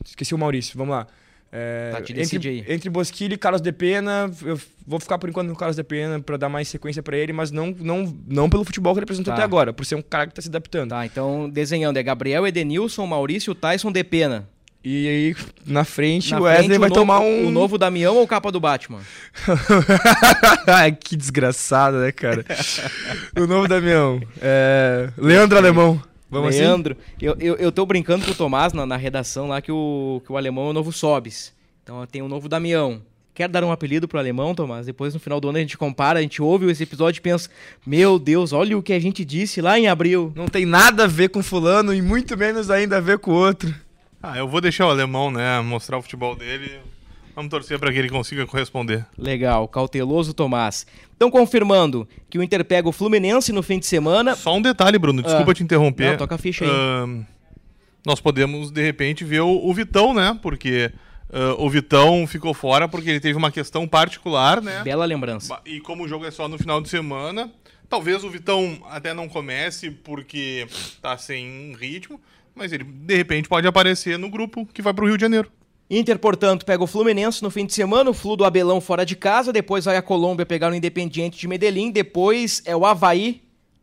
Esqueci 0.05 0.35
o 0.35 0.39
Maurício, 0.39 0.77
vamos 0.79 0.95
lá. 0.95 1.07
É, 1.53 1.91
Tá, 1.93 2.01
entre, 2.21 2.65
entre 2.69 2.91
Bosquilha 2.91 3.35
e 3.35 3.39
Carlos 3.39 3.61
de 3.63 3.73
Pena, 3.73 4.31
eu 4.45 4.61
vou 4.87 4.99
ficar 5.01 5.17
por 5.19 5.29
enquanto 5.31 5.49
no 5.49 5.57
Carlos 5.57 5.77
de 5.77 5.85
Pena 5.85 6.21
pra 6.21 6.37
dar 6.37 6.49
mais 6.49 6.69
sequência 6.69 7.03
pra 7.03 7.17
ele, 7.17 7.33
mas 7.33 7.51
não, 7.51 7.75
não, 7.79 8.15
não 8.27 8.51
pelo 8.51 8.65
futebol 8.65 8.93
que 8.93 8.99
ele 8.99 9.05
apresentou 9.05 9.31
Tá. 9.33 9.37
até 9.37 9.45
agora, 9.45 9.73
por 9.73 9.87
ser 9.87 9.95
um 9.95 10.03
cara 10.03 10.27
que 10.27 10.35
tá 10.35 10.43
se 10.43 10.49
adaptando. 10.49 10.91
Tá, 10.91 11.07
então 11.07 11.49
desenhando 11.49 11.97
é 11.99 12.03
Gabriel, 12.03 12.47
Edenilson, 12.47 13.07
Maurício, 13.07 13.55
Tyson, 13.55 13.91
Depena. 13.93 14.49
E 14.89 15.09
aí, 15.09 15.37
na 15.67 15.83
frente, 15.85 16.31
Na 16.31 16.39
o 16.39 16.43
Wesley 16.45 16.67
frente, 16.69 16.79
vai 16.79 16.89
novo- 16.89 17.01
tomar 17.01 17.19
um. 17.19 17.49
O 17.49 17.51
novo 17.51 17.77
Damião 17.77 18.17
ou 18.17 18.27
capa 18.29 18.53
do 18.53 18.61
Batman? 18.61 19.01
Que 21.03 21.17
desgraçado, 21.17 21.99
né, 21.99 22.13
cara? 22.13 22.45
o 23.37 23.47
novo 23.47 23.67
Damião. 23.67 24.21
É... 24.41 25.09
Leandro 25.17 25.59
Alemão. 25.59 26.01
Vamos 26.31 26.51
assim? 26.51 26.61
Leandro. 26.61 26.97
Eu, 27.21 27.37
eu, 27.39 27.55
eu 27.57 27.73
tô 27.73 27.87
brincando 27.87 28.25
com 28.25 28.33
o 28.33 28.35
Tomás 28.35 28.73
na, 28.73 28.85
na 28.85 28.97
redação 28.97 29.49
lá 29.49 29.61
que 29.61 29.71
o, 29.71 30.21
que 30.25 30.33
o 30.33 30.37
alemão 30.37 30.67
é 30.67 30.71
o 30.71 30.73
novo 30.73 30.93
Sobis. 30.93 31.53
Então 31.83 32.05
tem 32.07 32.23
o 32.23 32.29
novo 32.29 32.49
Damião. 32.49 33.01
Quer 33.33 33.49
dar 33.49 33.63
um 33.63 33.71
apelido 33.71 34.09
pro 34.09 34.19
alemão, 34.19 34.55
Tomás? 34.55 34.87
Depois 34.87 35.13
no 35.13 35.21
final 35.21 35.39
do 35.39 35.49
ano 35.49 35.59
a 35.59 35.61
gente 35.61 35.77
compara, 35.77 36.19
a 36.19 36.23
gente 36.23 36.41
ouve 36.41 36.71
esse 36.71 36.83
episódio 36.83 37.19
e 37.19 37.23
pensa: 37.23 37.51
Meu 37.87 38.19
Deus, 38.19 38.53
olha 38.53 38.79
o 38.79 38.83
que 38.83 38.95
a 38.95 38.99
gente 38.99 39.25
disse 39.25 39.61
lá 39.61 39.79
em 39.79 39.89
abril. 39.89 40.33
Não 40.35 40.49
tem 40.49 40.65
nada 40.65 41.05
a 41.05 41.07
ver 41.07 41.29
com 41.29 41.43
fulano 41.43 41.93
e 41.93 42.01
muito 42.01 42.37
menos 42.37 42.71
ainda 42.71 42.97
a 42.97 43.01
ver 43.01 43.19
com 43.19 43.31
o 43.31 43.35
outro. 43.35 43.75
Ah, 44.23 44.39
eu 44.39 44.49
vou 44.49 44.61
deixar 44.61 44.87
o 44.87 44.91
alemão, 44.91 45.31
né, 45.31 45.61
mostrar 45.61 45.99
o 45.99 46.03
futebol 46.03 46.35
dele. 46.35 46.81
Vamos 47.37 47.51
torcer 47.51 47.79
para 47.79 47.93
que 47.93 47.99
ele 47.99 48.09
consiga 48.09 48.47
corresponder. 48.47 49.05
Legal, 49.17 49.69
cauteloso 49.69 50.33
Tomás. 50.33 50.87
Então 51.15 51.31
confirmando 51.31 52.09
que 52.31 52.39
o 52.39 52.43
Inter 52.43 52.65
pega 52.65 52.89
o 52.89 52.93
Fluminense 52.93 53.53
no 53.53 53.63
fim 53.63 53.79
de 53.79 53.85
semana. 53.85 54.35
Só 54.35 54.55
um 54.57 54.63
detalhe, 54.63 54.99
Bruno, 54.99 55.23
desculpa 55.23 55.51
Ah. 55.51 55.55
te 55.55 55.63
interromper. 55.63 56.13
Não, 56.13 56.17
toca 56.17 56.35
a 56.35 56.39
ficha 56.39 56.65
aí. 56.65 56.71
Ahn, 56.71 57.25
nós 58.07 58.21
podemos, 58.21 58.71
de 58.71 58.83
repente, 58.83 59.23
ver 59.23 59.41
o, 59.41 59.51
o 59.69 59.75
Vitão, 59.75 60.15
né? 60.15 60.39
Porque 60.41 60.91
ah, 61.31 61.55
o 61.59 61.69
Vitão 61.69 62.27
ficou 62.27 62.55
fora 62.55 62.89
porque 62.89 63.11
ele 63.11 63.21
teve 63.21 63.37
uma 63.37 63.51
questão 63.51 63.87
particular, 63.87 64.63
né? 64.63 64.83
Bela 64.83 65.05
lembrança. 65.05 65.61
E 65.67 65.79
como 65.81 66.05
o 66.05 66.09
jogo 66.09 66.25
é 66.25 66.31
só 66.31 66.49
no 66.49 66.57
final 66.57 66.81
de 66.81 66.89
semana, 66.89 67.53
talvez 67.87 68.25
o 68.25 68.31
Vitão 68.31 68.79
até 68.89 69.13
não 69.13 69.29
comece 69.29 69.91
porque 69.91 70.67
tá 71.03 71.19
sem 71.19 71.77
ritmo, 71.79 72.19
mas 72.55 72.73
ele 72.73 72.85
de 72.85 73.15
repente 73.15 73.47
pode 73.47 73.67
aparecer 73.67 74.19
no 74.19 74.31
grupo 74.31 74.65
que 74.73 74.81
vai 74.81 74.95
pro 74.95 75.05
Rio 75.07 75.19
de 75.19 75.23
Janeiro. 75.23 75.51
Inter, 75.89 76.19
portanto, 76.19 76.67
pega 76.67 76.83
o 76.83 76.87
Fluminense 76.87 77.43
no 77.43 77.51
fim 77.51 77.65
de 77.65 77.73
semana, 77.73 78.11
o 78.11 78.15
Flu 78.15 78.37
do 78.37 78.45
Abelão 78.45 78.81
fora 78.81 79.07
de 79.07 79.15
casa, 79.15 79.53
depois 79.53 79.85
vai 79.85 79.97
a 79.97 80.03
Colômbia 80.03 80.45
pegar 80.45 80.73
o 80.73 80.75
Independiente 80.75 81.39
de 81.39 81.47
Medellín, 81.47 81.93
depois 81.93 82.61
é 82.65 82.75
o 82.75 82.85
Havaí 82.85 83.41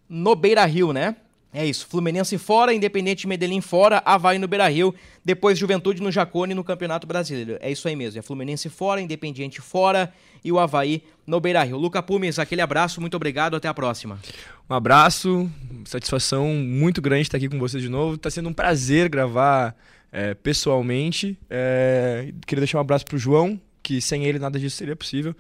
no 0.09 0.35
Beira-Rio, 0.35 0.91
né? 0.91 1.15
É 1.53 1.65
isso, 1.65 1.87
Fluminense 1.87 2.37
fora, 2.37 2.73
Independente 2.73 3.21
de 3.21 3.27
Medellín 3.27 3.61
fora, 3.61 4.01
Havaí 4.03 4.37
no 4.37 4.47
Beira-Rio, 4.47 4.93
depois 5.23 5.57
Juventude 5.57 6.01
no 6.01 6.11
Jacone 6.11 6.53
no 6.53 6.63
Campeonato 6.63 7.05
Brasileiro. 7.05 7.57
É 7.61 7.71
isso 7.71 7.87
aí 7.87 7.95
mesmo, 7.95 8.19
é 8.19 8.21
Fluminense 8.21 8.69
fora, 8.69 8.99
Independiente 8.99 9.61
fora 9.61 10.11
e 10.43 10.51
o 10.51 10.59
Havaí 10.59 11.03
no 11.25 11.39
Beira-Rio. 11.39 11.77
Luca 11.77 12.01
Pumes, 12.01 12.37
aquele 12.37 12.61
abraço, 12.61 12.99
muito 12.99 13.15
obrigado, 13.15 13.55
até 13.55 13.67
a 13.67 13.73
próxima. 13.73 14.19
Um 14.67 14.73
abraço, 14.73 15.49
satisfação 15.85 16.47
muito 16.47 17.01
grande 17.01 17.21
estar 17.21 17.37
aqui 17.37 17.47
com 17.47 17.59
vocês 17.59 17.81
de 17.81 17.87
novo. 17.87 18.17
Tá 18.17 18.29
sendo 18.31 18.49
um 18.49 18.53
prazer 18.53 19.07
gravar 19.07 19.75
é, 20.13 20.36
pessoalmente. 20.36 21.38
É, 21.49 22.32
queria 22.45 22.62
deixar 22.62 22.78
um 22.78 22.82
abraço 22.82 23.03
pro 23.03 23.18
João, 23.18 23.59
que 23.82 23.99
sem 23.99 24.26
ele 24.26 24.38
nada 24.39 24.59
disso 24.59 24.78
seria 24.78 24.95
possível. 24.95 25.36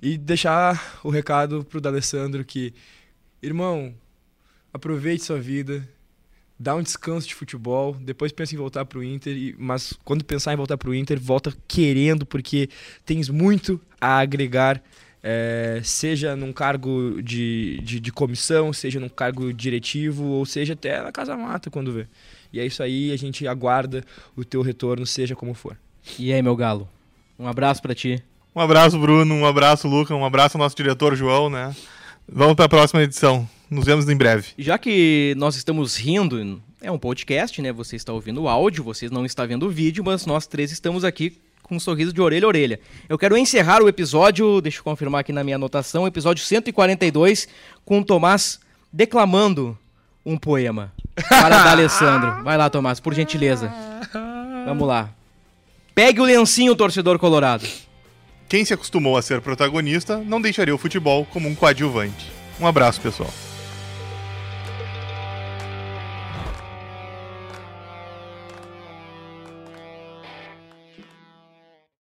E 0.00 0.16
deixar 0.16 1.00
o 1.02 1.10
recado 1.10 1.64
pro 1.64 1.80
D'Alessandro 1.80 2.44
que, 2.44 2.72
irmão, 3.42 3.92
aproveite 4.72 5.24
sua 5.24 5.40
vida, 5.40 5.86
dá 6.58 6.76
um 6.76 6.82
descanso 6.82 7.26
de 7.26 7.34
futebol, 7.34 7.94
depois 7.94 8.30
pensa 8.30 8.54
em 8.54 8.58
voltar 8.58 8.84
pro 8.84 9.02
Inter, 9.02 9.36
e- 9.36 9.56
mas 9.58 9.92
quando 10.04 10.24
pensar 10.24 10.52
em 10.52 10.56
voltar 10.56 10.78
pro 10.78 10.94
Inter, 10.94 11.18
volta 11.18 11.52
querendo, 11.66 12.24
porque 12.24 12.68
tens 13.04 13.28
muito 13.28 13.80
a 14.00 14.18
agregar 14.20 14.80
é, 15.26 15.80
seja 15.82 16.36
num 16.36 16.52
cargo 16.52 17.22
de, 17.22 17.80
de, 17.82 17.98
de 17.98 18.12
comissão, 18.12 18.74
seja 18.74 19.00
num 19.00 19.08
cargo 19.08 19.54
diretivo, 19.54 20.22
ou 20.24 20.44
seja 20.44 20.74
até 20.74 21.00
na 21.02 21.10
Casa 21.10 21.34
Mata, 21.34 21.70
quando 21.70 21.92
vê. 21.92 22.06
E 22.54 22.60
é 22.60 22.64
isso 22.64 22.84
aí, 22.84 23.10
a 23.10 23.16
gente 23.16 23.48
aguarda 23.48 24.04
o 24.36 24.44
teu 24.44 24.62
retorno, 24.62 25.04
seja 25.04 25.34
como 25.34 25.54
for. 25.54 25.76
E 26.16 26.32
aí, 26.32 26.40
meu 26.40 26.54
galo? 26.54 26.88
Um 27.36 27.48
abraço 27.48 27.82
pra 27.82 27.96
ti. 27.96 28.22
Um 28.54 28.60
abraço, 28.60 28.96
Bruno. 28.96 29.34
Um 29.34 29.44
abraço, 29.44 29.88
Luca. 29.88 30.14
Um 30.14 30.24
abraço 30.24 30.56
ao 30.56 30.62
nosso 30.62 30.76
diretor, 30.76 31.16
João, 31.16 31.50
né? 31.50 31.74
Vamos 32.28 32.54
para 32.54 32.66
a 32.66 32.68
próxima 32.68 33.02
edição. 33.02 33.48
Nos 33.68 33.84
vemos 33.84 34.08
em 34.08 34.16
breve. 34.16 34.50
Já 34.56 34.78
que 34.78 35.34
nós 35.36 35.56
estamos 35.56 35.96
rindo, 35.96 36.62
é 36.80 36.92
um 36.92 36.98
podcast, 36.98 37.60
né? 37.60 37.72
Você 37.72 37.96
está 37.96 38.12
ouvindo 38.12 38.42
o 38.42 38.48
áudio, 38.48 38.84
vocês 38.84 39.10
não 39.10 39.26
estão 39.26 39.48
vendo 39.48 39.66
o 39.66 39.70
vídeo, 39.70 40.04
mas 40.04 40.24
nós 40.24 40.46
três 40.46 40.70
estamos 40.70 41.02
aqui 41.02 41.36
com 41.60 41.74
um 41.74 41.80
sorriso 41.80 42.12
de 42.12 42.20
orelha 42.20 42.44
a 42.44 42.48
orelha. 42.48 42.78
Eu 43.08 43.18
quero 43.18 43.36
encerrar 43.36 43.82
o 43.82 43.88
episódio, 43.88 44.60
deixa 44.60 44.78
eu 44.78 44.84
confirmar 44.84 45.22
aqui 45.22 45.32
na 45.32 45.42
minha 45.42 45.56
anotação, 45.56 46.06
episódio 46.06 46.44
142, 46.44 47.48
com 47.84 47.98
o 47.98 48.04
Tomás 48.04 48.60
declamando 48.92 49.76
um 50.24 50.36
poema 50.36 50.92
para 51.28 51.70
Alessandro. 51.70 52.42
Vai 52.44 52.56
lá, 52.56 52.70
Tomás, 52.70 53.00
por 53.00 53.14
gentileza. 53.14 53.72
Vamos 54.64 54.86
lá. 54.86 55.10
Pegue 55.94 56.20
o 56.20 56.24
lencinho, 56.24 56.74
torcedor 56.74 57.18
colorado. 57.18 57.66
Quem 58.48 58.64
se 58.64 58.74
acostumou 58.74 59.16
a 59.16 59.22
ser 59.22 59.40
protagonista 59.40 60.18
não 60.18 60.40
deixaria 60.40 60.74
o 60.74 60.78
futebol 60.78 61.24
como 61.26 61.48
um 61.48 61.54
coadjuvante. 61.54 62.32
Um 62.60 62.66
abraço, 62.66 63.00
pessoal. 63.00 63.30